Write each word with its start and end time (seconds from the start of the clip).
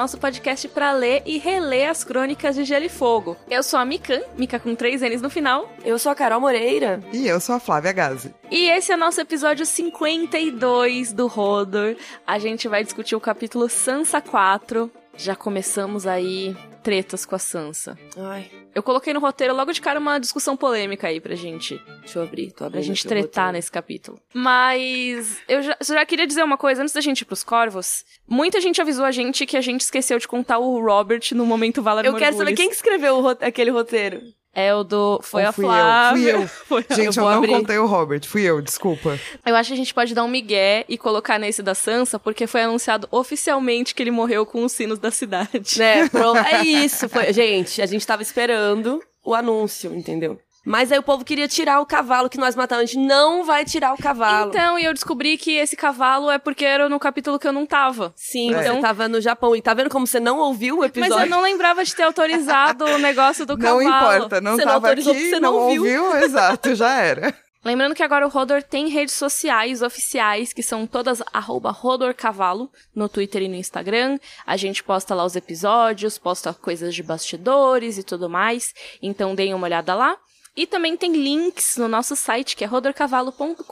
nosso 0.00 0.16
podcast 0.16 0.66
para 0.68 0.92
ler 0.92 1.22
e 1.26 1.36
reler 1.36 1.90
as 1.90 2.02
crônicas 2.02 2.54
de 2.56 2.64
Gelo 2.64 2.86
e 2.86 2.88
Fogo. 2.88 3.36
Eu 3.50 3.62
sou 3.62 3.78
a 3.78 3.84
Mikan, 3.84 4.22
Mika 4.34 4.58
com 4.58 4.74
três 4.74 5.02
N's 5.02 5.20
no 5.20 5.28
final. 5.28 5.70
Eu 5.84 5.98
sou 5.98 6.10
a 6.10 6.14
Carol 6.14 6.40
Moreira. 6.40 7.02
E 7.12 7.26
eu 7.26 7.38
sou 7.38 7.54
a 7.54 7.60
Flávia 7.60 7.92
Gazi. 7.92 8.34
E 8.50 8.66
esse 8.70 8.92
é 8.92 8.94
o 8.94 8.98
nosso 8.98 9.20
episódio 9.20 9.66
52 9.66 11.12
do 11.12 11.26
Rodor. 11.26 11.96
A 12.26 12.38
gente 12.38 12.66
vai 12.66 12.82
discutir 12.82 13.14
o 13.14 13.20
capítulo 13.20 13.68
Sansa 13.68 14.22
4. 14.22 14.90
Já 15.18 15.36
começamos 15.36 16.06
aí 16.06 16.56
tretas 16.82 17.24
com 17.24 17.34
a 17.34 17.38
Sansa. 17.38 17.98
Ai, 18.16 18.50
Eu 18.74 18.82
coloquei 18.82 19.12
no 19.12 19.20
roteiro 19.20 19.54
logo 19.54 19.72
de 19.72 19.80
cara 19.80 19.98
uma 19.98 20.18
discussão 20.18 20.56
polêmica 20.56 21.08
aí 21.08 21.20
pra 21.20 21.34
gente. 21.34 21.80
deixa 22.00 22.18
eu 22.18 22.22
abrir, 22.22 22.50
tô 22.50 22.56
Pra 22.58 22.66
abrindo 22.66 22.84
gente 22.84 23.06
aqui 23.06 23.06
o 23.06 23.10
tretar 23.10 23.52
nesse 23.52 23.70
capítulo. 23.70 24.20
Mas 24.34 25.40
eu 25.48 25.62
já, 25.62 25.76
já 25.82 26.06
queria 26.06 26.26
dizer 26.26 26.42
uma 26.42 26.56
coisa 26.56 26.82
antes 26.82 26.94
da 26.94 27.00
gente 27.00 27.22
ir 27.22 27.24
pros 27.24 27.44
corvos. 27.44 28.04
Muita 28.28 28.60
gente 28.60 28.80
avisou 28.80 29.04
a 29.04 29.10
gente 29.10 29.46
que 29.46 29.56
a 29.56 29.60
gente 29.60 29.82
esqueceu 29.82 30.18
de 30.18 30.26
contar 30.28 30.58
o 30.58 30.80
Robert 30.84 31.22
no 31.32 31.46
momento 31.46 31.82
Valar 31.82 32.04
Eu 32.04 32.14
quero 32.16 32.36
saber 32.36 32.54
quem 32.54 32.68
que 32.68 32.74
escreveu 32.74 33.28
aquele 33.40 33.70
roteiro. 33.70 34.20
É 34.52 34.74
o 34.74 34.82
do. 34.82 35.20
Foi 35.22 35.42
Ou 35.42 35.48
a 35.48 35.52
fui 35.52 35.64
eu? 35.64 35.68
Flávia. 35.68 36.48
Fui 36.48 36.78
eu. 36.78 36.84
Gente, 36.96 37.16
eu, 37.16 37.22
vou 37.22 37.30
não 37.30 37.38
abrir. 37.38 37.52
contei 37.52 37.78
o 37.78 37.86
Robert, 37.86 38.26
fui 38.26 38.42
eu, 38.42 38.60
desculpa. 38.60 39.18
Eu 39.46 39.54
acho 39.54 39.68
que 39.68 39.74
a 39.74 39.76
gente 39.76 39.94
pode 39.94 40.12
dar 40.12 40.24
um 40.24 40.28
migué 40.28 40.84
e 40.88 40.98
colocar 40.98 41.38
nesse 41.38 41.62
da 41.62 41.74
Sansa, 41.74 42.18
porque 42.18 42.46
foi 42.46 42.62
anunciado 42.62 43.06
oficialmente 43.12 43.94
que 43.94 44.02
ele 44.02 44.10
morreu 44.10 44.44
com 44.44 44.64
os 44.64 44.72
sinos 44.72 44.98
da 44.98 45.10
cidade. 45.10 45.78
Né, 45.78 46.08
pronto. 46.10 46.38
É 46.38 46.64
isso. 46.64 47.08
Foi... 47.08 47.32
Gente, 47.32 47.80
a 47.80 47.86
gente 47.86 48.04
tava 48.04 48.22
esperando 48.22 49.00
o 49.24 49.34
anúncio, 49.34 49.94
entendeu? 49.94 50.38
Mas 50.64 50.92
aí 50.92 50.98
o 50.98 51.02
povo 51.02 51.24
queria 51.24 51.48
tirar 51.48 51.80
o 51.80 51.86
cavalo 51.86 52.28
que 52.28 52.36
nós 52.38 52.54
matamos. 52.54 52.82
A 52.82 52.86
gente 52.86 52.98
não 53.06 53.44
vai 53.44 53.64
tirar 53.64 53.94
o 53.94 53.96
cavalo. 53.96 54.50
Então, 54.50 54.78
e 54.78 54.84
eu 54.84 54.92
descobri 54.92 55.38
que 55.38 55.52
esse 55.56 55.74
cavalo 55.74 56.30
é 56.30 56.38
porque 56.38 56.64
era 56.64 56.88
no 56.88 56.98
capítulo 57.00 57.38
que 57.38 57.48
eu 57.48 57.52
não 57.52 57.64
tava. 57.64 58.12
Sim, 58.14 58.54
É. 58.54 58.62
você 58.74 58.80
tava 58.80 59.08
no 59.08 59.20
Japão. 59.20 59.56
E 59.56 59.62
tá 59.62 59.72
vendo 59.72 59.88
como 59.88 60.06
você 60.06 60.20
não 60.20 60.38
ouviu 60.38 60.76
o 60.76 60.80
Mas 60.80 60.90
episódio? 60.90 61.24
eu 61.24 61.30
não 61.30 61.40
lembrava 61.42 61.82
de 61.84 61.94
ter 61.96 62.02
autorizado 62.02 62.84
o 62.84 62.98
negócio 62.98 63.46
do 63.46 63.56
Não 63.58 63.78
cavalo. 63.78 63.82
importa, 64.16 64.40
não 64.40 64.56
Você 64.56 64.64
não 64.64 64.72
tava 64.72 64.86
autorizou 64.88 65.12
aqui, 65.14 65.30
você 65.30 65.40
não, 65.40 65.52
não 65.52 65.58
ouviu. 65.60 66.04
ouviu, 66.04 66.16
exato, 66.22 66.74
já 66.74 66.92
era. 67.00 67.34
Lembrando 67.64 67.94
que 67.94 68.02
agora 68.02 68.26
o 68.26 68.30
Rodor 68.30 68.62
tem 68.62 68.88
redes 68.88 69.14
sociais 69.14 69.82
oficiais, 69.82 70.50
que 70.52 70.62
são 70.62 70.86
todas 70.86 71.22
arroba 71.32 71.70
rodorcavalo, 71.70 72.70
no 72.94 73.06
Twitter 73.06 73.42
e 73.42 73.48
no 73.48 73.54
Instagram. 73.54 74.18
A 74.46 74.56
gente 74.56 74.82
posta 74.82 75.14
lá 75.14 75.24
os 75.24 75.36
episódios, 75.36 76.16
posta 76.18 76.54
coisas 76.54 76.94
de 76.94 77.02
bastidores 77.02 77.98
e 77.98 78.02
tudo 78.02 78.30
mais. 78.30 78.72
Então 79.02 79.34
deem 79.34 79.52
uma 79.52 79.66
olhada 79.66 79.94
lá. 79.94 80.16
E 80.56 80.66
também 80.66 80.96
tem 80.96 81.12
links 81.12 81.76
no 81.76 81.86
nosso 81.86 82.16
site, 82.16 82.56
que 82.56 82.64
é 82.64 82.66
rodorcavalo.com.br. 82.66 83.64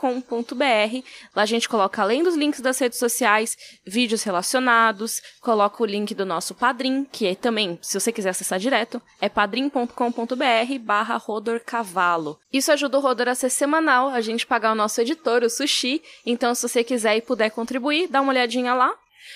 Lá 1.35 1.43
a 1.43 1.45
gente 1.45 1.67
coloca, 1.67 2.01
além 2.01 2.23
dos 2.23 2.35
links 2.35 2.61
das 2.61 2.79
redes 2.79 2.97
sociais, 2.97 3.57
vídeos 3.85 4.23
relacionados, 4.23 5.21
coloca 5.41 5.83
o 5.83 5.85
link 5.85 6.15
do 6.15 6.25
nosso 6.25 6.55
Padrim, 6.55 7.03
que 7.03 7.27
é 7.27 7.35
também, 7.35 7.77
se 7.81 7.99
você 7.99 8.11
quiser 8.11 8.29
acessar 8.29 8.59
direto, 8.59 9.01
é 9.19 9.27
padrim.com.br 9.27 10.79
barra 10.81 11.17
rodorcavalo. 11.17 12.39
Isso 12.51 12.71
ajuda 12.71 12.97
o 12.97 13.01
Rodor 13.01 13.27
a 13.27 13.35
ser 13.35 13.49
semanal, 13.49 14.09
a 14.09 14.21
gente 14.21 14.47
pagar 14.47 14.71
o 14.71 14.75
nosso 14.75 14.99
editor, 15.01 15.43
o 15.43 15.49
Sushi. 15.49 16.01
Então, 16.25 16.55
se 16.55 16.67
você 16.67 16.83
quiser 16.83 17.17
e 17.17 17.21
puder 17.21 17.49
contribuir, 17.51 18.07
dá 18.07 18.21
uma 18.21 18.31
olhadinha 18.31 18.73
lá. 18.73 18.95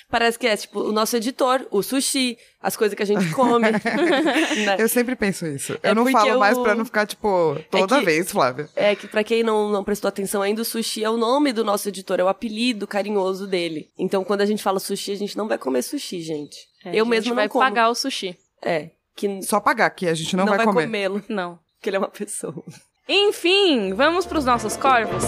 Parece 0.09 0.38
que 0.38 0.47
é, 0.47 0.55
tipo, 0.58 0.80
o 0.81 0.91
nosso 0.91 1.16
editor, 1.16 1.66
o 1.72 1.81
sushi, 1.81 2.38
as 2.61 2.75
coisas 2.75 2.95
que 2.95 3.03
a 3.03 3.05
gente 3.05 3.30
come. 3.31 3.72
né? 3.72 4.75
Eu 4.80 4.88
sempre 4.89 5.16
penso 5.16 5.45
isso. 5.45 5.77
É 5.83 5.89
eu 5.89 5.95
não 5.95 6.05
falo 6.11 6.39
mais 6.39 6.58
eu- 6.58 6.63
pra 6.63 6.75
não 6.75 6.85
ficar, 6.85 7.05
tipo, 7.05 7.58
toda 7.72 8.00
que- 8.00 8.06
vez, 8.06 8.31
Flávia. 8.31 8.69
É 8.75 8.95
que 8.95 9.07
pra 9.07 9.23
quem 9.23 9.44
não, 9.44 9.69
não 9.69 9.84
prestou 9.84 10.07
atenção 10.07 10.41
ainda, 10.41 10.62
o 10.62 10.66
sushi 10.66 11.03
é 11.03 11.09
o 11.09 11.17
nome 11.17 11.51
do 11.53 11.63
nosso 11.63 11.88
editor, 11.90 12.19
é 12.19 12.23
o 12.23 12.28
apelido 12.28 12.85
carinhoso 12.88 13.47
dele. 13.47 13.90
Então, 13.97 14.23
quando 14.23 14.41
a 14.41 14.45
gente 14.45 14.62
fala 14.63 14.79
sushi, 14.79 15.12
a 15.12 15.17
gente 15.17 15.38
não 15.38 15.47
vai 15.47 15.57
comer 15.57 15.81
sushi, 15.81 16.22
gente. 16.22 16.57
É, 16.85 16.90
eu 16.96 17.06
a 17.06 17.07
mesmo 17.07 17.23
gente 17.23 17.29
não 17.29 17.35
vai 17.35 17.50
como. 17.50 17.63
pagar 17.63 17.90
o 17.90 17.96
sushi. 17.96 18.38
É, 18.62 18.90
que 19.16 19.41
Só 19.44 19.59
pagar, 19.59 19.90
que 19.91 20.07
a 20.07 20.13
gente 20.13 20.35
não, 20.35 20.46
não, 20.46 20.56
vai, 20.56 20.66
comer. 20.66 20.84
comê-lo, 20.85 21.23
Não. 21.29 21.59
porque 21.75 21.90
ele 21.90 21.97
é 21.97 22.00
uma 22.00 22.07
pessoa. 22.09 22.63
Enfim, 23.07 23.94
vamos 23.94 24.25
pros 24.25 24.46
nossos 24.46 24.78
corvos? 24.78 25.23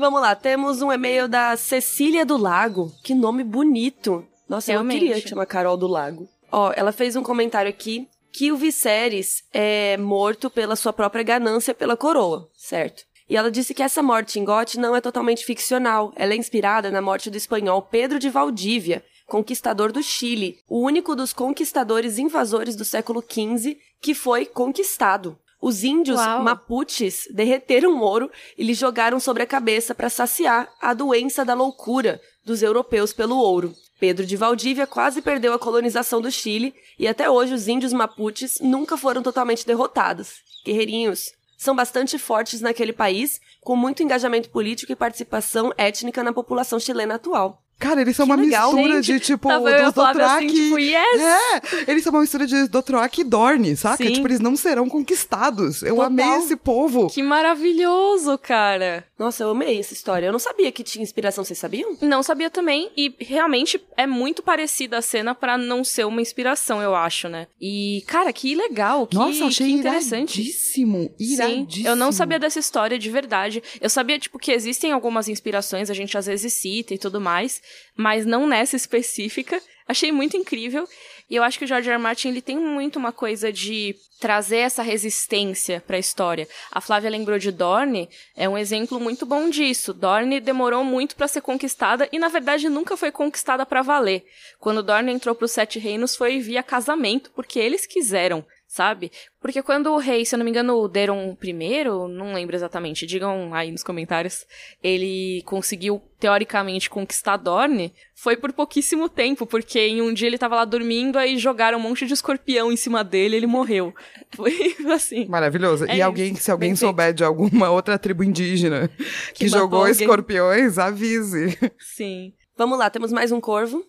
Vamos 0.00 0.22
lá, 0.22 0.34
temos 0.34 0.80
um 0.80 0.90
e-mail 0.90 1.28
da 1.28 1.54
Cecília 1.58 2.24
do 2.24 2.38
Lago. 2.38 2.90
Que 3.04 3.14
nome 3.14 3.44
bonito. 3.44 4.26
Nossa, 4.48 4.72
Realmente. 4.72 5.04
eu 5.04 5.12
queria 5.12 5.28
chamar 5.28 5.44
Carol 5.44 5.76
do 5.76 5.86
Lago. 5.86 6.26
Ó, 6.50 6.72
ela 6.74 6.90
fez 6.90 7.16
um 7.16 7.22
comentário 7.22 7.68
aqui 7.68 8.08
que 8.32 8.50
o 8.50 8.56
Viserys 8.56 9.42
é 9.52 9.98
morto 9.98 10.48
pela 10.48 10.74
sua 10.74 10.90
própria 10.90 11.22
ganância 11.22 11.74
pela 11.74 11.98
coroa, 11.98 12.48
certo? 12.56 13.02
E 13.28 13.36
ela 13.36 13.50
disse 13.50 13.74
que 13.74 13.82
essa 13.82 14.02
morte 14.02 14.40
em 14.40 14.44
Gote 14.44 14.80
não 14.80 14.96
é 14.96 15.02
totalmente 15.02 15.44
ficcional. 15.44 16.14
Ela 16.16 16.32
é 16.32 16.36
inspirada 16.36 16.90
na 16.90 17.02
morte 17.02 17.28
do 17.28 17.36
espanhol 17.36 17.82
Pedro 17.82 18.18
de 18.18 18.30
Valdívia, 18.30 19.04
conquistador 19.26 19.92
do 19.92 20.02
Chile, 20.02 20.56
o 20.66 20.80
único 20.80 21.14
dos 21.14 21.34
conquistadores 21.34 22.16
invasores 22.16 22.74
do 22.74 22.86
século 22.86 23.22
XV 23.22 23.76
que 24.00 24.14
foi 24.14 24.46
conquistado. 24.46 25.38
Os 25.60 25.84
índios 25.84 26.18
Uau. 26.18 26.42
mapuches 26.42 27.28
derreteram 27.30 28.00
ouro 28.00 28.30
e 28.56 28.64
lhe 28.64 28.72
jogaram 28.72 29.20
sobre 29.20 29.42
a 29.42 29.46
cabeça 29.46 29.94
para 29.94 30.08
saciar 30.08 30.72
a 30.80 30.94
doença 30.94 31.44
da 31.44 31.52
loucura 31.52 32.20
dos 32.44 32.62
europeus 32.62 33.12
pelo 33.12 33.36
ouro. 33.36 33.74
Pedro 33.98 34.24
de 34.24 34.36
Valdívia 34.36 34.86
quase 34.86 35.20
perdeu 35.20 35.52
a 35.52 35.58
colonização 35.58 36.22
do 36.22 36.30
Chile 36.30 36.74
e 36.98 37.06
até 37.06 37.28
hoje 37.28 37.52
os 37.52 37.68
índios 37.68 37.92
mapuches 37.92 38.58
nunca 38.60 38.96
foram 38.96 39.22
totalmente 39.22 39.66
derrotados. 39.66 40.36
Guerreirinhos 40.64 41.32
são 41.58 41.76
bastante 41.76 42.18
fortes 42.18 42.62
naquele 42.62 42.94
país, 42.94 43.38
com 43.60 43.76
muito 43.76 44.02
engajamento 44.02 44.48
político 44.48 44.92
e 44.92 44.96
participação 44.96 45.70
étnica 45.76 46.22
na 46.22 46.32
população 46.32 46.80
chilena 46.80 47.16
atual. 47.16 47.62
Cara, 47.80 48.00
eles 48.02 48.14
são 48.14 48.26
Que 48.26 48.32
uma 48.32 48.40
legal, 48.40 48.72
mistura 48.72 49.02
gente. 49.02 49.18
de, 49.18 49.26
tipo, 49.26 49.48
Tava 49.48 49.60
dos 49.72 49.92
Flávia 49.94 50.12
Dothraki. 50.22 50.46
assim, 50.46 50.54
tipo, 50.64 50.78
yes! 50.78 51.20
É, 51.20 51.90
eles 51.90 52.04
são 52.04 52.12
uma 52.12 52.20
mistura 52.20 52.46
de 52.46 52.68
Dothraki 52.68 53.22
e 53.22 53.24
Dorne, 53.24 53.74
saca? 53.76 53.96
Sim. 54.04 54.12
Tipo, 54.12 54.28
eles 54.28 54.38
não 54.38 54.54
serão 54.54 54.88
conquistados. 54.88 55.82
Eu 55.82 55.96
Total. 55.96 56.06
amei 56.06 56.28
esse 56.44 56.56
povo. 56.56 57.08
Que 57.08 57.22
maravilhoso, 57.22 58.36
cara. 58.38 59.04
Nossa, 59.18 59.42
eu 59.44 59.50
amei 59.50 59.78
essa 59.80 59.92
história. 59.92 60.26
Eu 60.26 60.32
não 60.32 60.38
sabia 60.38 60.70
que 60.72 60.82
tinha 60.82 61.02
inspiração, 61.02 61.42
vocês 61.44 61.58
sabiam? 61.58 61.96
Não 62.00 62.22
sabia 62.22 62.50
também, 62.50 62.90
e 62.96 63.14
realmente 63.18 63.80
é 63.96 64.06
muito 64.06 64.42
parecida 64.42 64.98
a 64.98 65.02
cena 65.02 65.34
pra 65.34 65.56
não 65.58 65.82
ser 65.84 66.04
uma 66.06 66.20
inspiração, 66.22 66.80
eu 66.82 66.94
acho, 66.94 67.28
né? 67.28 67.46
E, 67.60 68.02
cara, 68.06 68.32
que 68.32 68.54
legal, 68.54 69.06
que, 69.06 69.16
Nossa, 69.16 69.46
achei 69.46 69.68
que 69.68 69.72
interessante. 69.72 70.40
iradíssimo. 70.40 71.10
Sim, 71.18 71.34
Iradíssimo. 71.34 71.88
eu 71.88 71.96
não 71.96 72.12
sabia 72.12 72.38
dessa 72.38 72.58
história 72.58 72.98
de 72.98 73.10
verdade. 73.10 73.62
Eu 73.80 73.88
sabia, 73.90 74.18
tipo, 74.18 74.38
que 74.38 74.52
existem 74.52 74.92
algumas 74.92 75.28
inspirações, 75.28 75.90
a 75.90 75.94
gente 75.94 76.16
às 76.16 76.26
vezes 76.26 76.52
cita 76.52 76.94
e 76.94 76.98
tudo 76.98 77.20
mais, 77.20 77.60
mas 77.96 78.24
não 78.26 78.46
nessa 78.46 78.76
específica. 78.76 79.60
Achei 79.86 80.12
muito 80.12 80.36
incrível. 80.36 80.88
E 81.28 81.36
eu 81.36 81.42
acho 81.42 81.58
que 81.58 81.64
o 81.64 81.68
George 81.68 81.88
R. 81.88 81.94
R. 81.94 82.02
Martin, 82.02 82.28
ele 82.28 82.42
tem 82.42 82.56
muito 82.56 82.96
uma 82.96 83.12
coisa 83.12 83.52
de 83.52 83.94
trazer 84.20 84.58
essa 84.58 84.82
resistência 84.82 85.82
pra 85.86 85.98
história. 85.98 86.48
A 86.70 86.80
Flávia 86.80 87.10
lembrou 87.10 87.38
de 87.38 87.50
Dorne, 87.50 88.08
é 88.36 88.48
um 88.48 88.58
exemplo 88.58 89.00
muito 89.00 89.24
bom 89.24 89.48
disso. 89.48 89.94
Dorne 89.94 90.40
demorou 90.40 90.84
muito 90.84 91.16
pra 91.16 91.28
ser 91.28 91.40
conquistada 91.40 92.08
e, 92.12 92.18
na 92.18 92.28
verdade, 92.28 92.68
nunca 92.68 92.96
foi 92.96 93.10
conquistada 93.12 93.64
pra 93.64 93.82
valer. 93.82 94.24
Quando 94.58 94.82
Dorne 94.82 95.12
entrou 95.12 95.34
pros 95.34 95.52
Sete 95.52 95.78
Reinos 95.78 96.16
foi 96.16 96.40
via 96.40 96.62
casamento, 96.62 97.30
porque 97.34 97.58
eles 97.58 97.86
quiseram 97.86 98.44
sabe? 98.70 99.10
Porque 99.40 99.62
quando 99.64 99.90
o 99.90 99.98
rei, 99.98 100.24
se 100.24 100.32
eu 100.32 100.38
não 100.38 100.44
me 100.44 100.50
engano, 100.50 100.76
o 100.76 100.86
Deron 100.86 101.36
I, 101.42 101.84
não 102.08 102.32
lembro 102.32 102.54
exatamente, 102.54 103.04
digam 103.04 103.52
aí 103.52 103.72
nos 103.72 103.82
comentários, 103.82 104.46
ele 104.80 105.42
conseguiu, 105.44 106.00
teoricamente, 106.20 106.88
conquistar 106.88 107.36
Dorne, 107.36 107.92
foi 108.14 108.36
por 108.36 108.52
pouquíssimo 108.52 109.08
tempo, 109.08 109.44
porque 109.44 109.80
em 109.80 110.00
um 110.00 110.14
dia 110.14 110.28
ele 110.28 110.38
tava 110.38 110.54
lá 110.54 110.64
dormindo, 110.64 111.18
aí 111.18 111.36
jogaram 111.36 111.78
um 111.78 111.82
monte 111.82 112.06
de 112.06 112.14
escorpião 112.14 112.70
em 112.70 112.76
cima 112.76 113.02
dele 113.02 113.34
e 113.34 113.38
ele 113.38 113.46
morreu. 113.48 113.92
Foi 114.36 114.76
assim. 114.94 115.26
Maravilhoso. 115.26 115.86
É 115.86 115.94
e 115.94 115.96
isso, 115.96 116.04
alguém, 116.04 116.34
se 116.36 116.50
alguém 116.50 116.68
bem 116.68 116.76
feito. 116.76 116.88
souber 116.88 117.12
de 117.12 117.24
alguma 117.24 117.70
outra 117.72 117.98
tribo 117.98 118.22
indígena 118.22 118.88
que, 119.34 119.46
matou 119.46 119.58
jogou 119.58 119.80
alguém. 119.80 119.92
escorpiões, 119.92 120.78
avise. 120.78 121.58
Sim. 121.80 122.32
Vamos 122.56 122.78
lá, 122.78 122.88
temos 122.88 123.12
mais 123.12 123.32
um 123.32 123.40
corvo. 123.40 123.84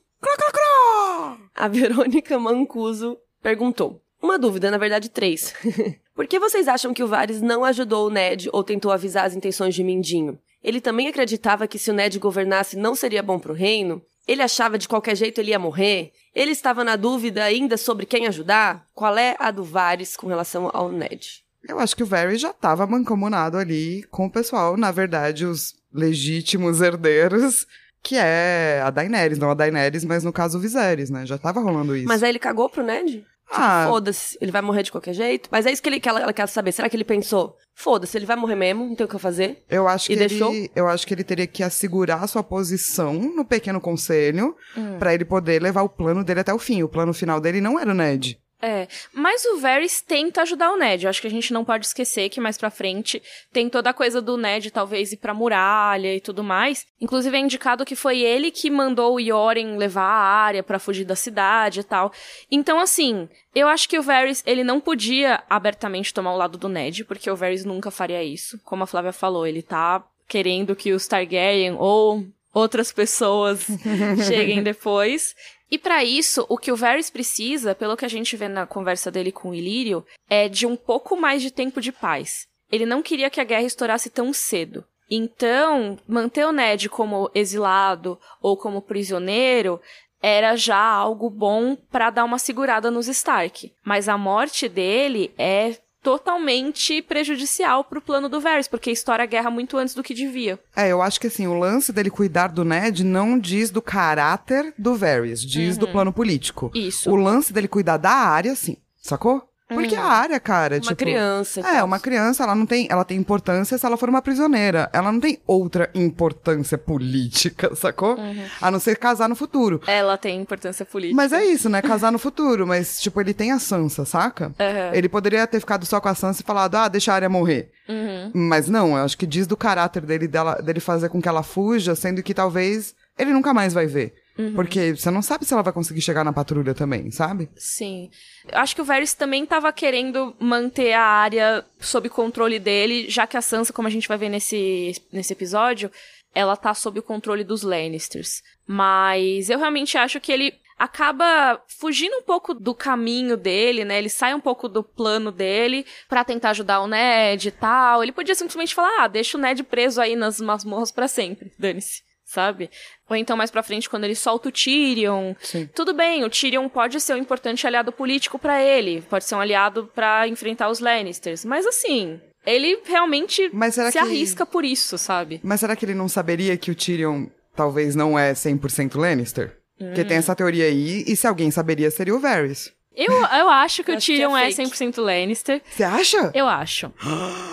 A 1.53 1.67
Verônica 1.67 2.39
Mancuso 2.39 3.17
perguntou. 3.43 4.01
Uma 4.21 4.37
dúvida, 4.37 4.69
na 4.69 4.77
verdade, 4.77 5.09
três. 5.09 5.53
Por 6.15 6.27
que 6.27 6.39
vocês 6.39 6.67
acham 6.67 6.93
que 6.93 7.03
o 7.03 7.07
Varys 7.07 7.41
não 7.41 7.65
ajudou 7.65 8.07
o 8.07 8.09
Ned 8.09 8.49
ou 8.53 8.63
tentou 8.63 8.91
avisar 8.91 9.25
as 9.25 9.35
intenções 9.35 9.73
de 9.73 9.83
Mindinho? 9.83 10.37
Ele 10.63 10.79
também 10.79 11.07
acreditava 11.07 11.67
que 11.67 11.79
se 11.79 11.89
o 11.89 11.93
Ned 11.93 12.19
governasse 12.19 12.77
não 12.77 12.93
seria 12.93 13.23
bom 13.23 13.39
pro 13.39 13.53
reino? 13.53 14.01
Ele 14.27 14.43
achava 14.43 14.77
de 14.77 14.87
qualquer 14.87 15.15
jeito 15.15 15.41
ele 15.41 15.49
ia 15.49 15.57
morrer? 15.57 16.11
Ele 16.35 16.51
estava 16.51 16.83
na 16.83 16.95
dúvida 16.95 17.43
ainda 17.43 17.75
sobre 17.77 18.05
quem 18.05 18.27
ajudar? 18.27 18.85
Qual 18.93 19.17
é 19.17 19.35
a 19.39 19.49
do 19.49 19.63
Varys 19.63 20.15
com 20.15 20.27
relação 20.27 20.69
ao 20.71 20.91
Ned? 20.91 21.43
Eu 21.67 21.79
acho 21.79 21.95
que 21.95 22.03
o 22.03 22.05
Varys 22.05 22.41
já 22.41 22.53
tava 22.53 22.85
mancomunado 22.85 23.57
ali 23.57 24.03
com 24.11 24.27
o 24.27 24.31
pessoal, 24.31 24.77
na 24.77 24.91
verdade, 24.91 25.45
os 25.45 25.75
legítimos 25.93 26.81
herdeiros, 26.81 27.67
que 28.01 28.15
é 28.15 28.81
a 28.83 28.89
Daenerys, 28.89 29.37
não 29.37 29.51
a 29.51 29.53
Daenerys, 29.53 30.03
mas 30.03 30.23
no 30.23 30.33
caso 30.33 30.57
o 30.57 30.61
Viserys, 30.61 31.09
né? 31.09 31.25
Já 31.25 31.37
tava 31.37 31.59
rolando 31.59 31.95
isso. 31.95 32.07
Mas 32.07 32.23
aí 32.23 32.29
ele 32.29 32.39
cagou 32.39 32.69
pro 32.69 32.83
Ned? 32.83 33.25
Ah, 33.53 33.85
Foda-se, 33.89 34.37
ele 34.41 34.51
vai 34.51 34.61
morrer 34.61 34.83
de 34.83 34.91
qualquer 34.91 35.13
jeito. 35.13 35.49
Mas 35.51 35.65
é 35.65 35.71
isso 35.71 35.81
que, 35.81 35.89
ele, 35.89 35.99
que 35.99 36.07
ela, 36.07 36.21
ela 36.21 36.33
quer 36.33 36.47
saber. 36.47 36.71
Será 36.71 36.89
que 36.89 36.95
ele 36.95 37.03
pensou? 37.03 37.55
Foda-se, 37.75 38.17
ele 38.17 38.25
vai 38.25 38.35
morrer 38.35 38.55
mesmo, 38.55 38.85
não 38.87 38.95
tem 38.95 39.05
o 39.05 39.09
que 39.09 39.15
eu 39.15 39.19
fazer. 39.19 39.63
eu 39.69 39.87
acho 39.87 40.11
E 40.11 40.15
que 40.15 40.19
deixou? 40.19 40.53
ele, 40.53 40.71
eu 40.75 40.87
acho 40.87 41.05
que 41.05 41.13
ele 41.13 41.23
teria 41.23 41.47
que 41.47 41.61
assegurar 41.63 42.23
a 42.23 42.27
sua 42.27 42.43
posição 42.43 43.13
no 43.13 43.43
pequeno 43.45 43.81
conselho 43.81 44.55
pra 44.99 45.13
ele 45.13 45.25
poder 45.25 45.61
levar 45.61 45.81
o 45.81 45.89
plano 45.89 46.23
dele 46.23 46.39
até 46.41 46.53
o 46.53 46.59
fim. 46.59 46.83
O 46.83 46.89
plano 46.89 47.13
final 47.13 47.39
dele 47.41 47.59
não 47.61 47.79
era 47.79 47.91
o 47.91 47.93
Ned. 47.95 48.39
É, 48.61 48.87
mas 49.11 49.43
o 49.45 49.57
Varys 49.57 50.01
tenta 50.01 50.43
ajudar 50.43 50.71
o 50.71 50.77
Ned. 50.77 51.03
Eu 51.03 51.09
acho 51.09 51.19
que 51.19 51.27
a 51.27 51.31
gente 51.31 51.51
não 51.51 51.65
pode 51.65 51.87
esquecer 51.87 52.29
que 52.29 52.39
mais 52.39 52.57
pra 52.57 52.69
frente 52.69 53.21
tem 53.51 53.67
toda 53.69 53.89
a 53.89 53.93
coisa 53.93 54.21
do 54.21 54.37
Ned 54.37 54.69
talvez 54.69 55.11
ir 55.11 55.17
pra 55.17 55.33
muralha 55.33 56.15
e 56.15 56.21
tudo 56.21 56.43
mais. 56.43 56.85
Inclusive 56.99 57.35
é 57.35 57.39
indicado 57.39 57.85
que 57.85 57.95
foi 57.95 58.19
ele 58.19 58.51
que 58.51 58.69
mandou 58.69 59.15
o 59.15 59.19
Yoren 59.19 59.77
levar 59.77 60.03
a 60.03 60.43
área 60.43 60.61
pra 60.61 60.77
fugir 60.77 61.05
da 61.05 61.15
cidade 61.15 61.79
e 61.79 61.83
tal. 61.83 62.13
Então 62.51 62.79
assim, 62.79 63.27
eu 63.55 63.67
acho 63.67 63.89
que 63.89 63.97
o 63.97 64.03
Varys, 64.03 64.43
ele 64.45 64.63
não 64.63 64.79
podia 64.79 65.43
abertamente 65.49 66.13
tomar 66.13 66.33
o 66.33 66.37
lado 66.37 66.57
do 66.57 66.69
Ned, 66.69 67.03
porque 67.05 67.29
o 67.31 67.35
Varys 67.35 67.65
nunca 67.65 67.89
faria 67.89 68.23
isso. 68.23 68.59
Como 68.63 68.83
a 68.83 68.87
Flávia 68.87 69.11
falou, 69.11 69.47
ele 69.47 69.61
tá 69.63 70.03
querendo 70.27 70.75
que 70.75 70.93
os 70.93 71.07
Targaryen 71.07 71.75
ou 71.77 72.25
outras 72.53 72.91
pessoas 72.91 73.65
cheguem 74.27 74.61
depois. 74.61 75.35
E 75.71 75.77
pra 75.77 76.03
isso, 76.03 76.45
o 76.49 76.57
que 76.57 76.71
o 76.71 76.75
Varys 76.75 77.09
precisa, 77.09 77.73
pelo 77.73 77.95
que 77.95 78.03
a 78.03 78.09
gente 78.09 78.35
vê 78.35 78.49
na 78.49 78.67
conversa 78.67 79.09
dele 79.09 79.31
com 79.31 79.51
o 79.51 79.55
Ilírio, 79.55 80.05
é 80.29 80.49
de 80.49 80.67
um 80.67 80.75
pouco 80.75 81.15
mais 81.15 81.41
de 81.41 81.49
tempo 81.49 81.79
de 81.79 81.93
paz. 81.93 82.45
Ele 82.69 82.85
não 82.85 83.01
queria 83.01 83.29
que 83.29 83.39
a 83.39 83.45
guerra 83.45 83.63
estourasse 83.63 84.09
tão 84.09 84.33
cedo. 84.33 84.83
Então, 85.09 85.97
manter 86.07 86.45
o 86.45 86.51
Ned 86.51 86.89
como 86.89 87.31
exilado 87.33 88.19
ou 88.41 88.57
como 88.57 88.81
prisioneiro 88.81 89.79
era 90.21 90.55
já 90.55 90.77
algo 90.77 91.29
bom 91.29 91.75
pra 91.75 92.09
dar 92.09 92.25
uma 92.25 92.37
segurada 92.37 92.91
nos 92.91 93.07
Stark. 93.07 93.73
Mas 93.83 94.07
a 94.07 94.17
morte 94.17 94.69
dele 94.69 95.33
é 95.37 95.77
totalmente 96.01 97.01
prejudicial 97.01 97.83
pro 97.83 98.01
plano 98.01 98.27
do 98.27 98.41
Varys, 98.41 98.67
porque 98.67 98.91
estoura 98.91 99.23
a 99.23 99.27
guerra 99.27 99.49
muito 99.49 99.77
antes 99.77 99.93
do 99.93 100.03
que 100.03 100.13
devia. 100.13 100.59
É, 100.75 100.89
eu 100.89 101.01
acho 101.01 101.19
que 101.19 101.27
assim, 101.27 101.47
o 101.47 101.53
lance 101.53 101.91
dele 101.93 102.09
cuidar 102.09 102.47
do 102.47 102.65
Ned 102.65 103.03
não 103.03 103.37
diz 103.37 103.69
do 103.69 103.81
caráter 103.81 104.73
do 104.77 104.95
Varys, 104.95 105.41
diz 105.41 105.77
do 105.77 105.87
plano 105.87 106.11
político. 106.11 106.71
Isso. 106.73 107.09
O 107.11 107.15
lance 107.15 107.53
dele 107.53 107.67
cuidar 107.67 107.97
da 107.97 108.11
área, 108.11 108.55
sim. 108.55 108.77
Sacou? 108.97 109.50
Porque 109.73 109.95
a 109.95 110.03
área, 110.03 110.39
cara, 110.39 110.75
Uma 110.75 110.81
tipo... 110.81 110.95
criança. 110.95 111.61
É, 111.61 111.83
uma 111.83 111.99
criança, 111.99 112.43
ela 112.43 112.55
não 112.55 112.65
tem, 112.65 112.87
ela 112.89 113.03
tem 113.03 113.17
importância 113.17 113.77
se 113.77 113.85
ela 113.85 113.97
for 113.97 114.09
uma 114.09 114.21
prisioneira. 114.21 114.89
Ela 114.93 115.11
não 115.11 115.19
tem 115.19 115.39
outra 115.47 115.89
importância 115.93 116.77
política, 116.77 117.73
sacou? 117.75 118.17
A 118.61 118.71
não 118.71 118.79
ser 118.79 118.97
casar 118.97 119.29
no 119.29 119.35
futuro. 119.35 119.81
Ela 119.87 120.17
tem 120.17 120.41
importância 120.41 120.85
política. 120.85 121.15
Mas 121.15 121.31
é 121.33 121.43
isso, 121.45 121.69
né? 121.69 121.81
Casar 121.81 122.11
no 122.11 122.19
futuro. 122.19 122.67
Mas, 122.67 123.01
tipo, 123.01 123.19
ele 123.21 123.33
tem 123.33 123.51
a 123.51 123.59
Sansa, 123.59 124.05
saca? 124.05 124.53
Aham. 124.59 124.91
Ele 124.93 125.09
poderia 125.09 125.45
ter 125.47 125.59
ficado 125.59 125.85
só 125.85 125.99
com 125.99 126.09
a 126.09 126.15
Sansa 126.15 126.41
e 126.41 126.45
falado, 126.45 126.75
ah, 126.75 126.87
deixa 126.87 127.11
a 127.11 127.15
área 127.15 127.29
morrer. 127.29 127.69
Uhum. 127.87 128.31
Mas 128.33 128.67
não, 128.69 128.97
eu 128.97 129.03
acho 129.03 129.17
que 129.17 129.27
diz 129.27 129.47
do 129.47 129.57
caráter 129.57 130.03
dele, 130.03 130.27
dela, 130.27 130.55
dele 130.55 130.79
fazer 130.79 131.09
com 131.09 131.21
que 131.21 131.27
ela 131.27 131.43
fuja, 131.43 131.95
sendo 131.95 132.23
que 132.23 132.33
talvez 132.33 132.95
ele 133.17 133.33
nunca 133.33 133.53
mais 133.53 133.73
vai 133.73 133.85
ver. 133.85 134.13
Uhum. 134.37 134.53
Porque 134.53 134.95
você 134.95 135.11
não 135.11 135.21
sabe 135.21 135.45
se 135.45 135.53
ela 135.53 135.63
vai 135.63 135.73
conseguir 135.73 136.01
chegar 136.01 136.23
na 136.23 136.33
patrulha 136.33 136.73
também, 136.73 137.11
sabe? 137.11 137.49
Sim. 137.55 138.09
Eu 138.47 138.59
acho 138.59 138.75
que 138.75 138.81
o 138.81 138.85
Varys 138.85 139.13
também 139.13 139.45
tava 139.45 139.71
querendo 139.73 140.35
manter 140.39 140.93
a 140.93 141.03
área 141.03 141.65
sob 141.79 142.09
controle 142.09 142.59
dele, 142.59 143.09
já 143.09 143.27
que 143.27 143.37
a 143.37 143.41
Sansa, 143.41 143.73
como 143.73 143.87
a 143.87 143.91
gente 143.91 144.07
vai 144.07 144.17
ver 144.17 144.29
nesse, 144.29 144.95
nesse 145.11 145.33
episódio, 145.33 145.91
ela 146.33 146.55
tá 146.55 146.73
sob 146.73 146.99
o 146.99 147.03
controle 147.03 147.43
dos 147.43 147.61
Lannisters. 147.61 148.41
Mas 148.65 149.49
eu 149.49 149.59
realmente 149.59 149.97
acho 149.97 150.19
que 150.19 150.31
ele 150.31 150.53
acaba 150.79 151.61
fugindo 151.67 152.17
um 152.17 152.23
pouco 152.23 152.55
do 152.55 152.73
caminho 152.73 153.37
dele, 153.37 153.85
né? 153.85 153.99
Ele 153.99 154.09
sai 154.09 154.33
um 154.33 154.39
pouco 154.39 154.67
do 154.67 154.81
plano 154.81 155.31
dele 155.31 155.85
pra 156.09 156.23
tentar 156.23 156.51
ajudar 156.51 156.81
o 156.81 156.87
Ned 156.87 157.49
e 157.49 157.51
tal. 157.51 158.01
Ele 158.01 158.11
podia 158.11 158.33
simplesmente 158.33 158.73
falar: 158.73 159.03
"Ah, 159.03 159.07
deixa 159.07 159.37
o 159.37 159.41
Ned 159.41 159.61
preso 159.63 160.01
aí 160.01 160.15
nas 160.15 160.39
masmorras 160.39 160.91
pra 160.91 161.07
sempre. 161.07 161.51
Dane-se." 161.59 162.01
Sabe? 162.31 162.69
Ou 163.09 163.15
então 163.17 163.35
mais 163.35 163.51
pra 163.51 163.61
frente 163.61 163.89
quando 163.89 164.05
ele 164.05 164.15
solta 164.15 164.47
o 164.47 164.51
Tyrion, 164.53 165.33
Sim. 165.41 165.67
tudo 165.75 165.93
bem, 165.93 166.23
o 166.23 166.29
Tyrion 166.29 166.69
pode 166.69 167.01
ser 167.01 167.13
um 167.13 167.17
importante 167.17 167.67
aliado 167.67 167.91
político 167.91 168.39
pra 168.39 168.63
ele, 168.63 169.01
pode 169.09 169.25
ser 169.25 169.35
um 169.35 169.41
aliado 169.41 169.91
pra 169.93 170.25
enfrentar 170.29 170.69
os 170.69 170.79
Lannisters, 170.79 171.43
mas 171.43 171.65
assim, 171.65 172.21
ele 172.45 172.79
realmente 172.85 173.49
Mas 173.51 173.75
será 173.75 173.87
se 173.91 173.97
que- 173.99 174.03
arrisca 174.05 174.45
por 174.45 174.63
isso, 174.63 174.97
sabe? 174.97 175.41
Mas 175.43 175.59
será 175.59 175.75
que 175.75 175.83
ele 175.83 175.93
não 175.93 176.07
saberia 176.07 176.55
que 176.55 176.71
o 176.71 176.75
Tyrion 176.75 177.25
talvez 177.53 177.95
não 177.97 178.17
é 178.17 178.33
100% 178.33 178.95
Lannister? 178.97 179.57
Porque 179.77 180.01
Hum. 180.01 180.05
tem 180.05 180.15
essa 180.17 180.33
teoria 180.33 180.65
aí, 180.67 181.03
e 181.05 181.15
se 181.17 181.27
alguém 181.27 181.51
saberia, 181.51 181.91
seria 181.91 182.15
o 182.15 182.19
Varys. 182.19 182.71
Eu, 182.95 183.11
eu 183.11 183.49
acho 183.49 183.83
que 183.83 183.91
o 183.91 183.95
Acho 183.97 184.05
que 184.05 184.11
é 184.13 184.15
Tyrion 184.15 184.37
é, 184.37 184.51
fake. 184.51 184.69
100% 184.71 185.01
Lannister. 185.01 185.61
Você 185.69 185.83
acha? 185.83 186.31
Eu 186.33 186.47
acho. 186.47 186.93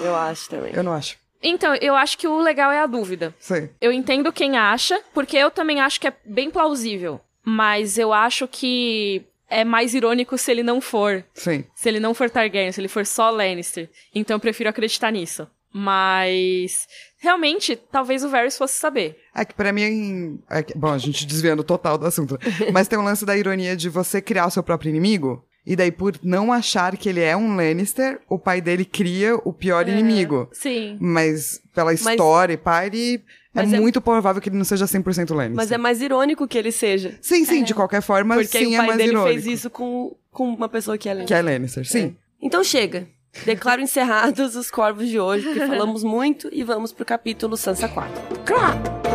Eu 0.04 0.14
acho 0.14 0.48
também. 0.50 0.72
Eu 0.72 0.82
não 0.84 0.92
acho. 0.92 1.16
Então, 1.42 1.74
eu 1.76 1.94
acho 1.94 2.18
que 2.18 2.26
o 2.26 2.40
legal 2.40 2.70
é 2.72 2.80
a 2.80 2.86
dúvida. 2.86 3.34
Sei. 3.38 3.70
Eu 3.80 3.92
entendo 3.92 4.32
quem 4.32 4.56
acha, 4.56 5.00
porque 5.14 5.36
eu 5.36 5.50
também 5.50 5.80
acho 5.80 6.00
que 6.00 6.08
é 6.08 6.12
bem 6.24 6.50
plausível. 6.50 7.20
Mas 7.44 7.96
eu 7.96 8.12
acho 8.12 8.46
que 8.48 9.24
é 9.48 9.64
mais 9.64 9.94
irônico 9.94 10.36
se 10.36 10.50
ele 10.50 10.62
não 10.62 10.80
for. 10.80 11.24
Sim. 11.32 11.64
Se 11.74 11.88
ele 11.88 12.00
não 12.00 12.12
for 12.12 12.28
Targaryen, 12.28 12.72
se 12.72 12.80
ele 12.80 12.88
for 12.88 13.06
só 13.06 13.30
Lannister. 13.30 13.88
Então 14.14 14.36
eu 14.36 14.40
prefiro 14.40 14.68
acreditar 14.68 15.10
nisso. 15.10 15.46
Mas. 15.72 16.86
Realmente, 17.20 17.74
talvez 17.76 18.22
o 18.22 18.28
Varys 18.28 18.56
fosse 18.56 18.74
saber. 18.78 19.18
É 19.34 19.44
que 19.44 19.54
pra 19.54 19.72
mim. 19.72 20.38
é 20.50 20.62
que- 20.62 20.76
bom, 20.76 20.88
a 20.92 20.98
gente 20.98 21.26
desviando 21.26 21.64
total 21.64 21.98
do 21.98 22.06
assunto. 22.06 22.38
Mas 22.72 22.86
tem 22.88 22.98
um 22.98 23.02
lance 23.04 23.24
da 23.26 23.36
ironia 23.36 23.76
de 23.76 23.88
você 23.88 24.20
criar 24.20 24.46
o 24.46 24.50
seu 24.50 24.62
próprio 24.62 24.88
inimigo. 24.90 25.44
E 25.66 25.76
daí, 25.76 25.92
por 25.92 26.14
não 26.22 26.52
achar 26.52 26.96
que 26.96 27.08
ele 27.08 27.20
é 27.20 27.36
um 27.36 27.54
Lannister, 27.56 28.20
o 28.28 28.38
pai 28.38 28.60
dele 28.60 28.84
cria 28.84 29.36
o 29.44 29.52
pior 29.52 29.86
inimigo. 29.88 30.48
Sim. 30.52 30.96
Mas 30.98 31.60
pela 31.74 31.92
história 31.92 32.54
e 32.54 32.56
pai, 32.56 32.86
ele. 32.86 33.22
É 33.54 33.62
é- 33.62 33.66
muito 33.66 34.00
provável 34.00 34.40
que 34.40 34.48
ele 34.48 34.56
não 34.56 34.64
seja 34.64 34.86
100% 34.86 35.30
Lannister. 35.34 35.56
Mas 35.56 35.72
é 35.72 35.78
mais 35.78 36.00
irônico 36.00 36.46
que 36.46 36.56
ele 36.56 36.70
seja. 36.72 37.18
Sim, 37.20 37.44
sim, 37.44 37.64
de 37.64 37.74
qualquer 37.74 38.00
forma, 38.00 38.34
Porque 38.36 38.58
sim, 38.58 38.66
o 38.68 38.74
é 38.74 38.76
pai 38.78 38.86
mais 38.86 38.98
dele 38.98 39.10
irônico. 39.10 39.32
fez 39.42 39.46
isso 39.46 39.68
com, 39.68 40.16
com 40.30 40.48
uma 40.48 40.68
pessoa 40.68 40.96
que 40.96 41.08
é 41.08 41.24
Que 41.24 41.34
é 41.34 41.42
Lannister, 41.42 41.84
sim. 41.86 42.16
Então 42.40 42.62
chega. 42.62 43.08
Declaro 43.44 43.80
encerrados 43.82 44.56
os 44.56 44.70
corvos 44.70 45.08
de 45.08 45.20
hoje, 45.20 45.44
porque 45.44 45.66
falamos 45.66 46.02
muito 46.02 46.48
e 46.52 46.62
vamos 46.64 46.92
pro 46.92 47.04
capítulo 47.04 47.56
Sansa 47.56 47.88
4. 47.88 48.12
Então 48.42 49.07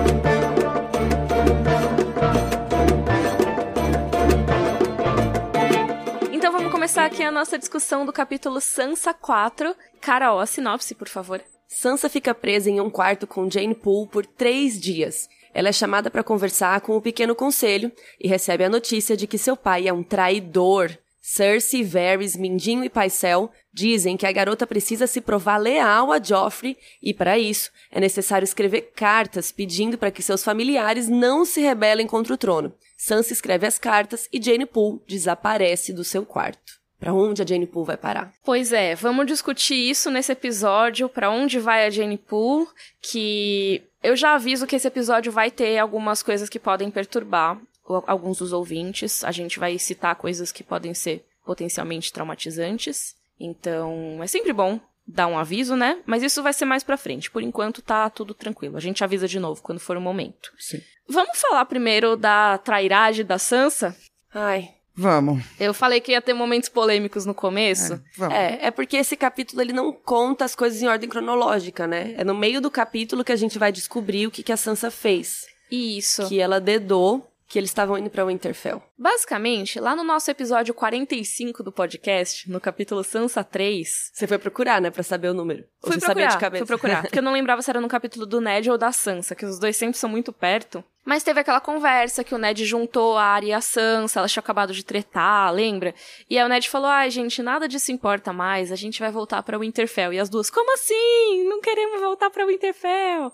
começar 6.83 7.05
aqui 7.05 7.23
a 7.23 7.31
nossa 7.31 7.57
discussão 7.57 8.05
do 8.05 8.11
capítulo 8.11 8.59
Sansa 8.59 9.13
4. 9.13 9.73
Carol, 10.01 10.37
a 10.37 10.45
sinopse, 10.45 10.93
por 10.93 11.07
favor. 11.07 11.41
Sansa 11.65 12.09
fica 12.09 12.35
presa 12.35 12.69
em 12.69 12.81
um 12.81 12.89
quarto 12.89 13.25
com 13.25 13.49
Jane 13.49 13.73
Poole 13.73 14.09
por 14.09 14.25
três 14.25 14.77
dias. 14.77 15.29
Ela 15.53 15.69
é 15.69 15.71
chamada 15.71 16.11
para 16.11 16.21
conversar 16.25 16.81
com 16.81 16.97
o 16.97 17.01
pequeno 17.01 17.33
conselho 17.35 17.89
e 18.19 18.27
recebe 18.27 18.65
a 18.65 18.69
notícia 18.69 19.15
de 19.15 19.25
que 19.25 19.37
seu 19.37 19.55
pai 19.55 19.87
é 19.87 19.93
um 19.93 20.03
traidor. 20.03 20.91
Cersei, 21.21 21.85
Varys, 21.85 22.35
Mindinho 22.35 22.83
e 22.83 22.89
Paisel 22.89 23.49
dizem 23.73 24.17
que 24.17 24.27
a 24.27 24.31
garota 24.33 24.67
precisa 24.67 25.07
se 25.07 25.21
provar 25.21 25.59
leal 25.59 26.11
a 26.11 26.21
Joffrey 26.21 26.77
e, 27.01 27.13
para 27.13 27.39
isso, 27.39 27.71
é 27.91 27.99
necessário 28.01 28.43
escrever 28.43 28.91
cartas 28.93 29.53
pedindo 29.53 29.97
para 29.97 30.11
que 30.11 30.21
seus 30.21 30.43
familiares 30.43 31.07
não 31.07 31.45
se 31.45 31.61
rebelem 31.61 32.07
contra 32.07 32.33
o 32.33 32.37
trono. 32.37 32.75
Sansa 33.03 33.33
escreve 33.33 33.67
as 33.67 33.77
cartas 33.77 34.29
e 34.31 34.41
Jane 34.41 34.65
Poole 34.65 35.01
desaparece 35.05 35.91
do 35.91 36.05
seu 36.05 36.25
quarto. 36.25 36.79
Para 36.97 37.13
onde 37.13 37.41
a 37.41 37.45
Jane 37.45 37.67
Poole 37.67 37.87
vai 37.87 37.97
parar? 37.97 38.33
Pois 38.45 38.71
é, 38.71 38.95
vamos 38.95 39.27
discutir 39.27 39.75
isso 39.75 40.09
nesse 40.09 40.31
episódio, 40.31 41.09
pra 41.09 41.29
onde 41.29 41.59
vai 41.59 41.85
a 41.85 41.89
Jane 41.89 42.17
Poole, 42.17 42.65
que 43.01 43.83
eu 44.01 44.15
já 44.15 44.35
aviso 44.35 44.65
que 44.65 44.77
esse 44.77 44.87
episódio 44.87 45.33
vai 45.33 45.51
ter 45.51 45.77
algumas 45.79 46.23
coisas 46.23 46.47
que 46.47 46.57
podem 46.57 46.89
perturbar 46.89 47.59
alguns 48.07 48.37
dos 48.37 48.53
ouvintes. 48.53 49.21
A 49.25 49.31
gente 49.31 49.59
vai 49.59 49.77
citar 49.77 50.15
coisas 50.15 50.49
que 50.49 50.63
podem 50.63 50.93
ser 50.93 51.25
potencialmente 51.45 52.13
traumatizantes. 52.13 53.17
Então, 53.37 54.23
é 54.23 54.27
sempre 54.27 54.53
bom 54.53 54.79
dar 55.05 55.27
um 55.27 55.37
aviso, 55.37 55.75
né? 55.75 55.99
Mas 56.05 56.23
isso 56.23 56.41
vai 56.41 56.53
ser 56.53 56.65
mais 56.65 56.83
pra 56.83 56.97
frente. 56.97 57.29
Por 57.29 57.41
enquanto 57.41 57.81
tá 57.81 58.09
tudo 58.09 58.33
tranquilo. 58.33 58.77
A 58.77 58.79
gente 58.79 59.03
avisa 59.03 59.27
de 59.27 59.39
novo 59.39 59.61
quando 59.61 59.79
for 59.79 59.97
o 59.97 60.01
momento. 60.01 60.51
Sim. 60.57 60.81
Vamos 61.07 61.39
falar 61.39 61.65
primeiro 61.65 62.15
da 62.15 62.57
trairagem 62.57 63.25
da 63.25 63.37
Sansa? 63.37 63.95
Ai, 64.33 64.69
Vamos. 64.95 65.43
Eu 65.59 65.73
falei 65.73 65.99
que 65.99 66.11
ia 66.11 66.21
ter 66.21 66.33
momentos 66.33 66.69
polêmicos 66.69 67.25
no 67.25 67.33
começo. 67.33 67.99
Vamos. 68.15 68.35
É, 68.35 68.67
é 68.67 68.71
porque 68.71 68.97
esse 68.97 69.17
capítulo 69.17 69.61
ele 69.61 69.73
não 69.73 69.91
conta 69.91 70.45
as 70.45 70.55
coisas 70.55 70.81
em 70.81 70.87
ordem 70.87 71.09
cronológica, 71.09 71.87
né? 71.87 72.13
É 72.15 72.23
no 72.23 72.35
meio 72.35 72.61
do 72.61 72.69
capítulo 72.69 73.23
que 73.23 73.31
a 73.31 73.35
gente 73.35 73.57
vai 73.57 73.71
descobrir 73.71 74.27
o 74.27 74.31
que, 74.31 74.43
que 74.43 74.51
a 74.51 74.57
Sansa 74.57 74.91
fez. 74.91 75.47
Isso. 75.71 76.27
Que 76.27 76.39
ela 76.39 76.61
dedou 76.61 77.27
que 77.53 77.59
eles 77.59 77.69
estavam 77.69 77.95
indo 77.99 78.09
para 78.09 78.25
Winterfell. 78.25 78.81
Basicamente, 78.97 79.79
lá 79.79 79.95
no 79.95 80.03
nosso 80.03 80.31
episódio 80.31 80.73
45 80.73 81.61
do 81.61 81.71
podcast, 81.71 82.49
no 82.49 82.59
capítulo 82.59 83.03
Sansa 83.03 83.43
3. 83.43 83.87
Você 84.11 84.25
foi 84.25 84.39
procurar, 84.39 84.81
né, 84.81 84.89
para 84.89 85.03
saber 85.03 85.27
o 85.27 85.35
número. 85.35 85.63
Fui 85.85 85.99
procurar, 85.99 86.39
fui 86.39 86.65
procurar. 86.65 87.01
Porque 87.03 87.19
eu 87.19 87.21
não 87.21 87.31
lembrava 87.31 87.61
se 87.61 87.69
era 87.69 87.79
no 87.79 87.87
capítulo 87.87 88.25
do 88.25 88.41
Ned 88.41 88.71
ou 88.71 88.75
da 88.75 88.91
Sansa, 88.91 89.35
que 89.35 89.45
os 89.45 89.59
dois 89.59 89.77
sempre 89.77 89.99
são 89.99 90.09
muito 90.09 90.33
perto. 90.33 90.83
Mas 91.05 91.21
teve 91.21 91.41
aquela 91.41 91.61
conversa 91.61 92.23
que 92.23 92.33
o 92.33 92.39
Ned 92.39 92.65
juntou 92.65 93.19
a 93.19 93.23
Arya 93.23 93.49
e 93.49 93.53
a 93.53 93.61
Sansa, 93.61 94.19
elas 94.19 94.31
tinham 94.31 94.41
acabado 94.41 94.73
de 94.73 94.83
tretar, 94.83 95.53
lembra? 95.53 95.93
E 96.27 96.39
aí 96.39 96.43
o 96.43 96.49
Ned 96.49 96.67
falou: 96.67 96.87
ai, 96.87 97.11
gente, 97.11 97.43
nada 97.43 97.67
disso 97.67 97.91
importa 97.91 98.33
mais, 98.33 98.71
a 98.71 98.75
gente 98.75 98.99
vai 98.99 99.11
voltar 99.11 99.43
pra 99.43 99.59
Winterfell. 99.59 100.11
E 100.11 100.19
as 100.19 100.27
duas, 100.27 100.49
como 100.49 100.73
assim? 100.73 101.47
Não 101.47 101.61
queremos 101.61 102.01
voltar 102.01 102.31
pra 102.31 102.47
Winterfell. 102.47 103.31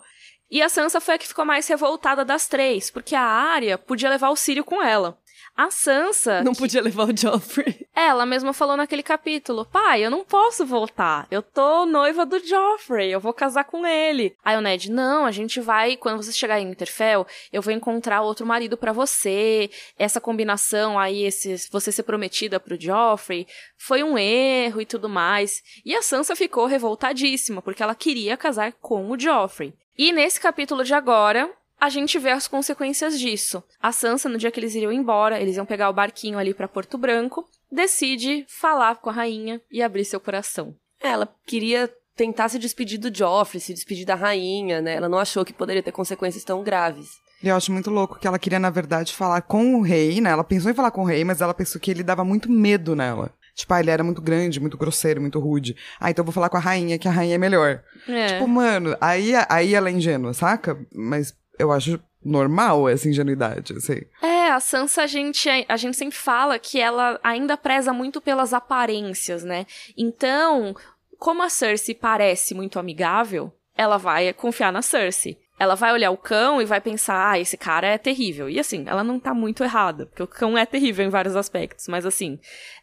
E 0.50 0.60
a 0.60 0.68
Sansa 0.68 1.00
foi 1.00 1.14
a 1.14 1.18
que 1.18 1.28
ficou 1.28 1.44
mais 1.44 1.68
revoltada 1.68 2.24
das 2.24 2.48
três, 2.48 2.90
porque 2.90 3.14
a 3.14 3.22
Arya 3.22 3.78
podia 3.78 4.10
levar 4.10 4.30
o 4.30 4.36
Círio 4.36 4.64
com 4.64 4.82
ela. 4.82 5.16
A 5.56 5.70
Sansa. 5.70 6.42
Não 6.42 6.54
podia 6.54 6.80
levar 6.80 7.08
o 7.08 7.16
Joffrey. 7.16 7.86
Ela 7.94 8.24
mesma 8.24 8.52
falou 8.52 8.76
naquele 8.76 9.02
capítulo: 9.02 9.66
Pai, 9.66 10.02
eu 10.04 10.10
não 10.10 10.24
posso 10.24 10.64
voltar. 10.64 11.26
Eu 11.30 11.42
tô 11.42 11.84
noiva 11.84 12.24
do 12.24 12.38
Joffrey. 12.38 13.10
Eu 13.10 13.20
vou 13.20 13.32
casar 13.32 13.64
com 13.64 13.86
ele. 13.86 14.34
Aí 14.44 14.56
o 14.56 14.60
Ned: 14.60 14.90
Não, 14.90 15.26
a 15.26 15.30
gente 15.30 15.60
vai. 15.60 15.96
Quando 15.96 16.22
você 16.22 16.32
chegar 16.32 16.58
em 16.58 16.68
Winterfell, 16.68 17.26
eu 17.52 17.60
vou 17.60 17.72
encontrar 17.72 18.22
outro 18.22 18.46
marido 18.46 18.76
para 18.76 18.92
você. 18.92 19.68
Essa 19.98 20.20
combinação 20.20 20.98
aí, 20.98 21.24
esse, 21.24 21.68
você 21.70 21.92
ser 21.92 22.04
prometida 22.04 22.58
pro 22.58 22.80
Joffrey, 22.80 23.46
foi 23.76 24.02
um 24.02 24.16
erro 24.16 24.80
e 24.80 24.86
tudo 24.86 25.08
mais. 25.08 25.62
E 25.84 25.94
a 25.94 26.00
Sansa 26.00 26.34
ficou 26.34 26.66
revoltadíssima, 26.66 27.60
porque 27.60 27.82
ela 27.82 27.94
queria 27.94 28.36
casar 28.36 28.72
com 28.80 29.10
o 29.10 29.18
Joffrey. 29.18 29.74
E 30.02 30.12
nesse 30.12 30.40
capítulo 30.40 30.82
de 30.82 30.94
agora, 30.94 31.50
a 31.78 31.90
gente 31.90 32.18
vê 32.18 32.30
as 32.30 32.48
consequências 32.48 33.20
disso. 33.20 33.62
A 33.78 33.92
Sansa, 33.92 34.30
no 34.30 34.38
dia 34.38 34.50
que 34.50 34.58
eles 34.58 34.74
iriam 34.74 34.90
embora, 34.90 35.38
eles 35.38 35.58
iam 35.58 35.66
pegar 35.66 35.90
o 35.90 35.92
barquinho 35.92 36.38
ali 36.38 36.54
para 36.54 36.66
Porto 36.66 36.96
Branco, 36.96 37.46
decide 37.70 38.46
falar 38.48 38.94
com 38.94 39.10
a 39.10 39.12
rainha 39.12 39.60
e 39.70 39.82
abrir 39.82 40.06
seu 40.06 40.18
coração. 40.18 40.74
Ela 41.02 41.28
queria 41.46 41.92
tentar 42.16 42.48
se 42.48 42.58
despedir 42.58 42.98
do 42.98 43.14
Joffrey, 43.14 43.60
se 43.60 43.74
despedir 43.74 44.06
da 44.06 44.14
rainha, 44.14 44.80
né? 44.80 44.94
Ela 44.94 45.06
não 45.06 45.18
achou 45.18 45.44
que 45.44 45.52
poderia 45.52 45.82
ter 45.82 45.92
consequências 45.92 46.44
tão 46.44 46.64
graves. 46.64 47.10
E 47.42 47.48
eu 47.48 47.56
acho 47.56 47.70
muito 47.70 47.90
louco 47.90 48.18
que 48.18 48.26
ela 48.26 48.38
queria, 48.38 48.58
na 48.58 48.70
verdade, 48.70 49.12
falar 49.12 49.42
com 49.42 49.74
o 49.74 49.82
rei, 49.82 50.18
né? 50.18 50.30
Ela 50.30 50.44
pensou 50.44 50.70
em 50.70 50.74
falar 50.74 50.92
com 50.92 51.02
o 51.02 51.06
rei, 51.06 51.24
mas 51.24 51.42
ela 51.42 51.52
pensou 51.52 51.78
que 51.78 51.90
ele 51.90 52.02
dava 52.02 52.24
muito 52.24 52.50
medo 52.50 52.96
nela. 52.96 53.34
Tipo, 53.60 53.74
ah, 53.74 53.80
ele 53.80 53.90
era 53.90 54.02
muito 54.02 54.22
grande, 54.22 54.60
muito 54.60 54.76
grosseiro, 54.76 55.20
muito 55.20 55.38
rude. 55.38 55.76
Ah, 55.98 56.10
então 56.10 56.22
eu 56.22 56.26
vou 56.26 56.32
falar 56.32 56.48
com 56.48 56.56
a 56.56 56.60
rainha, 56.60 56.98
que 56.98 57.08
a 57.08 57.10
rainha 57.10 57.34
é 57.34 57.38
melhor. 57.38 57.82
É. 58.08 58.26
Tipo, 58.26 58.48
mano, 58.48 58.96
aí, 59.00 59.32
aí 59.48 59.74
ela 59.74 59.88
é 59.88 59.92
ingênua, 59.92 60.32
saca? 60.32 60.78
Mas 60.94 61.34
eu 61.58 61.70
acho 61.70 62.00
normal 62.24 62.88
essa 62.88 63.08
ingenuidade, 63.08 63.74
assim. 63.74 64.00
É, 64.22 64.50
a 64.50 64.60
Sansa, 64.60 65.02
a 65.02 65.06
gente, 65.06 65.48
a 65.68 65.76
gente 65.76 65.96
sempre 65.96 66.16
fala 66.16 66.58
que 66.58 66.80
ela 66.80 67.18
ainda 67.22 67.56
preza 67.56 67.92
muito 67.92 68.20
pelas 68.20 68.52
aparências, 68.52 69.44
né? 69.44 69.66
Então, 69.96 70.74
como 71.18 71.42
a 71.42 71.48
Cersei 71.48 71.94
parece 71.94 72.54
muito 72.54 72.78
amigável, 72.78 73.52
ela 73.76 73.96
vai 73.96 74.32
confiar 74.32 74.72
na 74.72 74.82
Cersei. 74.82 75.38
Ela 75.58 75.74
vai 75.74 75.92
olhar 75.92 76.10
o 76.10 76.16
cão 76.16 76.62
e 76.62 76.64
vai 76.64 76.80
pensar, 76.80 77.32
ah, 77.32 77.38
esse 77.38 77.58
cara 77.58 77.86
é 77.86 77.98
terrível. 77.98 78.48
E 78.48 78.58
assim, 78.58 78.84
ela 78.86 79.04
não 79.04 79.20
tá 79.20 79.34
muito 79.34 79.62
errada, 79.62 80.06
porque 80.06 80.22
o 80.22 80.26
cão 80.26 80.56
é 80.56 80.64
terrível 80.64 81.04
em 81.04 81.10
vários 81.10 81.36
aspectos, 81.36 81.86
mas 81.86 82.06
assim, 82.06 82.38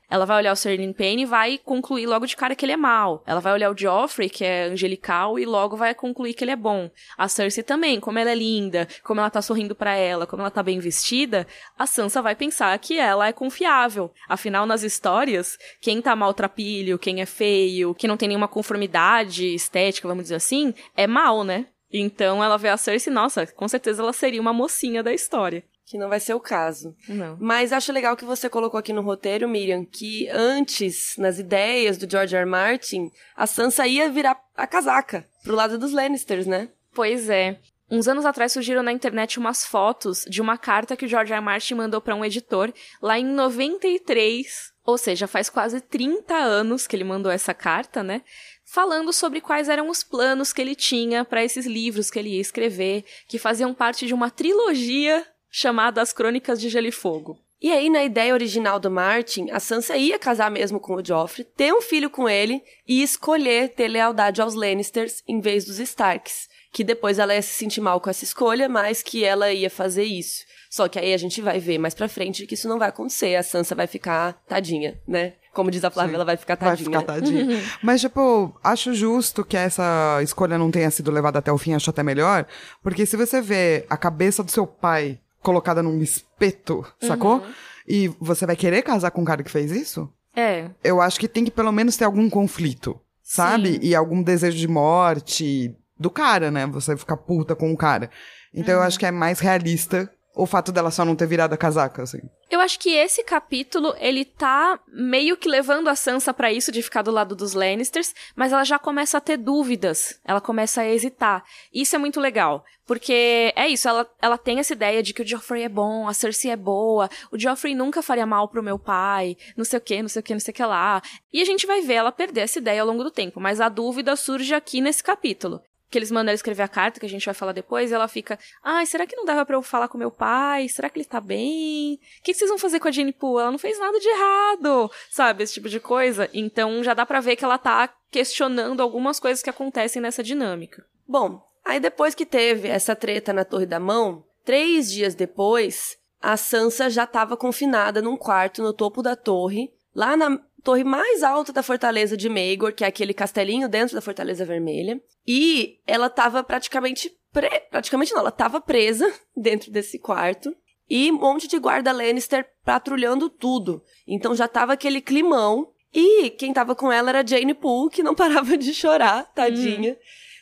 ela 0.10 0.26
vai 0.26 0.38
olhar 0.38 0.54
o 0.54 0.56
Sir 0.56 0.78
Payne 0.94 1.24
e 1.24 1.26
vai 1.26 1.58
concluir 1.58 2.06
logo 2.06 2.26
de 2.26 2.36
cara 2.36 2.56
que 2.56 2.66
ele 2.66 2.72
é 2.72 2.78
mal. 2.78 3.24
Ela 3.26 3.40
vai 3.42 3.54
olhar 3.54 3.70
o 3.70 3.78
Joffrey, 3.78 4.30
que 4.30 4.46
é 4.46 4.64
angelical, 4.64 5.38
e 5.38 5.46
logo 5.46 5.76
vai 5.76 5.94
concluir 5.94 6.34
que 6.34 6.44
ele 6.44 6.52
é 6.52 6.56
bom. 6.56 6.90
A 7.18 7.28
Cersei 7.28 7.64
também, 7.64 8.00
como 8.00 8.18
ela 8.18 8.32
é 8.32 8.36
linda, 8.36 8.88
como 9.04 9.20
ela 9.20 9.30
tá 9.30 9.42
sorrindo 9.42 9.76
para 9.76 9.96
ela, 9.96 10.26
como 10.26 10.42
ela 10.42 10.52
tá 10.52 10.64
bem 10.64 10.80
vestida, 10.80 11.46
a 11.78 11.86
Sansa 11.86 12.22
vai 12.22 12.36
pensar 12.36 12.78
que 12.80 12.98
ela 12.98 13.28
é 13.28 13.34
confiável. 13.34 14.12
Afinal, 14.30 14.66
nas 14.66 14.84
histórias, 14.84 15.58
quem 15.82 16.02
tá 16.02 16.16
maltrapilho, 16.16 17.00
quem 17.00 17.22
é 17.22 17.26
feio, 17.26 17.94
que 17.94 18.08
não 18.08 18.18
tem 18.18 18.30
nenhuma 18.30 18.48
conformidade 18.48 19.54
estética, 19.54 20.08
vamos 20.08 20.26
dizer 20.26 20.36
assim, 20.36 20.74
é 20.96 21.06
mal, 21.06 21.44
né? 21.44 21.66
Então 21.92 22.44
ela 22.44 22.58
vê 22.58 22.70
a 22.70 22.78
Cersei, 22.78 23.12
nossa, 23.12 23.48
com 23.48 23.68
certeza 23.68 24.02
ela 24.02 24.14
seria 24.14 24.42
uma 24.42 24.54
mocinha 24.54 25.02
da 25.02 25.14
história. 25.14 25.64
Que 25.90 25.98
não 25.98 26.10
vai 26.10 26.20
ser 26.20 26.34
o 26.34 26.40
caso. 26.40 26.94
Não. 27.08 27.38
Mas 27.40 27.72
acho 27.72 27.94
legal 27.94 28.18
que 28.18 28.26
você 28.26 28.50
colocou 28.50 28.78
aqui 28.78 28.92
no 28.92 29.02
roteiro, 29.02 29.48
Miriam, 29.48 29.86
que 29.86 30.28
antes, 30.28 31.16
nas 31.18 31.40
ideias 31.40 31.98
do 31.98 32.10
George 32.10 32.36
R. 32.36 32.42
R. 32.42 32.50
Martin, 32.50 33.10
a 33.38 33.48
Sansa 33.48 33.88
ia 33.88 34.10
virar 34.10 34.38
a 34.54 34.68
casaca 34.68 35.26
pro 35.46 35.56
lado 35.56 35.78
dos 35.78 35.94
Lannisters, 35.94 36.46
né? 36.46 36.68
Pois 36.94 37.30
é. 37.30 37.58
Uns 37.90 38.06
anos 38.06 38.26
atrás 38.26 38.52
surgiram 38.52 38.84
na 38.84 38.92
internet 38.92 39.40
umas 39.40 39.66
fotos 39.66 40.26
de 40.28 40.42
uma 40.42 40.58
carta 40.58 40.98
que 40.98 41.06
o 41.06 41.08
George 41.08 41.32
R. 41.32 41.38
R. 41.38 41.46
Martin 41.46 41.76
mandou 41.76 42.02
para 42.02 42.16
um 42.16 42.26
editor 42.26 42.74
lá 43.02 43.18
em 43.18 43.24
93, 43.24 44.74
ou 44.84 44.98
seja, 44.98 45.26
faz 45.26 45.50
quase 45.50 45.80
30 45.80 46.36
anos 46.36 46.86
que 46.86 46.98
ele 46.98 47.06
mandou 47.06 47.32
essa 47.32 47.54
carta, 47.54 48.04
né? 48.04 48.24
Falando 48.66 49.14
sobre 49.14 49.40
quais 49.40 49.70
eram 49.70 49.90
os 49.90 50.04
planos 50.04 50.52
que 50.52 50.62
ele 50.62 50.76
tinha 50.76 51.24
para 51.24 51.46
esses 51.46 51.66
livros 51.66 52.12
que 52.12 52.20
ele 52.20 52.32
ia 52.32 52.42
escrever, 52.42 53.06
que 53.26 53.40
faziam 53.40 53.74
parte 53.74 54.06
de 54.06 54.14
uma 54.14 54.30
trilogia 54.30 55.26
chamada 55.50 56.02
As 56.02 56.14
Crônicas 56.14 56.60
de 56.60 56.70
Gelo 56.70 56.88
e 56.88 56.92
Fogo. 56.92 57.40
E 57.60 57.72
aí, 57.72 57.90
na 57.90 58.04
ideia 58.04 58.34
original 58.34 58.80
do 58.80 58.92
Martin, 58.92 59.50
a 59.50 59.60
Sansa 59.60 59.98
ia 59.98 60.20
casar 60.20 60.52
mesmo 60.52 60.80
com 60.80 60.94
o 60.94 61.04
Joffrey, 61.04 61.44
ter 61.44 61.74
um 61.74 61.82
filho 61.82 62.10
com 62.10 62.30
ele 62.30 62.62
e 62.88 63.02
escolher 63.02 63.70
ter 63.70 63.88
lealdade 63.88 64.42
aos 64.42 64.54
Lannisters 64.54 65.24
em 65.28 65.40
vez 65.42 65.66
dos 65.66 65.80
Starks. 65.80 66.48
Que 66.72 66.84
depois 66.84 67.18
ela 67.18 67.34
ia 67.34 67.42
se 67.42 67.54
sentir 67.54 67.82
mal 67.82 68.00
com 68.00 68.10
essa 68.12 68.24
escolha, 68.24 68.70
mas 68.70 69.02
que 69.02 69.24
ela 69.24 69.52
ia 69.52 69.70
fazer 69.70 70.04
isso. 70.04 70.46
Só 70.70 70.88
que 70.88 71.00
aí 71.00 71.14
a 71.14 71.18
gente 71.18 71.42
vai 71.42 71.60
ver 71.60 71.80
mais 71.80 71.96
pra 71.96 72.08
frente 72.08 72.46
que 72.46 72.54
isso 72.54 72.68
não 72.68 72.78
vai 72.78 72.90
acontecer. 72.90 73.36
A 73.36 73.42
Sansa 73.42 73.74
vai 73.74 73.88
ficar 73.88 74.34
tadinha, 74.48 75.02
né? 75.08 75.34
Como 75.52 75.72
diz 75.72 75.84
a 75.84 75.90
Flávia, 75.90 76.12
Sim, 76.12 76.16
ela 76.16 76.26
vai 76.26 76.38
ficar 76.38 76.56
tadinha. 76.56 76.92
Vai 76.92 77.02
ficar 77.02 77.14
tadinha. 77.14 77.64
Mas, 77.82 78.02
tipo, 78.02 78.56
acho 78.64 78.94
justo 78.94 79.44
que 79.44 79.58
essa 79.58 80.20
escolha 80.22 80.56
não 80.56 80.70
tenha 80.70 80.92
sido 80.92 81.10
levada 81.10 81.40
até 81.40 81.52
o 81.52 81.58
fim, 81.58 81.74
acho 81.74 81.90
até 81.90 82.04
melhor. 82.04 82.46
Porque 82.84 83.08
se 83.08 83.18
você 83.18 83.42
vê 83.42 83.84
a 83.90 83.98
cabeça 83.98 84.44
do 84.44 84.52
seu 84.52 84.68
pai 84.68 85.20
colocada 85.48 85.82
num 85.82 86.02
espeto, 86.02 86.86
sacou? 87.00 87.38
Uhum. 87.38 87.54
E 87.88 88.10
você 88.20 88.46
vai 88.46 88.58
querer 88.58 88.82
casar 88.82 89.12
com 89.12 89.22
um 89.22 89.26
cara 89.26 89.42
que 89.42 89.50
fez 89.50 89.72
isso? 89.72 90.12
É. 90.36 90.70
Eu 90.84 91.00
acho 91.00 91.18
que 91.18 91.28
tem 91.28 91.46
que 91.46 91.52
pelo 91.52 91.72
menos 91.72 91.96
ter 91.96 92.04
algum 92.04 92.30
conflito, 92.30 93.00
sabe? 93.24 93.76
Sim. 93.76 93.80
E 93.82 93.96
algum 93.96 94.22
desejo 94.22 94.58
de 94.58 94.68
morte 94.68 95.74
do 95.98 96.10
cara, 96.10 96.52
né? 96.52 96.66
Você 96.68 96.98
ficar 96.98 97.16
puta 97.16 97.56
com 97.56 97.72
o 97.72 97.78
cara. 97.78 98.12
Então 98.54 98.76
uhum. 98.76 98.82
eu 98.82 98.86
acho 98.86 99.00
que 99.00 99.06
é 99.06 99.12
mais 99.12 99.40
realista 99.40 100.12
o 100.38 100.46
fato 100.46 100.72
dela 100.72 100.92
só 100.92 101.04
não 101.04 101.16
ter 101.16 101.26
virado 101.26 101.54
a 101.54 101.58
casaca, 101.58 102.04
assim. 102.04 102.20
Eu 102.50 102.60
acho 102.60 102.80
que 102.80 102.92
esse 102.92 103.24
capítulo, 103.24 103.96
ele 103.98 104.24
tá 104.24 104.80
meio 104.88 105.36
que 105.36 105.50
levando 105.50 105.88
a 105.88 105.96
Sansa 105.96 106.34
para 106.34 106.54
isso 106.54 106.72
de 106.72 106.84
ficar 106.84 107.02
do 107.02 107.12
lado 107.12 107.36
dos 107.36 107.54
Lannisters, 107.54 108.14
mas 108.36 108.54
ela 108.54 108.64
já 108.64 108.78
começa 108.78 109.18
a 109.18 109.22
ter 109.22 109.38
dúvidas, 109.38 110.20
ela 110.24 110.40
começa 110.40 110.82
a 110.82 110.88
hesitar. 110.88 111.44
Isso 111.74 111.96
é 111.96 112.00
muito 112.00 112.20
legal, 112.20 112.64
porque 112.86 113.52
é 113.56 113.68
isso, 113.68 113.90
ela, 113.90 114.08
ela 114.22 114.38
tem 114.38 114.60
essa 114.60 114.74
ideia 114.74 115.02
de 115.02 115.12
que 115.14 115.24
o 115.24 115.28
Joffrey 115.28 115.64
é 115.64 115.70
bom, 115.70 116.08
a 116.08 116.14
Cersei 116.14 116.52
é 116.52 116.56
boa, 116.56 117.10
o 117.32 117.40
Joffrey 117.40 117.74
nunca 117.74 118.04
faria 118.04 118.26
mal 118.26 118.48
pro 118.48 118.64
meu 118.64 118.78
pai, 118.78 119.36
não 119.58 119.66
sei 119.66 119.80
o 119.80 119.82
que, 119.82 120.02
não 120.02 120.10
sei 120.10 120.20
o 120.20 120.24
que, 120.24 120.34
não 120.34 120.40
sei 120.40 120.52
o 120.52 120.56
que 120.56 120.64
lá. 120.64 121.02
E 121.34 121.42
a 121.42 121.46
gente 121.46 121.66
vai 121.66 121.82
ver 121.82 121.96
ela 121.96 122.12
perder 122.12 122.42
essa 122.42 122.60
ideia 122.60 122.82
ao 122.82 122.88
longo 122.88 123.04
do 123.04 123.12
tempo, 123.12 123.40
mas 123.40 123.60
a 123.60 123.70
dúvida 123.70 124.16
surge 124.16 124.54
aqui 124.54 124.82
nesse 124.82 125.04
capítulo 125.04 125.62
que 125.90 125.98
eles 125.98 126.12
mandam 126.12 126.32
ela 126.32 126.36
escrever 126.36 126.64
a 126.64 126.68
carta, 126.68 127.00
que 127.00 127.06
a 127.06 127.10
gente 127.10 127.26
vai 127.26 127.34
falar 127.34 127.54
depois, 127.54 127.92
ela 127.92 128.08
fica, 128.08 128.38
ai, 128.64 128.86
será 128.86 129.06
que 129.06 129.16
não 129.16 129.26
dava 129.26 129.46
para 129.46 129.56
eu 129.56 129.62
falar 129.62 129.88
com 129.88 129.98
meu 129.98 130.12
pai? 130.12 130.68
Será 130.68 130.90
que 130.90 131.00
ele 131.00 131.06
tá 131.06 131.22
bem? 131.22 131.96
O 132.20 132.24
que, 132.24 132.34
vocês 132.34 132.50
vão 132.50 132.58
fazer 132.58 132.80
com 132.80 132.88
a 132.88 132.92
Jenny 132.92 133.14
Poo? 133.14 133.40
Ela 133.40 133.52
não 133.52 133.58
fez 133.58 133.80
nada 133.80 134.00
de 134.00 134.08
errado, 134.08 134.92
sabe? 135.10 135.44
Esse 135.44 135.54
tipo 135.54 135.70
de 135.70 135.80
coisa. 135.80 136.30
Então 136.34 136.84
já 136.84 136.94
dá 136.94 137.06
pra 137.06 137.22
ver 137.22 137.36
que 137.36 137.46
ela 137.46 137.58
tá 137.58 137.90
questionando 138.12 138.82
algumas 138.82 139.20
coisas 139.20 139.42
que 139.42 139.50
acontecem 139.50 140.02
nessa 140.02 140.24
dinâmica. 140.24 140.86
Bom, 141.08 141.42
aí 141.64 141.80
depois 141.80 142.14
que 142.14 142.26
teve 142.26 142.68
essa 142.68 142.96
treta 142.96 143.32
na 143.32 143.46
Torre 143.46 143.66
da 143.66 143.80
Mão, 143.80 144.26
três 144.44 144.92
dias 144.92 145.16
depois, 145.16 145.98
a 146.22 146.36
Sansa 146.36 146.90
já 146.90 147.06
estava 147.06 147.38
confinada 147.38 148.02
num 148.02 148.18
quarto 148.18 148.62
no 148.62 148.74
topo 148.74 149.02
da 149.02 149.16
torre, 149.16 149.72
lá 149.96 150.18
na 150.18 150.40
torre 150.68 150.84
mais 150.84 151.24
alta 151.24 151.54
da 151.54 151.64
fortaleza 151.64 152.18
de 152.18 152.28
Maegor, 152.28 152.74
que 152.74 152.84
é 152.84 152.88
aquele 152.88 153.14
castelinho 153.14 153.70
dentro 153.70 153.96
da 153.96 154.02
Fortaleza 154.02 154.44
Vermelha. 154.44 155.02
E 155.26 155.80
ela 155.88 156.10
tava 156.10 156.44
praticamente. 156.44 157.10
Pre... 157.32 157.50
Praticamente 157.72 158.12
não, 158.12 158.20
ela 158.20 158.32
tava 158.32 158.60
presa 158.60 159.10
dentro 159.34 159.72
desse 159.72 159.98
quarto. 159.98 160.54
E 160.90 161.10
um 161.10 161.20
monte 161.20 161.48
de 161.48 161.58
guarda 161.58 161.94
Lannister 161.94 162.46
patrulhando 162.66 163.30
tudo. 163.30 163.82
Então 164.06 164.36
já 164.36 164.46
tava 164.46 164.74
aquele 164.74 165.00
climão. 165.00 165.72
E 165.94 166.32
quem 166.32 166.52
tava 166.52 166.76
com 166.76 166.92
ela 166.92 167.12
era 167.12 167.26
Jane 167.26 167.54
Poole, 167.54 167.90
que 167.90 168.04
não 168.04 168.12
parava 168.14 168.58
de 168.58 168.74
chorar, 168.74 169.24
tadinha. 169.34 169.94
Hum. 169.94 169.98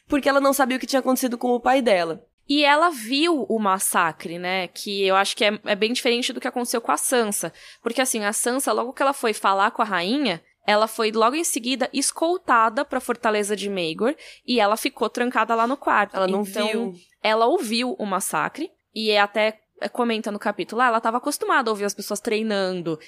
Porque 0.08 0.28
ela 0.28 0.42
não 0.42 0.54
sabia 0.54 0.78
o 0.78 0.80
que 0.80 0.88
tinha 0.88 1.02
acontecido 1.02 1.38
com 1.38 1.50
o 1.50 1.60
pai 1.60 1.84
dela. 1.84 2.26
E 2.48 2.64
ela 2.64 2.90
viu 2.90 3.44
o 3.44 3.60
massacre, 3.60 4.38
né? 4.38 4.68
Que 4.68 5.06
eu 5.06 5.16
acho 5.16 5.36
que 5.36 5.44
é, 5.44 5.60
é, 5.66 5.76
bem 5.76 5.92
diferente 5.92 6.32
do 6.32 6.40
que 6.40 6.48
aconteceu 6.48 6.80
com 6.80 6.92
a 6.92 6.98
Sansa. 6.98 7.52
Porque 7.82 8.02
assim, 8.02 8.24
a 8.24 8.34
Sansa, 8.34 8.72
logo 8.72 8.94
que 8.94 9.02
ela 9.02 9.14
foi 9.14 9.34
falar 9.34 9.72
com 9.72 9.82
a 9.82 9.86
rainha, 9.86 10.44
ela 10.66 10.88
foi 10.88 11.12
logo 11.12 11.36
em 11.36 11.44
seguida 11.44 11.90
escoltada 11.92 12.86
para 12.86 12.98
a 13.00 13.02
fortaleza 13.02 13.56
de 13.56 13.70
Maegor 13.70 14.16
e 14.46 14.60
ela 14.60 14.78
ficou 14.78 15.10
trancada 15.10 15.56
lá 15.56 15.68
no 15.68 15.78
quarto. 15.78 16.16
Ela 16.16 16.28
não 16.28 16.42
então, 16.42 16.68
viu. 16.68 16.94
Ela 17.22 17.46
ouviu 17.46 17.96
o 17.98 18.06
massacre 18.06 18.72
e 18.94 19.10
é 19.10 19.20
até 19.20 19.60
é, 19.82 19.90
comenta 19.90 20.32
no 20.32 20.40
capítulo, 20.40 20.82
ah, 20.82 20.88
ela 20.88 20.98
estava 20.98 21.18
acostumada 21.18 21.70
a 21.70 21.74
ouvir 21.74 21.86
as 21.86 21.94
pessoas 21.94 22.20
treinando. 22.20 23.00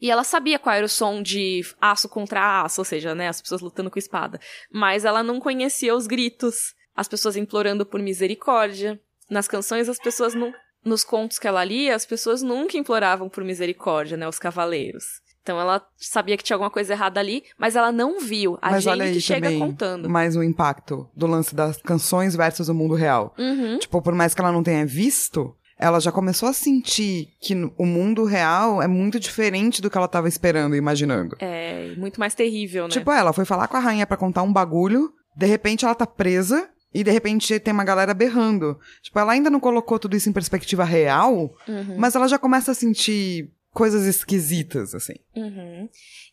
E 0.00 0.10
ela 0.10 0.24
sabia 0.24 0.58
qual 0.58 0.74
era 0.74 0.84
o 0.84 0.88
som 0.88 1.22
de 1.22 1.62
aço 1.80 2.08
contra 2.08 2.62
aço, 2.62 2.80
ou 2.80 2.84
seja, 2.84 3.14
né, 3.14 3.28
as 3.28 3.40
pessoas 3.40 3.62
lutando 3.62 3.90
com 3.90 3.98
espada. 3.98 4.38
Mas 4.70 5.04
ela 5.04 5.22
não 5.22 5.40
conhecia 5.40 5.94
os 5.94 6.06
gritos, 6.06 6.74
as 6.96 7.06
pessoas 7.08 7.36
implorando 7.36 7.84
por 7.84 8.00
misericórdia. 8.00 8.98
Nas 9.30 9.46
canções, 9.48 9.88
as 9.88 9.98
pessoas 9.98 10.34
não. 10.34 10.52
Nos 10.84 11.02
contos 11.02 11.38
que 11.38 11.48
ela 11.48 11.64
lia, 11.64 11.96
as 11.96 12.06
pessoas 12.06 12.42
nunca 12.42 12.76
imploravam 12.76 13.28
por 13.28 13.42
misericórdia, 13.42 14.16
né, 14.16 14.28
os 14.28 14.38
cavaleiros. 14.38 15.04
Então 15.42 15.60
ela 15.60 15.84
sabia 15.96 16.36
que 16.36 16.42
tinha 16.42 16.54
alguma 16.54 16.70
coisa 16.70 16.92
errada 16.92 17.20
ali, 17.20 17.44
mas 17.58 17.76
ela 17.76 17.92
não 17.92 18.18
viu. 18.20 18.58
A 18.60 18.70
Mas 18.70 18.82
gente 18.84 18.92
olha 18.92 19.04
aí 19.04 19.12
que 19.12 19.20
chega 19.20 19.46
também, 19.46 19.58
contando. 19.60 20.08
mais 20.10 20.34
o 20.36 20.42
impacto 20.42 21.08
do 21.14 21.26
lance 21.26 21.54
das 21.54 21.80
canções 21.82 22.34
versus 22.34 22.68
o 22.68 22.74
mundo 22.74 22.94
real. 22.94 23.32
Uhum. 23.38 23.78
Tipo, 23.78 24.02
por 24.02 24.12
mais 24.14 24.34
que 24.34 24.40
ela 24.40 24.50
não 24.50 24.62
tenha 24.62 24.84
visto, 24.84 25.54
ela 25.78 26.00
já 26.00 26.10
começou 26.10 26.48
a 26.48 26.52
sentir 26.52 27.28
que 27.40 27.54
o 27.76 27.86
mundo 27.86 28.24
real 28.24 28.82
é 28.82 28.88
muito 28.88 29.20
diferente 29.20 29.80
do 29.82 29.88
que 29.90 29.96
ela 29.96 30.08
tava 30.08 30.26
esperando 30.26 30.74
e 30.74 30.78
imaginando. 30.78 31.36
É 31.38 31.94
muito 31.96 32.18
mais 32.18 32.34
terrível, 32.34 32.84
né? 32.84 32.90
Tipo, 32.90 33.12
ela 33.12 33.32
foi 33.32 33.44
falar 33.44 33.68
com 33.68 33.76
a 33.76 33.80
rainha 33.80 34.06
pra 34.06 34.16
contar 34.16 34.42
um 34.42 34.52
bagulho, 34.52 35.12
de 35.36 35.46
repente 35.46 35.84
ela 35.84 35.94
tá 35.94 36.06
presa 36.06 36.68
e 37.00 37.04
de 37.04 37.10
repente 37.10 37.58
tem 37.60 37.72
uma 37.74 37.84
galera 37.84 38.14
berrando. 38.14 38.78
Tipo, 39.02 39.18
ela 39.18 39.32
ainda 39.32 39.50
não 39.50 39.60
colocou 39.60 39.98
tudo 39.98 40.16
isso 40.16 40.28
em 40.28 40.32
perspectiva 40.32 40.84
real, 40.84 41.54
Uhum. 41.68 41.96
mas 41.98 42.14
ela 42.14 42.26
já 42.28 42.38
começa 42.38 42.72
a 42.72 42.74
sentir 42.74 43.50
coisas 43.72 44.06
esquisitas, 44.06 44.94
assim. 44.94 45.14
Uhum. 45.36 45.88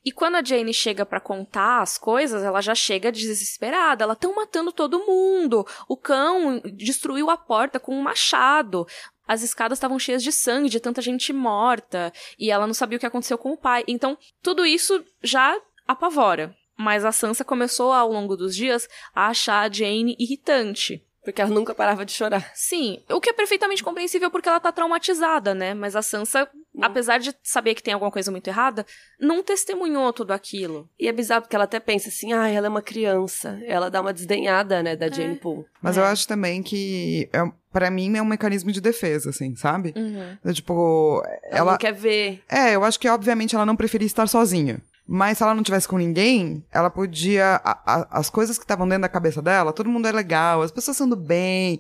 E 0.05 0.11
quando 0.13 0.35
a 0.35 0.43
Jane 0.43 0.73
chega 0.73 1.05
pra 1.05 1.19
contar 1.19 1.81
as 1.81 1.97
coisas, 1.97 2.41
ela 2.41 2.61
já 2.61 2.73
chega 2.73 3.11
desesperada. 3.11 4.03
Ela 4.05 4.13
estão 4.13 4.33
matando 4.33 4.71
todo 4.71 5.05
mundo. 5.05 5.65
O 5.89 5.97
cão 5.97 6.61
destruiu 6.73 7.29
a 7.29 7.35
porta 7.35 7.79
com 7.81 7.93
um 7.93 8.01
machado. 8.01 8.85
As 9.27 9.41
escadas 9.43 9.77
estavam 9.77 9.99
cheias 9.99 10.23
de 10.23 10.31
sangue, 10.31 10.69
de 10.69 10.79
tanta 10.79 11.01
gente 11.01 11.33
morta. 11.33 12.13
E 12.39 12.49
ela 12.49 12.65
não 12.65 12.73
sabia 12.73 12.95
o 12.95 12.99
que 12.99 13.05
aconteceu 13.05 13.37
com 13.37 13.51
o 13.51 13.57
pai. 13.57 13.83
Então, 13.89 14.17
tudo 14.41 14.65
isso 14.65 15.03
já 15.21 15.53
apavora. 15.85 16.55
Mas 16.77 17.05
a 17.05 17.11
Sansa 17.11 17.43
começou 17.43 17.91
ao 17.91 18.11
longo 18.11 18.35
dos 18.35 18.55
dias 18.55 18.87
a 19.13 19.27
achar 19.27 19.61
a 19.61 19.71
Jane 19.71 20.15
irritante. 20.19 21.03
Porque 21.23 21.41
ela 21.41 21.49
nunca 21.51 21.73
parava 21.73 22.03
de 22.05 22.11
chorar. 22.11 22.51
Sim, 22.53 23.01
o 23.09 23.21
que 23.21 23.29
é 23.29 23.33
perfeitamente 23.33 23.81
compreensível 23.81 24.29
porque 24.29 24.49
ela 24.49 24.59
tá 24.59 24.73
traumatizada, 24.73 25.55
né? 25.55 25.73
Mas 25.73 25.95
a 25.95 26.01
Sansa, 26.01 26.49
apesar 26.81 27.17
de 27.17 27.33
saber 27.41 27.75
que 27.75 27.81
tem 27.81 27.93
alguma 27.93 28.11
coisa 28.11 28.29
muito 28.29 28.49
errada, 28.49 28.85
não 29.17 29.41
testemunhou 29.41 30.11
tudo 30.11 30.31
aquilo. 30.33 30.89
E 30.99 31.07
é 31.07 31.13
bizarro 31.13 31.43
porque 31.43 31.55
ela 31.55 31.63
até 31.63 31.79
pensa 31.79 32.09
assim, 32.09 32.33
ah, 32.33 32.49
ela 32.49 32.67
é 32.67 32.69
uma 32.69 32.81
criança. 32.81 33.57
Ela 33.65 33.89
dá 33.89 34.01
uma 34.01 34.11
desdenhada, 34.11 34.83
né, 34.83 34.97
da 34.97 35.09
Jane 35.09 35.37
Poole. 35.37 35.63
Mas 35.81 35.97
É. 35.97 36.01
eu 36.01 36.03
acho 36.03 36.27
também 36.27 36.61
que, 36.61 37.29
é, 37.31 37.41
para 37.71 37.89
mim, 37.89 38.17
é 38.17 38.21
um 38.21 38.25
mecanismo 38.25 38.69
de 38.73 38.81
defesa, 38.81 39.29
assim, 39.29 39.55
sabe? 39.55 39.93
Uhum. 39.95 40.37
É, 40.43 40.51
Tipo, 40.51 41.23
Ela, 41.43 41.57
ela. 41.57 41.71
não 41.71 41.77
quer 41.77 41.93
ver. 41.93 42.43
É, 42.49 42.75
eu 42.75 42.83
acho 42.83 42.99
que, 42.99 43.07
obviamente, 43.07 43.55
ela 43.55 43.65
não 43.65 43.77
preferia 43.77 44.05
estar 44.07 44.27
sozinha. 44.27 44.81
Mas 45.07 45.37
se 45.37 45.43
ela 45.43 45.53
não 45.53 45.63
tivesse 45.63 45.87
com 45.87 45.97
ninguém, 45.97 46.65
ela 46.71 46.89
podia. 46.89 47.59
a- 47.63 47.79
a- 47.85 48.07
as 48.19 48.29
coisas 48.29 48.57
que 48.57 48.63
estavam 48.63 48.87
dentro 48.87 49.01
da 49.01 49.09
cabeça 49.09 49.41
dela, 49.41 49.73
todo 49.73 49.89
mundo 49.89 50.07
é 50.07 50.11
legal, 50.11 50.61
as 50.61 50.71
pessoas 50.71 50.95
sendo 50.97 51.15
bem, 51.15 51.79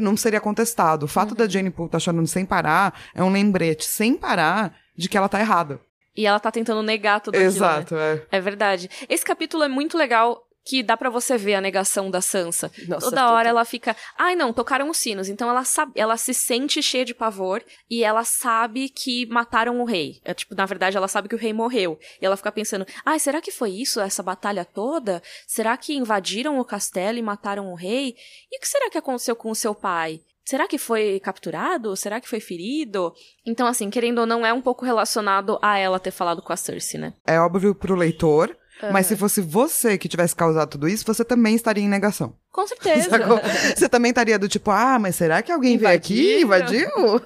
não 0.00 0.16
seria 0.16 0.40
contestado. 0.40 1.04
O 1.04 1.08
fato 1.08 1.34
da 1.34 1.46
Jane 1.46 1.70
Poole 1.70 1.88
estar 1.88 1.98
chorando 1.98 2.26
sem 2.26 2.46
parar 2.46 2.98
é 3.14 3.22
um 3.22 3.30
lembrete 3.30 3.84
sem 3.84 4.16
parar 4.16 4.74
de 4.96 5.08
que 5.08 5.16
ela 5.16 5.28
tá 5.28 5.40
errada. 5.40 5.78
E 6.16 6.26
ela 6.26 6.38
tá 6.38 6.50
tentando 6.50 6.80
negar 6.80 7.20
tudo 7.20 7.34
aquilo. 7.34 7.50
né? 7.50 7.56
Exato, 7.56 7.96
é. 7.96 8.22
É 8.30 8.40
verdade. 8.40 8.88
Esse 9.08 9.24
capítulo 9.24 9.64
é 9.64 9.68
muito 9.68 9.98
legal. 9.98 10.43
Que 10.64 10.82
dá 10.82 10.96
pra 10.96 11.10
você 11.10 11.36
ver 11.36 11.54
a 11.54 11.60
negação 11.60 12.10
da 12.10 12.20
Sansa. 12.20 12.70
Nossa, 12.88 13.10
Toda 13.10 13.30
hora 13.30 13.48
ela 13.48 13.64
fica, 13.64 13.94
ai 14.16 14.34
não, 14.34 14.52
tocaram 14.52 14.88
os 14.88 14.96
sinos. 14.96 15.28
Então 15.28 15.48
ela 15.50 15.64
sabe, 15.64 15.92
ela 15.94 16.16
se 16.16 16.32
sente 16.32 16.82
cheia 16.82 17.04
de 17.04 17.14
pavor 17.14 17.62
e 17.90 18.02
ela 18.02 18.24
sabe 18.24 18.88
que 18.88 19.26
mataram 19.26 19.80
o 19.80 19.84
rei. 19.84 20.20
É 20.24 20.32
tipo, 20.32 20.54
na 20.54 20.64
verdade, 20.66 20.96
ela 20.96 21.08
sabe 21.08 21.28
que 21.28 21.34
o 21.34 21.38
rei 21.38 21.52
morreu. 21.52 21.98
E 22.20 22.24
ela 22.24 22.36
fica 22.36 22.50
pensando, 22.50 22.86
ai, 23.04 23.18
será 23.18 23.40
que 23.40 23.50
foi 23.50 23.70
isso, 23.70 24.00
essa 24.00 24.22
batalha 24.22 24.64
toda? 24.64 25.22
Será 25.46 25.76
que 25.76 25.94
invadiram 25.94 26.58
o 26.58 26.64
castelo 26.64 27.18
e 27.18 27.22
mataram 27.22 27.70
o 27.70 27.74
rei? 27.74 28.16
E 28.50 28.56
o 28.56 28.60
que 28.60 28.68
será 28.68 28.88
que 28.90 28.98
aconteceu 28.98 29.36
com 29.36 29.50
o 29.50 29.54
seu 29.54 29.74
pai? 29.74 30.20
Será 30.44 30.68
que 30.68 30.76
foi 30.76 31.18
capturado? 31.20 31.96
Será 31.96 32.20
que 32.20 32.28
foi 32.28 32.38
ferido? 32.38 33.14
Então, 33.46 33.66
assim, 33.66 33.88
querendo 33.88 34.18
ou 34.18 34.26
não, 34.26 34.44
é 34.44 34.52
um 34.52 34.60
pouco 34.60 34.84
relacionado 34.84 35.58
a 35.62 35.78
ela 35.78 35.98
ter 35.98 36.10
falado 36.10 36.42
com 36.42 36.52
a 36.52 36.56
Cersei, 36.56 37.00
né? 37.00 37.14
É 37.26 37.40
óbvio 37.40 37.74
pro 37.74 37.94
leitor, 37.94 38.54
mas 38.92 39.06
se 39.06 39.16
fosse 39.16 39.40
você 39.40 39.96
que 39.96 40.08
tivesse 40.08 40.34
causado 40.34 40.70
tudo 40.70 40.88
isso, 40.88 41.04
você 41.06 41.24
também 41.24 41.54
estaria 41.54 41.82
em 41.82 41.88
negação. 41.88 42.36
Com 42.50 42.66
certeza. 42.68 43.10
Sacou? 43.10 43.40
Você 43.74 43.88
também 43.88 44.10
estaria 44.10 44.38
do 44.38 44.48
tipo, 44.48 44.70
ah, 44.70 44.98
mas 44.98 45.16
será 45.16 45.42
que 45.42 45.52
alguém 45.52 45.76
veio 45.76 45.94
aqui 45.94 46.38
e 46.38 46.42
invadiu? 46.42 46.88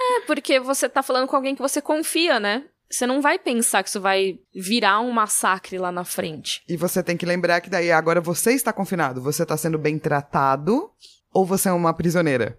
É 0.00 0.20
porque 0.26 0.58
você 0.58 0.88
tá 0.88 1.02
falando 1.02 1.26
com 1.26 1.36
alguém 1.36 1.54
que 1.54 1.62
você 1.62 1.80
confia, 1.80 2.40
né? 2.40 2.64
Você 2.90 3.06
não 3.06 3.20
vai 3.20 3.38
pensar 3.38 3.82
que 3.82 3.88
isso 3.88 4.00
vai 4.00 4.38
virar 4.54 5.00
um 5.00 5.10
massacre 5.10 5.78
lá 5.78 5.92
na 5.92 6.04
frente. 6.04 6.62
E 6.68 6.76
você 6.76 7.02
tem 7.02 7.16
que 7.16 7.26
lembrar 7.26 7.60
que 7.60 7.68
daí 7.68 7.92
agora 7.92 8.20
você 8.20 8.52
está 8.52 8.72
confinado, 8.72 9.20
você 9.20 9.42
está 9.42 9.56
sendo 9.56 9.78
bem 9.78 9.98
tratado 9.98 10.90
ou 11.32 11.44
você 11.44 11.68
é 11.68 11.72
uma 11.72 11.92
prisioneira. 11.92 12.58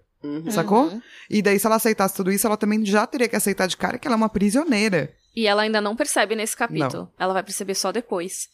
Sacou? 0.50 0.92
E 1.28 1.40
daí, 1.40 1.58
se 1.58 1.66
ela 1.66 1.76
aceitasse 1.76 2.14
tudo 2.14 2.30
isso, 2.30 2.46
ela 2.46 2.56
também 2.56 2.84
já 2.84 3.06
teria 3.06 3.28
que 3.28 3.36
aceitar 3.36 3.66
de 3.66 3.76
cara 3.76 3.98
que 3.98 4.06
ela 4.06 4.14
é 4.14 4.18
uma 4.18 4.28
prisioneira. 4.28 5.12
E 5.34 5.46
ela 5.46 5.62
ainda 5.62 5.80
não 5.80 5.96
percebe 5.96 6.34
nesse 6.34 6.56
capítulo. 6.56 7.12
Ela 7.18 7.32
vai 7.32 7.42
perceber 7.42 7.74
só 7.74 7.92
depois. 7.92 8.48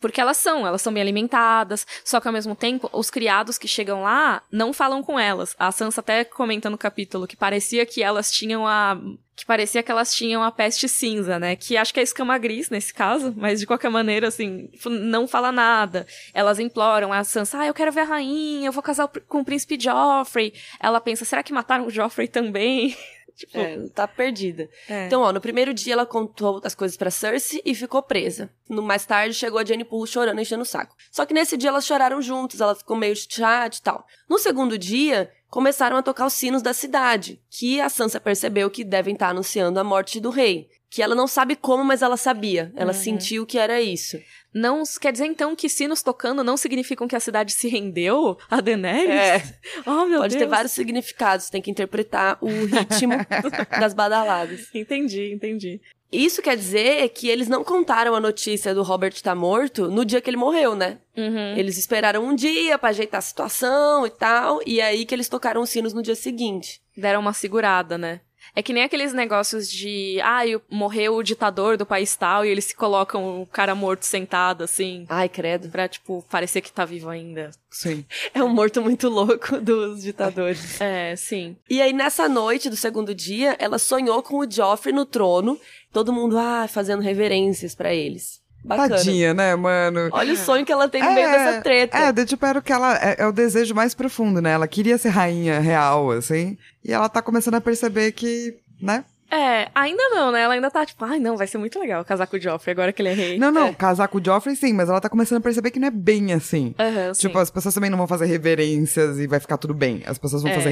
Porque 0.00 0.20
elas 0.20 0.38
são, 0.38 0.66
elas 0.66 0.80
são 0.80 0.92
bem 0.92 1.02
alimentadas, 1.02 1.86
só 2.02 2.20
que 2.20 2.26
ao 2.26 2.32
mesmo 2.32 2.56
tempo, 2.56 2.88
os 2.90 3.10
criados 3.10 3.58
que 3.58 3.68
chegam 3.68 4.02
lá 4.02 4.42
não 4.50 4.72
falam 4.72 5.02
com 5.02 5.20
elas. 5.20 5.54
A 5.58 5.70
Sansa 5.70 6.00
até 6.00 6.24
comenta 6.24 6.70
no 6.70 6.78
capítulo 6.78 7.26
que 7.26 7.36
parecia 7.36 7.84
que 7.84 8.02
elas 8.02 8.32
tinham 8.32 8.66
a. 8.66 8.98
Que 9.36 9.44
parecia 9.44 9.82
que 9.82 9.90
elas 9.90 10.14
tinham 10.14 10.42
a 10.42 10.50
peste 10.50 10.88
cinza, 10.88 11.38
né? 11.38 11.54
Que 11.54 11.76
acho 11.76 11.92
que 11.92 12.00
é 12.00 12.02
escama 12.02 12.36
gris 12.38 12.70
nesse 12.70 12.92
caso, 12.92 13.32
mas 13.36 13.60
de 13.60 13.66
qualquer 13.66 13.90
maneira, 13.90 14.28
assim, 14.28 14.70
não 14.86 15.28
fala 15.28 15.52
nada. 15.52 16.06
Elas 16.32 16.58
imploram 16.58 17.12
a 17.12 17.22
Sansa, 17.22 17.58
ah, 17.58 17.66
eu 17.66 17.74
quero 17.74 17.92
ver 17.92 18.00
a 18.00 18.04
rainha, 18.04 18.68
eu 18.68 18.72
vou 18.72 18.82
casar 18.82 19.08
com 19.28 19.40
o 19.40 19.44
príncipe 19.44 19.78
Joffrey. 19.78 20.54
Ela 20.78 21.00
pensa, 21.00 21.24
será 21.26 21.42
que 21.42 21.52
mataram 21.52 21.86
o 21.86 21.90
Joffrey 21.90 22.28
também? 22.28 22.96
tipo, 23.40 23.58
É, 23.58 23.76
tá 23.94 24.06
perdida. 24.06 24.68
é. 24.88 25.06
Então, 25.06 25.22
ó, 25.22 25.32
no 25.32 25.40
primeiro 25.40 25.72
dia 25.74 25.94
ela 25.94 26.06
contou 26.06 26.60
as 26.64 26.74
coisas 26.74 26.96
pra 26.96 27.10
Cersei 27.10 27.60
e 27.64 27.74
ficou 27.74 28.02
presa. 28.02 28.50
No 28.68 28.82
mais 28.82 29.04
tarde 29.04 29.34
chegou 29.34 29.58
a 29.58 29.64
Jane 29.64 29.84
Poole 29.84 30.08
chorando, 30.08 30.40
enchendo 30.40 30.62
o 30.62 30.66
saco. 30.66 30.94
Só 31.10 31.26
que 31.26 31.34
nesse 31.34 31.56
dia 31.56 31.70
elas 31.70 31.86
choraram 31.86 32.20
juntas, 32.22 32.60
ela 32.60 32.74
ficou 32.74 32.96
meio 32.96 33.14
chate 33.16 33.78
e 33.78 33.82
tal. 33.82 34.06
No 34.28 34.38
segundo 34.38 34.78
dia, 34.78 35.30
começaram 35.48 35.96
a 35.96 36.02
tocar 36.02 36.26
os 36.26 36.32
sinos 36.34 36.62
da 36.62 36.72
cidade, 36.72 37.40
que 37.50 37.80
a 37.80 37.88
Sansa 37.88 38.20
percebeu 38.20 38.70
que 38.70 38.84
devem 38.84 39.14
estar 39.14 39.28
anunciando 39.30 39.80
a 39.80 39.84
morte 39.84 40.20
do 40.20 40.30
rei. 40.30 40.68
Que 40.90 41.02
ela 41.02 41.14
não 41.14 41.28
sabe 41.28 41.54
como, 41.54 41.84
mas 41.84 42.02
ela 42.02 42.16
sabia. 42.16 42.72
Ela 42.74 42.92
sentiu 42.92 43.46
que 43.46 43.56
era 43.56 43.80
isso. 43.80 44.18
Não 44.52 44.82
quer 45.00 45.12
dizer 45.12 45.26
então 45.26 45.54
que 45.54 45.68
sinos 45.68 46.02
tocando 46.02 46.42
não 46.42 46.56
significam 46.56 47.06
que 47.06 47.14
a 47.14 47.20
cidade 47.20 47.52
se 47.52 47.68
rendeu 47.68 48.36
a 48.50 48.60
Daenerys? 48.60 49.08
É. 49.08 49.42
Oh, 49.86 50.04
meu 50.04 50.20
Pode 50.20 50.34
Deus. 50.34 50.42
ter 50.42 50.48
vários 50.48 50.72
significados, 50.72 51.48
tem 51.48 51.62
que 51.62 51.70
interpretar 51.70 52.36
o 52.40 52.48
ritmo 52.48 53.14
das 53.80 53.94
badaladas. 53.94 54.68
Entendi, 54.74 55.32
entendi. 55.32 55.80
Isso 56.12 56.42
quer 56.42 56.56
dizer 56.56 57.08
que 57.10 57.28
eles 57.28 57.46
não 57.48 57.62
contaram 57.62 58.16
a 58.16 58.20
notícia 58.20 58.74
do 58.74 58.82
Robert 58.82 59.12
estar 59.12 59.36
morto 59.36 59.88
no 59.88 60.04
dia 60.04 60.20
que 60.20 60.28
ele 60.28 60.36
morreu, 60.36 60.74
né? 60.74 60.98
Uhum. 61.16 61.56
Eles 61.56 61.78
esperaram 61.78 62.24
um 62.24 62.34
dia 62.34 62.76
pra 62.76 62.88
ajeitar 62.88 63.18
a 63.18 63.22
situação 63.22 64.04
e 64.04 64.10
tal, 64.10 64.60
e 64.66 64.80
aí 64.80 65.04
que 65.06 65.14
eles 65.14 65.28
tocaram 65.28 65.62
os 65.62 65.70
sinos 65.70 65.92
no 65.94 66.02
dia 66.02 66.16
seguinte. 66.16 66.80
Deram 66.96 67.20
uma 67.20 67.32
segurada, 67.32 67.96
né? 67.96 68.20
É 68.54 68.62
que 68.62 68.72
nem 68.72 68.82
aqueles 68.82 69.12
negócios 69.12 69.70
de, 69.70 70.18
ah, 70.22 70.46
eu- 70.46 70.60
morreu 70.70 71.14
o 71.16 71.22
ditador 71.22 71.76
do 71.76 71.86
país 71.86 72.14
tal, 72.16 72.44
e 72.44 72.48
eles 72.48 72.64
se 72.66 72.74
colocam 72.74 73.42
o 73.42 73.46
cara 73.46 73.74
morto 73.74 74.04
sentado, 74.04 74.64
assim, 74.64 75.06
Ai, 75.08 75.28
credo. 75.28 75.68
pra, 75.68 75.86
tipo, 75.88 76.24
parecer 76.30 76.60
que 76.60 76.72
tá 76.72 76.84
vivo 76.84 77.08
ainda. 77.08 77.50
Sim. 77.70 78.04
É 78.34 78.42
um 78.42 78.48
morto 78.48 78.80
muito 78.82 79.08
louco 79.08 79.58
dos 79.60 80.02
ditadores. 80.02 80.80
É, 80.80 81.14
sim. 81.16 81.56
E 81.68 81.80
aí, 81.80 81.92
nessa 81.92 82.28
noite 82.28 82.68
do 82.70 82.76
segundo 82.76 83.14
dia, 83.14 83.56
ela 83.58 83.78
sonhou 83.78 84.22
com 84.22 84.38
o 84.38 84.50
Joffrey 84.50 84.94
no 84.94 85.04
trono, 85.04 85.58
todo 85.92 86.12
mundo, 86.12 86.36
ah, 86.38 86.66
fazendo 86.68 87.02
reverências 87.02 87.74
pra 87.74 87.94
eles. 87.94 88.39
Bacana. 88.64 88.96
Tadinha, 88.96 89.32
né, 89.34 89.56
mano? 89.56 90.08
Olha 90.12 90.32
o 90.32 90.36
sonho 90.36 90.64
que 90.66 90.72
ela 90.72 90.88
tem 90.88 91.02
no 91.02 91.12
meio 91.12 91.30
dessa 91.30 91.60
treta. 91.62 91.96
É, 91.96 92.12
de, 92.12 92.24
tipo, 92.26 92.44
era 92.44 92.58
o 92.58 92.62
que 92.62 92.72
ela. 92.72 92.94
É, 92.96 93.16
é 93.20 93.26
o 93.26 93.32
desejo 93.32 93.74
mais 93.74 93.94
profundo, 93.94 94.40
né? 94.42 94.52
Ela 94.52 94.68
queria 94.68 94.98
ser 94.98 95.08
rainha 95.08 95.58
real, 95.60 96.10
assim. 96.10 96.58
E 96.84 96.92
ela 96.92 97.08
tá 97.08 97.22
começando 97.22 97.54
a 97.54 97.60
perceber 97.60 98.12
que, 98.12 98.54
né? 98.80 99.04
É, 99.32 99.68
ainda 99.76 100.02
não, 100.08 100.32
né? 100.32 100.40
Ela 100.42 100.54
ainda 100.54 100.68
tá 100.72 100.84
tipo, 100.84 101.04
ai 101.04 101.20
não, 101.20 101.36
vai 101.36 101.46
ser 101.46 101.56
muito 101.56 101.78
legal 101.78 102.04
casar 102.04 102.26
com 102.26 102.36
o 102.36 102.40
Joffrey 102.40 102.72
agora 102.72 102.92
que 102.92 103.00
ele 103.00 103.10
é 103.10 103.12
rei. 103.14 103.38
Não, 103.38 103.52
não, 103.52 103.68
É. 103.68 103.72
casar 103.72 104.08
com 104.08 104.18
o 104.18 104.24
Joffrey 104.24 104.56
sim, 104.56 104.72
mas 104.72 104.88
ela 104.88 105.00
tá 105.00 105.08
começando 105.08 105.38
a 105.38 105.40
perceber 105.40 105.70
que 105.70 105.78
não 105.78 105.86
é 105.86 105.90
bem 105.92 106.32
assim. 106.32 106.74
Sim. 107.14 107.28
Tipo, 107.28 107.38
as 107.38 107.48
pessoas 107.48 107.72
também 107.72 107.88
não 107.88 107.96
vão 107.96 108.08
fazer 108.08 108.26
reverências 108.26 109.20
e 109.20 109.28
vai 109.28 109.38
ficar 109.38 109.56
tudo 109.56 109.72
bem. 109.72 110.02
As 110.04 110.18
pessoas 110.18 110.42
vão 110.42 110.50
É. 110.50 110.54
fazer 110.56 110.70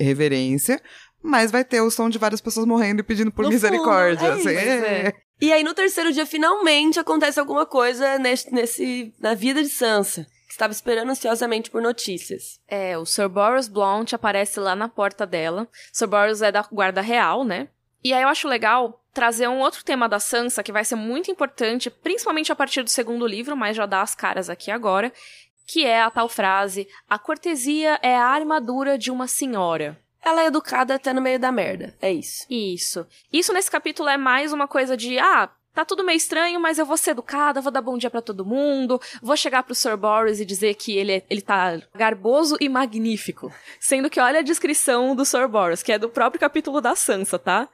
reverência, 0.00 0.80
mas 1.22 1.50
vai 1.50 1.62
ter 1.62 1.82
o 1.82 1.90
som 1.90 2.08
de 2.08 2.16
várias 2.18 2.40
pessoas 2.40 2.64
morrendo 2.64 3.00
e 3.00 3.02
pedindo 3.02 3.30
por 3.30 3.42
No 3.42 3.50
misericórdia. 3.50 4.34
fundo, 4.36 4.48
é 4.48 4.62
assim. 5.08 5.12
E 5.40 5.52
aí, 5.52 5.64
no 5.64 5.72
terceiro 5.72 6.12
dia, 6.12 6.26
finalmente 6.26 7.00
acontece 7.00 7.40
alguma 7.40 7.64
coisa 7.64 8.18
nesse, 8.18 8.52
nesse, 8.52 9.14
na 9.18 9.34
vida 9.34 9.62
de 9.62 9.70
Sansa. 9.70 10.26
que 10.46 10.52
estava 10.52 10.72
esperando 10.72 11.10
ansiosamente 11.10 11.70
por 11.70 11.80
notícias. 11.80 12.60
É, 12.68 12.98
o 12.98 13.06
Sir 13.06 13.28
Boris 13.28 13.68
Blount 13.68 14.12
aparece 14.12 14.60
lá 14.60 14.76
na 14.76 14.88
porta 14.88 15.26
dela. 15.26 15.66
Sir 15.92 16.08
Boris 16.08 16.42
é 16.42 16.52
da 16.52 16.62
guarda 16.62 17.00
real, 17.00 17.44
né? 17.44 17.68
E 18.02 18.12
aí 18.12 18.22
eu 18.22 18.28
acho 18.28 18.48
legal 18.48 19.00
trazer 19.14 19.48
um 19.48 19.60
outro 19.60 19.84
tema 19.84 20.08
da 20.08 20.18
Sansa 20.18 20.62
que 20.62 20.72
vai 20.72 20.84
ser 20.84 20.96
muito 20.96 21.30
importante, 21.30 21.90
principalmente 21.90 22.52
a 22.52 22.56
partir 22.56 22.82
do 22.82 22.90
segundo 22.90 23.26
livro, 23.26 23.56
mas 23.56 23.76
já 23.76 23.86
dá 23.86 24.02
as 24.02 24.14
caras 24.14 24.50
aqui 24.50 24.70
agora, 24.70 25.12
que 25.66 25.84
é 25.84 26.02
a 26.02 26.10
tal 26.10 26.28
frase: 26.28 26.88
"A 27.08 27.18
cortesia 27.18 27.98
é 28.02 28.16
a 28.16 28.26
armadura 28.26 28.98
de 28.98 29.10
uma 29.10 29.26
senhora". 29.26 29.98
Ela 30.22 30.42
é 30.42 30.46
educada 30.46 30.94
até 30.94 31.12
no 31.12 31.20
meio 31.20 31.38
da 31.38 31.50
merda. 31.50 31.94
É 32.00 32.12
isso. 32.12 32.46
Isso. 32.50 33.06
Isso 33.32 33.52
nesse 33.52 33.70
capítulo 33.70 34.08
é 34.08 34.16
mais 34.16 34.52
uma 34.52 34.68
coisa 34.68 34.96
de, 34.96 35.18
ah, 35.18 35.50
tá 35.74 35.84
tudo 35.84 36.04
meio 36.04 36.16
estranho, 36.16 36.60
mas 36.60 36.78
eu 36.78 36.86
vou 36.86 36.96
ser 36.96 37.12
educada, 37.12 37.60
vou 37.60 37.72
dar 37.72 37.80
bom 37.80 37.96
dia 37.96 38.10
para 38.10 38.20
todo 38.20 38.44
mundo, 38.44 39.00
vou 39.22 39.36
chegar 39.36 39.62
pro 39.62 39.74
Sir 39.74 39.96
Boris 39.96 40.40
e 40.40 40.44
dizer 40.44 40.74
que 40.74 40.96
ele, 40.96 41.12
é, 41.12 41.22
ele 41.30 41.40
tá 41.40 41.80
garboso 41.94 42.56
e 42.60 42.68
magnífico. 42.68 43.52
Sendo 43.78 44.10
que 44.10 44.20
olha 44.20 44.40
a 44.40 44.42
descrição 44.42 45.14
do 45.16 45.24
Sir 45.24 45.48
Boris, 45.48 45.82
que 45.82 45.92
é 45.92 45.98
do 45.98 46.08
próprio 46.08 46.40
capítulo 46.40 46.80
da 46.80 46.94
Sansa, 46.94 47.38
tá? 47.38 47.68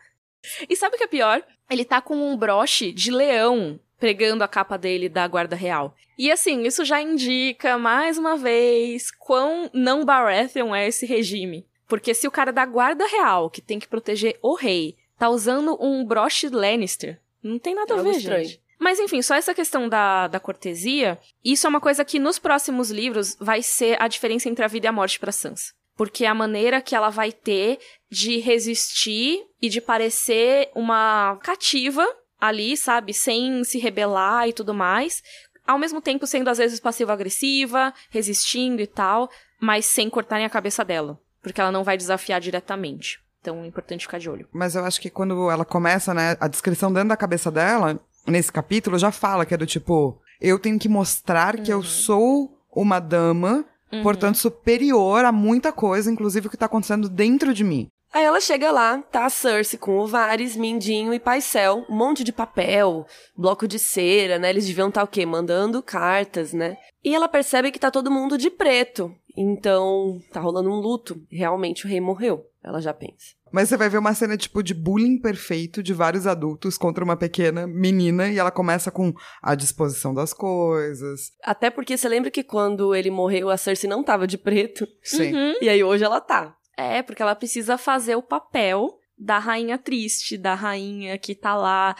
E 0.69 0.77
sabe 0.77 0.95
o 0.95 0.99
que 0.99 1.05
é 1.05 1.09
pior? 1.09 1.43
Ele 1.69 1.85
tá 1.85 2.01
com 2.01 2.15
um 2.15 2.37
broche 2.37 2.93
de 2.93 3.11
leão 3.11 3.81
pregando 3.99 4.45
a 4.45 4.49
capa 4.49 4.77
dele 4.77 5.09
da 5.09 5.27
Guarda 5.27 5.57
Real. 5.57 5.95
E 6.19 6.31
assim, 6.31 6.63
isso 6.63 6.85
já 6.85 7.01
indica, 7.01 7.77
mais 7.77 8.17
uma 8.19 8.37
vez, 8.37 9.11
quão 9.11 9.71
não 9.73 10.05
Baratheon 10.05 10.75
é 10.75 10.87
esse 10.87 11.05
regime. 11.07 11.67
Porque 11.87 12.15
se 12.15 12.27
o 12.27 12.31
cara 12.31 12.53
da 12.53 12.65
Guarda 12.67 13.07
Real, 13.07 13.49
que 13.49 13.61
tem 13.61 13.79
que 13.79 13.89
proteger 13.89 14.39
o 14.43 14.55
rei, 14.55 14.97
tá 15.19 15.29
usando 15.29 15.77
um 15.81 16.05
broche 16.05 16.49
Lannister, 16.49 17.21
não 17.43 17.59
tem 17.59 17.75
nada 17.75 17.95
É 17.95 17.99
a 17.99 18.03
ver, 18.03 18.11
estranho. 18.11 18.45
gente. 18.45 18.61
Mas 18.79 18.99
enfim, 18.99 19.23
só 19.23 19.35
essa 19.35 19.55
questão 19.55 19.89
da, 19.89 20.29
da 20.29 20.39
cortesia, 20.39 21.19
isso 21.43 21.67
é 21.67 21.71
uma 21.71 21.81
coisa 21.81 22.05
que 22.05 22.19
nos 22.19 22.39
próximos 22.39 22.91
livros 22.91 23.37
vai 23.41 23.63
ser 23.63 24.01
a 24.01 24.07
diferença 24.07 24.49
entre 24.49 24.65
a 24.65 24.69
vida 24.69 24.87
e 24.87 24.89
a 24.89 24.93
morte 24.93 25.19
pra 25.19 25.33
Sansa. 25.33 25.73
Porque 25.97 26.27
é 26.27 26.29
a 26.29 26.35
maneira 26.35 26.83
que 26.83 26.95
ela 26.95 27.09
vai 27.09 27.33
ter 27.33 27.79
de 28.11 28.39
resistir 28.39 29.43
e 29.63 29.71
de 29.71 29.81
parecer 29.81 30.71
uma 30.75 31.39
cativa 31.43 32.07
ali, 32.39 32.77
sabe? 32.77 33.15
Sem 33.15 33.65
se 33.65 33.79
rebelar 33.79 34.47
e 34.47 34.53
tudo 34.53 34.75
mais. 34.75 35.23
Ao 35.67 35.79
mesmo 35.79 36.03
tempo 36.03 36.27
sendo 36.27 36.49
às 36.49 36.59
vezes 36.59 36.79
passiva-agressiva, 36.79 37.95
resistindo 38.11 38.83
e 38.83 38.87
tal, 38.87 39.31
mas 39.59 39.87
sem 39.87 40.11
cortarem 40.11 40.45
a 40.45 40.51
cabeça 40.51 40.85
dela. 40.85 41.19
Porque 41.47 41.61
ela 41.61 41.71
não 41.71 41.85
vai 41.85 41.97
desafiar 41.97 42.41
diretamente. 42.41 43.21
Então 43.41 43.63
é 43.63 43.67
importante 43.69 44.01
ficar 44.05 44.19
de 44.19 44.29
olho. 44.29 44.49
Mas 44.53 44.75
eu 44.75 44.85
acho 44.85 45.01
que 45.01 45.09
quando 45.09 45.49
ela 45.49 45.65
começa, 45.65 46.13
né, 46.13 46.37
a 46.41 46.49
descrição 46.49 46.93
dentro 46.93 47.11
da 47.11 47.17
cabeça 47.17 47.53
dela, 47.53 48.01
nesse 48.27 48.51
capítulo, 48.51 48.99
já 48.99 49.13
fala 49.13 49.47
que 49.47 49.55
é 49.55 49.57
do 49.57 49.65
tipo, 49.65 50.21
eu 50.41 50.59
tenho 50.59 50.77
que 50.77 50.89
mostrar 50.89 51.57
que 51.59 51.73
eu 51.73 51.85
sou 51.85 52.59
uma 52.75 52.99
dama, 52.99 53.65
portanto, 54.03 54.39
superior 54.39 55.25
a 55.25 55.31
muita 55.31 55.71
coisa, 55.71 56.11
inclusive 56.11 56.49
o 56.49 56.51
que 56.51 56.57
tá 56.57 56.67
acontecendo 56.67 57.09
dentro 57.09 57.55
de 57.55 57.63
mim. 57.63 57.87
Aí 58.13 58.25
ela 58.25 58.41
chega 58.41 58.73
lá, 58.73 58.99
tá 58.99 59.27
a 59.27 59.31
Cersei 59.31 59.79
com 59.79 59.99
o 59.99 60.07
Varys, 60.07 60.57
Mindinho 60.57 61.15
e 61.15 61.21
Paisel, 61.21 61.85
um 61.89 61.95
monte 61.95 62.25
de 62.25 62.33
papel, 62.33 63.07
bloco 63.37 63.69
de 63.69 63.79
cera, 63.79 64.39
né? 64.39 64.51
Eles 64.51 64.67
deviam 64.67 64.89
estar 64.89 65.05
o 65.05 65.07
quê? 65.07 65.25
Mandando 65.25 65.83
cartas, 65.83 66.53
né? 66.53 66.77
E 67.07 67.15
ela 67.15 67.29
percebe 67.29 67.71
que 67.71 67.79
tá 67.79 67.89
todo 67.89 68.11
mundo 68.11 68.37
de 68.37 68.51
preto. 68.51 69.15
Então, 69.37 70.21
tá 70.33 70.41
rolando 70.41 70.69
um 70.69 70.81
luto. 70.81 71.25
Realmente 71.31 71.87
o 71.87 71.89
rei 71.89 72.01
morreu. 72.01 72.45
Ela 72.65 72.81
já 72.81 72.93
pensa. 72.93 73.37
Mas 73.53 73.69
você 73.69 73.77
vai 73.77 73.89
ver 73.89 73.99
uma 73.99 74.13
cena, 74.13 74.37
tipo, 74.37 74.61
de 74.61 74.75
bullying 74.75 75.21
perfeito 75.21 75.85
de 75.85 75.95
vários 75.95 76.27
adultos 76.27 76.77
contra 76.77 77.05
uma 77.05 77.17
pequena 77.17 77.65
menina, 77.65 78.29
e 78.29 78.39
ela 78.39 78.51
começa 78.51 78.91
com 78.91 79.15
a 79.41 79.55
disposição 79.55 80.13
das 80.13 80.35
coisas. 80.35 81.31
Até 81.45 81.71
porque 81.71 81.97
você 81.97 82.09
lembra 82.09 82.29
que 82.29 82.43
quando 82.43 82.93
ele 82.93 83.09
morreu, 83.09 83.51
a 83.51 83.57
Cersei 83.57 83.89
não 83.89 84.03
tava 84.03 84.27
de 84.27 84.37
preto. 84.37 84.85
Sim. 85.01 85.33
Uhum. 85.33 85.55
E 85.63 85.69
aí 85.69 85.85
hoje 85.85 86.03
ela 86.03 86.21
tá. 86.21 86.57
É, 86.77 87.05
porque 87.05 87.23
ela 87.23 87.37
precisa 87.37 87.79
fazer 87.79 88.17
o 88.17 88.23
papel 88.23 88.99
da 89.17 89.39
rainha 89.39 89.79
triste, 89.79 90.37
da 90.37 90.55
rainha 90.55 91.17
que 91.19 91.37
tá 91.37 91.55
lá 91.55 91.95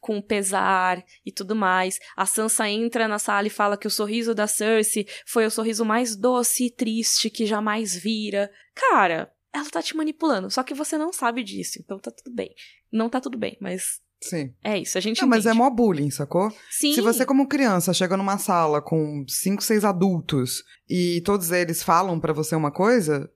com 0.00 0.20
pesar 0.22 1.02
e 1.24 1.32
tudo 1.32 1.54
mais. 1.54 1.98
A 2.16 2.26
Sansa 2.26 2.68
entra 2.68 3.06
na 3.08 3.18
sala 3.18 3.46
e 3.46 3.50
fala 3.50 3.76
que 3.76 3.86
o 3.86 3.90
sorriso 3.90 4.34
da 4.34 4.46
Cersei 4.46 5.06
foi 5.26 5.46
o 5.46 5.50
sorriso 5.50 5.84
mais 5.84 6.16
doce 6.16 6.66
e 6.66 6.70
triste 6.70 7.30
que 7.30 7.46
jamais 7.46 7.94
vira. 7.94 8.50
Cara, 8.74 9.32
ela 9.52 9.70
tá 9.70 9.80
te 9.82 9.96
manipulando, 9.96 10.50
só 10.50 10.62
que 10.62 10.74
você 10.74 10.98
não 10.98 11.12
sabe 11.12 11.42
disso, 11.44 11.78
então 11.80 11.98
tá 11.98 12.10
tudo 12.10 12.34
bem. 12.34 12.54
Não 12.92 13.08
tá 13.08 13.20
tudo 13.20 13.38
bem, 13.38 13.56
mas 13.60 14.00
Sim. 14.20 14.52
é 14.64 14.78
isso, 14.78 14.98
a 14.98 15.00
gente 15.00 15.20
Não, 15.22 15.28
mas 15.28 15.46
é 15.46 15.50
entende. 15.50 15.58
mó 15.62 15.70
bullying, 15.70 16.10
sacou? 16.10 16.52
Sim. 16.70 16.94
Se 16.94 17.00
você, 17.00 17.24
como 17.24 17.46
criança, 17.46 17.92
chega 17.94 18.16
numa 18.16 18.38
sala 18.38 18.82
com 18.82 19.24
cinco, 19.28 19.62
seis 19.62 19.84
adultos 19.84 20.64
e 20.88 21.20
todos 21.24 21.50
eles 21.52 21.82
falam 21.82 22.18
pra 22.18 22.32
você 22.32 22.56
uma 22.56 22.72
coisa, 22.72 23.30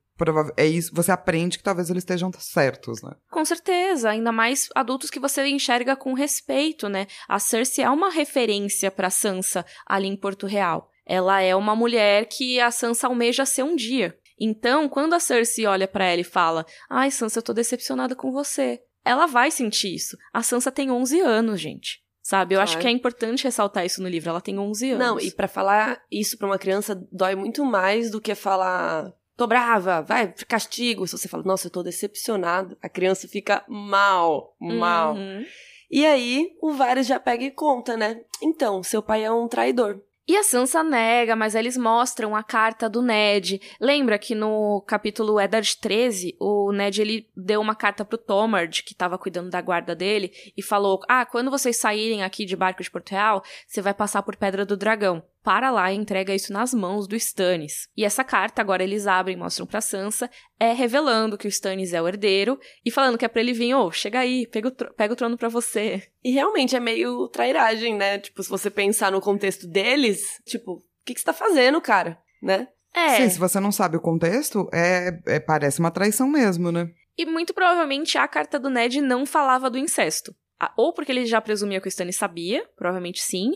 é 0.56 0.66
isso, 0.66 0.90
você 0.94 1.10
aprende 1.12 1.58
que 1.58 1.64
talvez 1.64 1.90
eles 1.90 2.02
estejam 2.02 2.30
certos, 2.38 3.02
né? 3.02 3.12
Com 3.30 3.44
certeza, 3.44 4.10
ainda 4.10 4.32
mais 4.32 4.68
adultos 4.74 5.10
que 5.10 5.20
você 5.20 5.46
enxerga 5.46 5.96
com 5.96 6.12
respeito, 6.14 6.88
né? 6.88 7.06
A 7.28 7.38
Cersei 7.38 7.84
é 7.84 7.90
uma 7.90 8.10
referência 8.10 8.90
pra 8.90 9.10
Sansa 9.10 9.64
ali 9.86 10.08
em 10.08 10.16
Porto 10.16 10.46
Real. 10.46 10.90
Ela 11.06 11.40
é 11.40 11.54
uma 11.56 11.74
mulher 11.74 12.26
que 12.26 12.60
a 12.60 12.70
Sansa 12.70 13.06
almeja 13.06 13.46
ser 13.46 13.62
um 13.62 13.74
dia. 13.76 14.16
Então, 14.40 14.88
quando 14.88 15.14
a 15.14 15.20
Cersei 15.20 15.66
olha 15.66 15.88
pra 15.88 16.04
ela 16.04 16.20
e 16.20 16.24
fala: 16.24 16.64
"Ai, 16.88 17.10
Sansa, 17.10 17.38
eu 17.38 17.42
tô 17.42 17.52
decepcionada 17.52 18.14
com 18.14 18.30
você". 18.30 18.80
Ela 19.04 19.26
vai 19.26 19.50
sentir 19.50 19.94
isso. 19.94 20.16
A 20.32 20.42
Sansa 20.42 20.70
tem 20.70 20.90
11 20.90 21.18
anos, 21.20 21.60
gente. 21.60 22.02
Sabe? 22.22 22.54
Eu 22.54 22.60
acho 22.60 22.74
Claro. 22.74 22.82
que 22.82 22.88
é 22.88 22.90
importante 22.90 23.44
ressaltar 23.44 23.86
isso 23.86 24.02
no 24.02 24.08
livro. 24.08 24.28
Ela 24.28 24.40
tem 24.42 24.58
11 24.58 24.90
anos. 24.90 25.06
Não, 25.06 25.18
e 25.18 25.30
pra 25.30 25.48
falar 25.48 25.98
isso 26.12 26.36
pra 26.36 26.46
uma 26.46 26.58
criança 26.58 26.94
dói 27.10 27.34
muito 27.34 27.64
mais 27.64 28.10
do 28.10 28.20
que 28.20 28.34
falar 28.34 29.10
tô 29.38 29.46
brava, 29.46 30.02
vai, 30.02 30.34
castigo. 30.48 31.06
Se 31.06 31.16
você 31.16 31.28
fala, 31.28 31.44
nossa, 31.44 31.68
eu 31.68 31.70
tô 31.70 31.82
decepcionado, 31.82 32.76
a 32.82 32.88
criança 32.88 33.28
fica 33.28 33.64
mal, 33.68 34.56
mal. 34.60 35.14
Uhum. 35.14 35.46
E 35.88 36.04
aí, 36.04 36.50
o 36.60 36.72
Varys 36.72 37.06
já 37.06 37.20
pega 37.20 37.44
e 37.44 37.50
conta, 37.50 37.96
né? 37.96 38.20
Então, 38.42 38.82
seu 38.82 39.00
pai 39.00 39.24
é 39.24 39.30
um 39.30 39.46
traidor. 39.48 40.02
E 40.26 40.36
a 40.36 40.42
Sansa 40.42 40.82
nega, 40.82 41.34
mas 41.34 41.54
eles 41.54 41.74
mostram 41.78 42.36
a 42.36 42.42
carta 42.42 42.86
do 42.86 43.00
Ned. 43.00 43.62
Lembra 43.80 44.18
que 44.18 44.34
no 44.34 44.82
capítulo 44.86 45.40
Eddard 45.40 45.78
13, 45.78 46.36
o 46.38 46.70
Ned 46.70 47.00
ele 47.00 47.30
deu 47.34 47.62
uma 47.62 47.74
carta 47.74 48.04
pro 48.04 48.18
Tomard, 48.18 48.82
que 48.82 48.94
tava 48.94 49.16
cuidando 49.16 49.48
da 49.48 49.62
guarda 49.62 49.94
dele, 49.94 50.30
e 50.54 50.62
falou: 50.62 51.00
"Ah, 51.08 51.24
quando 51.24 51.50
vocês 51.50 51.78
saírem 51.78 52.22
aqui 52.22 52.44
de 52.44 52.54
barco 52.54 52.82
de 52.82 52.90
Porto 52.90 53.12
Real, 53.12 53.42
você 53.66 53.80
vai 53.80 53.94
passar 53.94 54.22
por 54.22 54.36
Pedra 54.36 54.66
do 54.66 54.76
Dragão. 54.76 55.22
Para 55.48 55.70
lá 55.70 55.90
e 55.90 55.96
entrega 55.96 56.34
isso 56.34 56.52
nas 56.52 56.74
mãos 56.74 57.08
do 57.08 57.16
Stannis". 57.16 57.88
E 57.96 58.04
essa 58.04 58.22
carta 58.22 58.60
agora 58.60 58.82
eles 58.82 59.06
abrem 59.06 59.34
e 59.34 59.38
mostram 59.38 59.66
pra 59.66 59.80
Sansa, 59.80 60.28
é 60.60 60.74
revelando 60.74 61.38
que 61.38 61.46
o 61.46 61.48
Stannis 61.48 61.94
é 61.94 62.02
o 62.02 62.06
herdeiro 62.06 62.60
e 62.84 62.90
falando 62.90 63.16
que 63.16 63.24
é 63.24 63.28
pra 63.28 63.40
ele 63.40 63.54
vir, 63.54 63.74
ô, 63.74 63.90
chega 63.90 64.18
aí, 64.18 64.46
pega 64.46 64.68
o, 64.68 64.72
pega 64.72 65.14
o 65.14 65.16
trono 65.16 65.38
pra 65.38 65.48
você. 65.48 66.02
E 66.22 66.32
realmente 66.32 66.76
é 66.76 66.80
meio 66.80 67.26
trairagem, 67.28 67.94
né? 67.94 68.18
Tipo, 68.18 68.42
se 68.42 68.50
você 68.50 68.68
pensar 68.68 69.10
no 69.10 69.22
contexto 69.22 69.66
deles, 69.66 70.20
tipo, 70.44 70.72
o 70.72 70.82
que, 71.02 71.14
que 71.14 71.20
você 71.20 71.24
tá 71.24 71.32
fazendo, 71.32 71.80
cara? 71.80 72.18
Né? 72.42 72.68
É. 72.94 73.16
Sim, 73.16 73.30
se 73.30 73.38
você 73.38 73.58
não 73.58 73.72
sabe 73.72 73.96
o 73.96 74.02
contexto, 74.02 74.68
é, 74.70 75.18
é- 75.26 75.40
parece 75.40 75.80
uma 75.80 75.90
traição 75.90 76.28
mesmo, 76.28 76.70
né? 76.70 76.90
E 77.16 77.24
muito 77.24 77.54
provavelmente 77.54 78.18
a 78.18 78.28
carta 78.28 78.58
do 78.60 78.68
Ned 78.68 79.00
não 79.00 79.24
falava 79.24 79.70
do 79.70 79.78
incesto. 79.78 80.34
Ou 80.76 80.92
porque 80.92 81.12
ele 81.12 81.24
já 81.26 81.40
presumia 81.40 81.80
que 81.80 81.86
o 81.86 81.88
Stannis 81.88 82.16
sabia, 82.16 82.68
provavelmente 82.76 83.20
sim, 83.20 83.52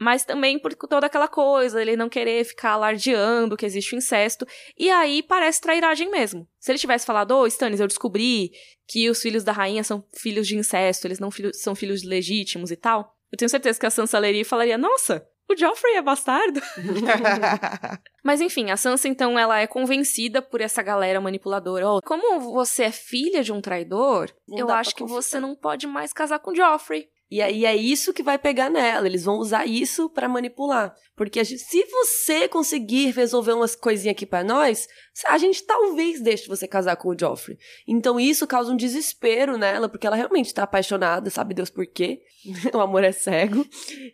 mas 0.00 0.24
também 0.24 0.58
por 0.58 0.74
toda 0.74 1.06
aquela 1.06 1.28
coisa, 1.28 1.80
ele 1.80 1.96
não 1.96 2.08
querer 2.08 2.44
ficar 2.44 2.72
alardeando 2.72 3.56
que 3.56 3.66
existe 3.66 3.94
o 3.94 3.98
incesto. 3.98 4.46
E 4.78 4.90
aí 4.90 5.22
parece 5.22 5.60
trairagem 5.60 6.10
mesmo. 6.10 6.48
Se 6.58 6.72
ele 6.72 6.78
tivesse 6.78 7.04
falado, 7.04 7.32
ô 7.32 7.46
Stannis, 7.46 7.80
eu 7.80 7.86
descobri 7.86 8.52
que 8.88 9.10
os 9.10 9.20
filhos 9.20 9.44
da 9.44 9.52
rainha 9.52 9.84
são 9.84 10.04
filhos 10.14 10.46
de 10.46 10.56
incesto, 10.56 11.06
eles 11.06 11.18
não 11.18 11.30
filho- 11.30 11.54
são 11.54 11.74
filhos 11.74 12.02
legítimos 12.02 12.70
e 12.70 12.76
tal, 12.76 13.16
eu 13.30 13.36
tenho 13.36 13.48
certeza 13.48 13.78
que 13.78 13.86
a 13.86 13.90
Sansa 13.90 14.18
leria 14.18 14.42
e 14.42 14.44
falaria, 14.44 14.78
nossa, 14.78 15.26
o 15.48 15.56
Joffrey 15.56 15.96
é 15.96 16.02
bastardo. 16.02 16.60
Mas 18.24 18.40
enfim, 18.40 18.70
a 18.70 18.76
Sansa 18.76 19.08
então 19.08 19.38
ela 19.38 19.60
é 19.60 19.66
convencida 19.66 20.42
por 20.42 20.60
essa 20.60 20.82
galera 20.82 21.20
manipuladora. 21.20 21.88
Ó, 21.88 22.00
como 22.04 22.40
você 22.40 22.84
é 22.84 22.92
filha 22.92 23.42
de 23.42 23.52
um 23.52 23.60
traidor, 23.60 24.30
Não 24.48 24.58
eu 24.58 24.70
acho 24.70 24.94
que 24.94 25.02
confiar. 25.02 25.22
você 25.22 25.40
não 25.40 25.54
pode 25.54 25.86
mais 25.86 26.12
casar 26.12 26.38
com 26.38 26.54
Joffrey. 26.54 27.08
E 27.30 27.42
aí 27.42 27.64
é 27.64 27.74
isso 27.74 28.12
que 28.14 28.22
vai 28.22 28.38
pegar 28.38 28.70
nela. 28.70 29.06
Eles 29.06 29.24
vão 29.24 29.38
usar 29.38 29.66
isso 29.66 30.08
pra 30.08 30.28
manipular. 30.28 30.94
Porque 31.16 31.42
gente- 31.42 31.60
se 31.62 31.84
você 31.86 32.46
conseguir 32.48 33.10
resolver 33.10 33.52
umas 33.52 33.74
coisinhas 33.74 34.12
aqui 34.14 34.24
pra 34.24 34.44
nós, 34.44 34.86
a 35.26 35.36
gente 35.36 35.64
talvez 35.64 36.20
deixe 36.20 36.46
você 36.46 36.68
casar 36.68 36.94
com 36.96 37.08
o 37.08 37.18
Joffrey. 37.18 37.58
Então 37.88 38.20
isso 38.20 38.46
causa 38.46 38.72
um 38.72 38.76
desespero 38.76 39.56
nela, 39.58 39.88
porque 39.88 40.06
ela 40.06 40.14
realmente 40.14 40.54
tá 40.54 40.62
apaixonada, 40.62 41.28
sabe 41.30 41.52
Deus 41.54 41.68
por 41.70 41.86
quê? 41.86 42.20
o 42.72 42.78
amor 42.80 43.02
é 43.02 43.10
cego. 43.12 43.66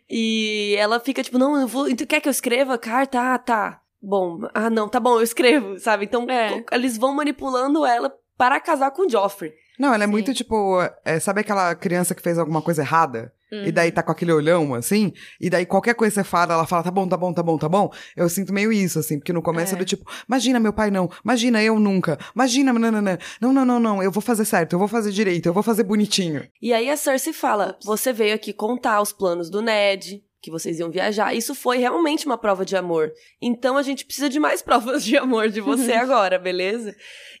E 0.09 0.75
ela 0.79 0.99
fica 0.99 1.21
tipo, 1.23 1.37
não, 1.37 1.59
eu 1.59 1.67
vou. 1.67 1.87
Então, 1.89 2.07
quer 2.07 2.19
que 2.19 2.27
eu 2.27 2.31
escreva 2.31 2.73
a 2.75 2.77
carta? 2.79 3.19
Ah, 3.33 3.37
tá. 3.37 3.79
Bom, 4.01 4.39
ah, 4.53 4.69
não, 4.69 4.89
tá 4.89 4.99
bom, 4.99 5.15
eu 5.17 5.21
escrevo, 5.23 5.79
sabe? 5.79 6.05
Então 6.05 6.29
É. 6.29 6.63
eles 6.73 6.97
vão 6.97 7.13
manipulando 7.13 7.85
ela 7.85 8.13
para 8.37 8.59
casar 8.59 8.91
com 8.91 9.05
o 9.05 9.09
Joffrey. 9.09 9.53
Não, 9.79 9.93
ela 9.93 10.03
é 10.03 10.07
Sim. 10.07 10.11
muito 10.11 10.33
tipo. 10.33 10.79
é, 11.03 11.19
sabe 11.19 11.41
aquela 11.41 11.73
criança 11.75 12.13
que 12.13 12.21
fez 12.21 12.37
alguma 12.37 12.61
coisa 12.61 12.81
errada? 12.81 13.33
e 13.51 13.71
daí 13.71 13.91
tá 13.91 14.01
com 14.01 14.11
aquele 14.11 14.31
olhão, 14.31 14.73
assim, 14.73 15.13
e 15.39 15.47
daí 15.47 15.63
qualquer 15.63 15.93
coisa 15.93 16.09
que 16.11 16.15
você 16.23 16.23
fala, 16.27 16.55
ela 16.55 16.65
fala, 16.65 16.81
tá 16.81 16.89
bom, 16.89 17.07
tá 17.07 17.15
bom, 17.15 17.31
tá 17.31 17.43
bom, 17.43 17.55
tá 17.55 17.69
bom. 17.69 17.91
Eu 18.17 18.27
sinto 18.27 18.51
meio 18.51 18.73
isso, 18.73 18.97
assim, 18.97 19.19
porque 19.19 19.31
no 19.31 19.43
começo 19.43 19.73
É. 19.73 19.75
é 19.75 19.77
do 19.77 19.85
tipo, 19.85 20.09
imagina 20.27 20.59
meu 20.59 20.73
pai 20.73 20.89
não, 20.89 21.07
imagina 21.23 21.61
eu 21.61 21.79
nunca, 21.79 22.17
imagina, 22.33 22.73
nananã. 22.73 23.15
não, 23.39 23.53
não, 23.53 23.63
não, 23.63 23.79
não, 23.79 24.01
eu 24.01 24.11
vou 24.11 24.21
fazer 24.21 24.43
certo, 24.45 24.73
eu 24.73 24.79
vou 24.79 24.87
fazer 24.87 25.11
direito, 25.11 25.45
eu 25.45 25.53
vou 25.53 25.61
fazer 25.61 25.83
bonitinho. 25.83 26.47
E 26.59 26.73
aí 26.73 26.89
a 26.89 26.97
Cersei 26.97 27.31
fala: 27.31 27.77
Você 27.85 28.11
veio 28.11 28.33
aqui 28.33 28.53
contar 28.53 28.99
os 29.01 29.13
planos 29.13 29.51
do 29.51 29.61
Ned, 29.61 30.23
que 30.43 30.51
vocês 30.51 30.77
iam 30.77 30.91
viajar. 30.91 31.33
Isso 31.33 31.55
foi 31.55 31.77
realmente 31.77 32.25
uma 32.25 32.37
prova 32.37 32.65
de 32.65 32.75
amor. 32.75 33.13
Então 33.41 33.77
a 33.77 33.81
gente 33.81 34.03
precisa 34.05 34.27
de 34.29 34.39
mais 34.41 34.61
provas 34.61 35.03
de 35.05 35.15
amor 35.17 35.47
de 35.49 35.61
você 35.61 35.93
agora, 35.93 36.37
beleza? 36.37 36.93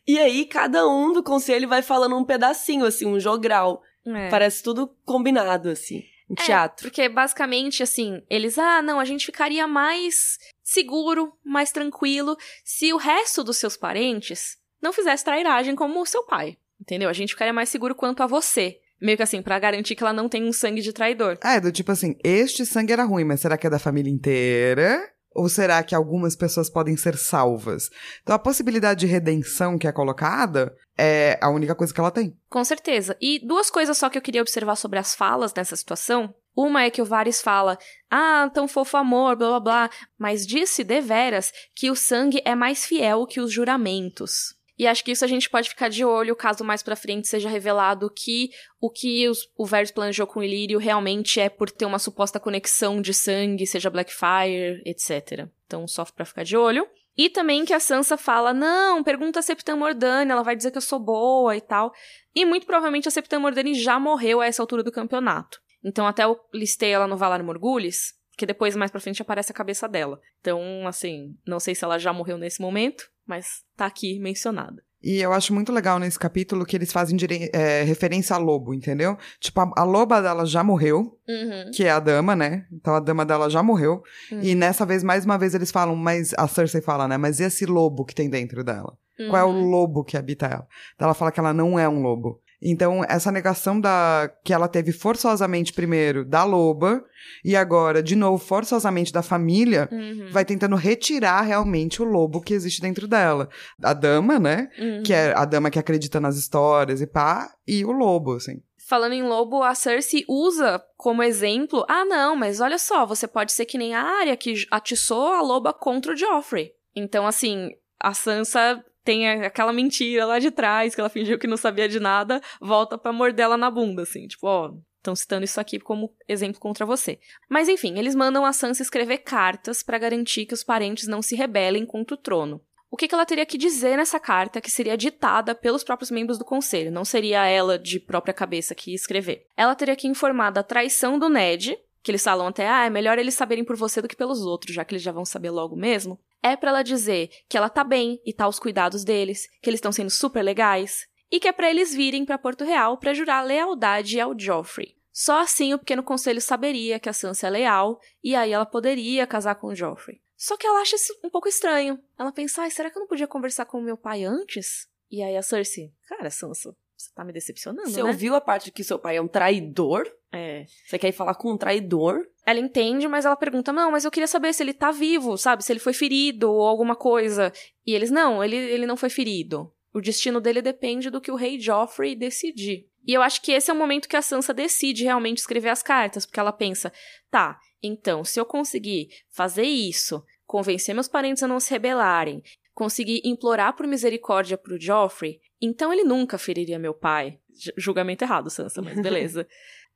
E 0.07 0.17
aí 0.17 0.45
cada 0.45 0.87
um 0.87 1.11
do 1.11 1.21
conselho 1.21 1.67
vai 1.67 1.81
falando 1.81 2.15
um 2.17 2.23
pedacinho, 2.23 2.85
assim, 2.85 3.05
um 3.05 3.19
jogral. 3.19 3.81
É. 4.05 4.29
Parece 4.29 4.63
tudo 4.63 4.87
combinado, 5.05 5.69
assim. 5.69 6.01
Um 6.29 6.35
É, 6.39 6.45
teatro. 6.45 6.87
porque 6.87 7.09
basicamente, 7.09 7.83
assim, 7.83 8.21
eles, 8.29 8.57
ah, 8.57 8.81
não, 8.81 8.99
a 8.99 9.05
gente 9.05 9.25
ficaria 9.25 9.67
mais 9.67 10.37
seguro, 10.63 11.33
mais 11.43 11.71
tranquilo, 11.71 12.37
se 12.63 12.93
o 12.93 12.97
resto 12.97 13.43
dos 13.43 13.57
seus 13.57 13.75
parentes 13.75 14.57
não 14.81 14.93
fizesse 14.93 15.25
trairagem 15.25 15.75
como 15.75 16.01
o 16.01 16.05
seu 16.05 16.23
pai. 16.23 16.57
Entendeu? 16.79 17.09
A 17.09 17.13
gente 17.13 17.33
ficaria 17.33 17.53
mais 17.53 17.67
seguro 17.69 17.93
quanto 17.95 18.23
a 18.23 18.27
você. 18.27 18.79
Meio 19.03 19.17
que 19.17 19.23
assim, 19.23 19.41
pra 19.41 19.59
garantir 19.59 19.95
que 19.95 20.03
ela 20.03 20.13
não 20.13 20.29
tem 20.29 20.45
um 20.45 20.53
sangue 20.53 20.81
de 20.81 20.93
traidor. 20.93 21.37
É, 21.43 21.59
do 21.59 21.73
tipo 21.73 21.91
assim, 21.91 22.15
este 22.23 22.65
sangue 22.65 22.93
era 22.93 23.03
ruim, 23.03 23.25
mas 23.25 23.41
será 23.41 23.57
que 23.57 23.67
é 23.67 23.69
da 23.69 23.77
família 23.77 24.09
inteira? 24.09 25.05
Ou 25.35 25.49
será 25.49 25.83
que 25.83 25.93
algumas 25.93 26.37
pessoas 26.37 26.69
podem 26.69 26.95
ser 26.95 27.17
salvas? 27.17 27.89
Então 28.21 28.33
a 28.33 28.39
possibilidade 28.39 29.01
de 29.01 29.05
redenção 29.05 29.77
que 29.77 29.87
é 29.87 29.91
colocada 29.91 30.73
é 30.97 31.37
a 31.41 31.49
única 31.49 31.75
coisa 31.75 31.93
que 31.93 31.99
ela 31.99 32.11
tem. 32.11 32.37
Com 32.49 32.63
certeza. 32.63 33.17
E 33.19 33.45
duas 33.45 33.69
coisas 33.69 33.97
só 33.97 34.09
que 34.09 34.17
eu 34.17 34.21
queria 34.21 34.41
observar 34.41 34.77
sobre 34.77 34.99
as 34.99 35.13
falas 35.13 35.53
nessa 35.53 35.75
situação. 35.75 36.33
Uma 36.55 36.83
é 36.83 36.89
que 36.89 37.01
o 37.01 37.05
Varys 37.05 37.41
fala, 37.41 37.77
ah, 38.09 38.49
tão 38.53 38.69
fofo 38.69 38.95
amor, 38.95 39.35
blá 39.35 39.49
blá 39.49 39.59
blá, 39.59 39.89
mas 40.17 40.47
disse 40.47 40.83
deveras 40.83 41.51
que 41.75 41.91
o 41.91 41.95
sangue 41.95 42.41
é 42.45 42.55
mais 42.55 42.85
fiel 42.85 43.25
que 43.25 43.41
os 43.41 43.51
juramentos. 43.51 44.55
E 44.77 44.87
acho 44.87 45.03
que 45.03 45.11
isso 45.11 45.23
a 45.23 45.27
gente 45.27 45.49
pode 45.49 45.69
ficar 45.69 45.89
de 45.89 46.03
olho 46.03 46.35
caso 46.35 46.63
mais 46.63 46.81
pra 46.81 46.95
frente 46.95 47.27
seja 47.27 47.47
revelado 47.47 48.09
que 48.09 48.49
o 48.81 48.89
que 48.89 49.27
os, 49.29 49.47
o 49.55 49.65
Varys 49.65 49.91
planejou 49.91 50.25
com 50.25 50.39
o 50.39 50.43
Ilírio 50.43 50.79
realmente 50.79 51.39
é 51.39 51.47
por 51.47 51.69
ter 51.69 51.85
uma 51.85 51.99
suposta 51.99 52.39
conexão 52.39 52.99
de 52.99 53.13
sangue, 53.13 53.67
seja 53.67 53.89
Blackfire, 53.89 54.81
etc. 54.85 55.47
Então, 55.67 55.87
só 55.87 56.03
pra 56.05 56.25
ficar 56.25 56.43
de 56.43 56.57
olho. 56.57 56.87
E 57.15 57.29
também 57.29 57.63
que 57.63 57.73
a 57.73 57.79
Sansa 57.79 58.17
fala: 58.17 58.53
não, 58.53 59.03
pergunta 59.03 59.39
a 59.39 59.43
Septã 59.43 59.75
Mordane, 59.75 60.31
ela 60.31 60.43
vai 60.43 60.55
dizer 60.55 60.71
que 60.71 60.77
eu 60.77 60.81
sou 60.81 60.99
boa 60.99 61.55
e 61.55 61.61
tal. 61.61 61.93
E 62.33 62.43
muito 62.45 62.65
provavelmente 62.65 63.07
a 63.07 63.11
Septã 63.11 63.39
Mordane 63.39 63.75
já 63.75 63.99
morreu 63.99 64.41
a 64.41 64.47
essa 64.47 64.63
altura 64.63 64.83
do 64.83 64.91
campeonato. 64.91 65.59
Então 65.83 66.07
até 66.07 66.23
eu 66.23 66.39
listei 66.53 66.91
ela 66.91 67.07
no 67.07 67.17
Valar 67.17 67.43
Morgulhos, 67.43 68.13
que 68.35 68.45
depois 68.45 68.75
mais 68.75 68.89
pra 68.89 68.99
frente 68.99 69.21
aparece 69.21 69.51
a 69.51 69.55
cabeça 69.55 69.87
dela. 69.87 70.19
Então, 70.39 70.87
assim, 70.87 71.37
não 71.45 71.59
sei 71.59 71.75
se 71.75 71.83
ela 71.83 71.99
já 71.99 72.11
morreu 72.11 72.37
nesse 72.37 72.61
momento, 72.61 73.09
mas 73.27 73.61
tá 73.75 73.85
aqui 73.85 74.19
mencionada. 74.19 74.81
E 75.05 75.19
eu 75.19 75.33
acho 75.33 75.53
muito 75.53 75.69
legal 75.73 75.99
nesse 75.99 76.17
capítulo 76.17 76.65
que 76.65 76.77
eles 76.77 76.91
fazem 76.93 77.17
é, 77.53 77.83
referência 77.83 78.37
a 78.37 78.39
lobo, 78.39 78.73
entendeu? 78.73 79.17
Tipo, 79.37 79.59
a, 79.59 79.71
a 79.77 79.83
loba 79.83 80.21
dela 80.21 80.45
já 80.45 80.63
morreu, 80.63 81.19
Uhum. 81.27 81.71
que 81.73 81.83
é 81.83 81.91
a 81.91 81.99
dama, 81.99 82.35
né? 82.37 82.65
Então 82.71 82.95
a 82.95 83.01
dama 83.01 83.25
dela 83.25 83.49
já 83.49 83.61
morreu. 83.61 84.01
E 84.41 84.55
nessa 84.55 84.85
vez, 84.85 85.03
mais 85.03 85.25
uma 85.25 85.37
vez, 85.37 85.53
eles 85.53 85.71
falam, 85.71 85.93
mas 85.95 86.33
a 86.37 86.47
Cersei 86.47 86.79
fala, 86.81 87.05
né? 87.07 87.17
Mas 87.17 87.41
e 87.41 87.43
esse 87.43 87.65
lobo 87.65 88.05
que 88.05 88.15
tem 88.15 88.29
dentro 88.29 88.63
dela? 88.63 88.97
Qual 89.29 89.37
é 89.37 89.43
o 89.43 89.49
Uhum. 89.49 89.69
lobo 89.69 90.03
que 90.05 90.15
habita 90.17 90.45
ela? 90.47 90.67
Então 90.95 91.05
ela 91.05 91.13
fala 91.13 91.31
que 91.31 91.39
ela 91.39 91.53
não 91.53 91.77
é 91.77 91.87
um 91.87 92.01
lobo. 92.01 92.41
Então, 92.63 93.03
essa 93.09 93.31
negação 93.31 93.79
da 93.79 94.31
que 94.43 94.53
ela 94.53 94.67
teve 94.67 94.91
forçosamente 94.91 95.73
primeiro 95.73 96.23
da 96.23 96.43
loba 96.43 97.03
e 97.43 97.55
agora, 97.55 98.01
de 98.01 98.15
novo, 98.15 98.43
forçosamente 98.43 99.11
da 99.11 99.21
família, 99.21 99.89
Uhum. 99.91 100.29
vai 100.31 100.45
tentando 100.45 100.75
retirar 100.75 101.41
realmente 101.41 102.01
o 102.01 102.05
lobo 102.05 102.41
que 102.41 102.53
existe 102.53 102.81
dentro 102.81 103.07
dela. 103.07 103.49
A 103.83 103.93
dama, 103.93 104.39
né? 104.39 104.69
Uhum. 104.79 105.03
Que 105.03 105.13
é 105.13 105.33
a 105.35 105.45
dama 105.45 105.69
que 105.69 105.79
acredita 105.79 106.19
nas 106.19 106.37
histórias 106.37 107.01
e 107.01 107.07
pá, 107.07 107.49
e 107.67 107.83
o 107.83 107.91
lobo, 107.91 108.35
assim. 108.35 108.61
Falando 108.85 109.13
em 109.13 109.23
lobo, 109.23 109.63
a 109.63 109.73
Cersei 109.75 110.25
usa 110.27 110.81
como 110.97 111.23
exemplo: 111.23 111.85
ah, 111.87 112.03
não, 112.05 112.35
mas 112.35 112.59
olha 112.59 112.77
só, 112.77 113.05
você 113.05 113.27
pode 113.27 113.51
ser 113.53 113.65
que 113.65 113.77
nem 113.77 113.93
a 113.95 114.01
Arya 114.01 114.35
que 114.35 114.53
atiçou 114.69 115.27
a 115.33 115.41
loba 115.41 115.73
contra 115.73 116.13
o 116.13 116.15
Joffrey. 116.17 116.71
Então, 116.95 117.25
assim, 117.25 117.69
a 117.99 118.13
Sansa 118.13 118.83
tem 119.03 119.27
aquela 119.43 119.73
mentira 119.73 120.25
lá 120.25 120.39
de 120.39 120.51
trás, 120.51 120.95
que 120.95 121.01
ela 121.01 121.09
fingiu 121.09 121.37
que 121.37 121.47
não 121.47 121.57
sabia 121.57 121.87
de 121.87 121.99
nada, 121.99 122.41
volta 122.61 122.97
pra 122.97 123.13
morder 123.13 123.45
ela 123.45 123.57
na 123.57 123.69
bunda, 123.69 124.03
assim, 124.03 124.27
tipo, 124.27 124.47
ó. 124.47 124.73
Estão 124.97 125.15
citando 125.15 125.43
isso 125.43 125.59
aqui 125.59 125.79
como 125.79 126.15
exemplo 126.29 126.61
contra 126.61 126.85
você. 126.85 127.19
Mas 127.49 127.67
enfim, 127.67 127.99
eles 127.99 128.15
mandam 128.15 128.45
a 128.45 128.53
Sansa 128.53 128.81
escrever 128.81 129.17
cartas 129.17 129.83
pra 129.83 129.97
garantir 129.97 130.45
que 130.45 130.53
os 130.53 130.63
parentes 130.63 131.09
não 131.09 131.21
se 131.21 131.35
rebelem 131.35 131.85
contra 131.85 132.15
o 132.15 132.17
trono. 132.17 132.61
O 132.89 132.95
que, 132.95 133.07
que 133.07 133.15
ela 133.15 133.25
teria 133.25 133.45
que 133.45 133.57
dizer 133.57 133.97
nessa 133.97 134.19
carta 134.19 134.61
que 134.61 134.71
seria 134.71 134.95
ditada 134.95 135.55
pelos 135.55 135.83
próprios 135.83 136.11
membros 136.11 136.37
do 136.37 136.45
conselho? 136.45 136.91
Não 136.91 137.03
seria 137.03 137.43
ela 137.45 137.77
de 137.77 137.99
própria 137.99 138.33
cabeça 138.33 138.75
que 138.75 138.91
ia 138.91 138.95
escrever. 138.95 139.47
Ela 139.57 139.75
teria 139.75 139.95
que 139.95 140.07
informar 140.07 140.51
da 140.51 140.61
traição 140.61 141.17
do 141.17 141.27
Ned, 141.27 141.75
que 142.03 142.11
eles 142.11 142.23
falam 142.23 142.47
até, 142.47 142.67
ah, 142.67 142.85
é 142.85 142.89
melhor 142.89 143.17
eles 143.17 143.33
saberem 143.33 143.63
por 143.63 143.77
você 143.77 144.01
do 144.01 144.07
que 144.07 144.15
pelos 144.15 144.45
outros, 144.45 144.75
já 144.75 144.83
que 144.83 144.93
eles 144.93 145.01
já 145.01 145.11
vão 145.11 145.23
saber 145.23 145.49
logo 145.49 145.75
mesmo. 145.75 146.19
É 146.41 146.57
pra 146.57 146.69
ela 146.69 146.83
dizer 146.83 147.29
que 147.47 147.57
ela 147.57 147.69
tá 147.69 147.83
bem 147.83 148.21
e 148.25 148.33
tá 148.33 148.43
aos 148.43 148.59
cuidados 148.59 149.05
deles, 149.05 149.47
que 149.61 149.69
eles 149.69 149.77
estão 149.77 149.91
sendo 149.91 150.09
super 150.09 150.43
legais, 150.43 151.07
e 151.31 151.39
que 151.39 151.47
é 151.47 151.51
pra 151.53 151.69
eles 151.69 151.95
virem 151.95 152.25
pra 152.25 152.37
Porto 152.37 152.65
Real 152.65 152.97
pra 152.97 153.13
jurar 153.13 153.43
lealdade 153.43 154.19
ao 154.19 154.37
Joffrey. 154.37 154.95
Só 155.11 155.39
assim 155.39 155.73
o 155.73 155.79
pequeno 155.79 156.03
conselho 156.03 156.41
saberia 156.41 156.99
que 156.99 157.07
a 157.07 157.13
Sansa 157.13 157.47
é 157.47 157.49
leal 157.49 157.99
e 158.23 158.35
aí 158.35 158.51
ela 158.51 158.65
poderia 158.65 159.25
casar 159.25 159.55
com 159.55 159.67
o 159.67 159.75
Joffrey. 159.75 160.21
Só 160.35 160.57
que 160.57 160.67
ela 160.67 160.81
acha 160.81 160.95
isso 160.95 161.17
um 161.23 161.29
pouco 161.29 161.47
estranho. 161.47 161.99
Ela 162.19 162.31
pensa, 162.31 162.69
será 162.69 162.89
que 162.89 162.97
eu 162.97 163.01
não 163.01 163.07
podia 163.07 163.27
conversar 163.27 163.65
com 163.65 163.77
o 163.77 163.83
meu 163.83 163.95
pai 163.95 164.23
antes? 164.23 164.87
E 165.09 165.21
aí 165.21 165.37
a 165.37 165.41
Cersei, 165.41 165.93
cara, 166.07 166.29
Sansa, 166.29 166.75
você 167.03 167.13
tá 167.13 167.23
me 167.23 167.33
decepcionando, 167.33 167.89
Você 167.89 168.01
né? 168.01 168.09
ouviu 168.09 168.35
a 168.35 168.41
parte 168.41 168.71
que 168.71 168.83
seu 168.83 168.97
pai 168.97 169.17
é 169.17 169.21
um 169.21 169.27
traidor? 169.27 170.05
É. 170.31 170.65
Você 170.87 170.97
quer 170.97 171.09
ir 171.09 171.13
falar 171.13 171.35
com 171.35 171.51
um 171.51 171.57
traidor? 171.57 172.25
Ela 172.45 172.59
entende, 172.59 173.07
mas 173.07 173.25
ela 173.25 173.35
pergunta: 173.35 173.71
Não, 173.71 173.91
mas 173.91 174.03
eu 174.03 174.11
queria 174.11 174.27
saber 174.27 174.53
se 174.53 174.63
ele 174.63 174.73
tá 174.73 174.91
vivo, 174.91 175.37
sabe? 175.37 175.63
Se 175.63 175.71
ele 175.71 175.79
foi 175.79 175.93
ferido 175.93 176.51
ou 176.51 176.61
alguma 176.67 176.95
coisa. 176.95 177.51
E 177.85 177.93
eles: 177.93 178.09
Não, 178.09 178.43
ele, 178.43 178.55
ele 178.55 178.85
não 178.85 178.97
foi 178.97 179.09
ferido. 179.09 179.71
O 179.93 180.01
destino 180.01 180.41
dele 180.41 180.61
depende 180.61 181.09
do 181.09 181.21
que 181.21 181.31
o 181.31 181.35
rei 181.35 181.59
Joffrey 181.59 182.15
decidir. 182.15 182.87
E 183.05 183.13
eu 183.13 183.21
acho 183.21 183.41
que 183.41 183.51
esse 183.51 183.69
é 183.69 183.73
o 183.73 183.77
momento 183.77 184.07
que 184.07 184.15
a 184.15 184.21
Sansa 184.21 184.53
decide 184.53 185.03
realmente 185.03 185.37
escrever 185.37 185.69
as 185.69 185.83
cartas, 185.83 186.25
porque 186.25 186.39
ela 186.39 186.51
pensa: 186.51 186.91
Tá, 187.29 187.59
então, 187.81 188.23
se 188.23 188.39
eu 188.39 188.45
conseguir 188.45 189.09
fazer 189.29 189.63
isso, 189.65 190.23
convencer 190.45 190.95
meus 190.95 191.07
parentes 191.07 191.43
a 191.43 191.47
não 191.47 191.59
se 191.59 191.69
rebelarem, 191.69 192.41
conseguir 192.73 193.21
implorar 193.23 193.75
por 193.75 193.85
misericórdia 193.87 194.57
pro 194.57 194.79
Joffrey, 194.79 195.39
então 195.61 195.91
ele 195.93 196.03
nunca 196.03 196.37
feriria 196.37 196.77
meu 196.79 196.93
pai. 196.93 197.37
J- 197.49 197.73
julgamento 197.77 198.23
errado, 198.23 198.49
Sansa, 198.49 198.81
mas 198.81 198.95
beleza. 199.01 199.47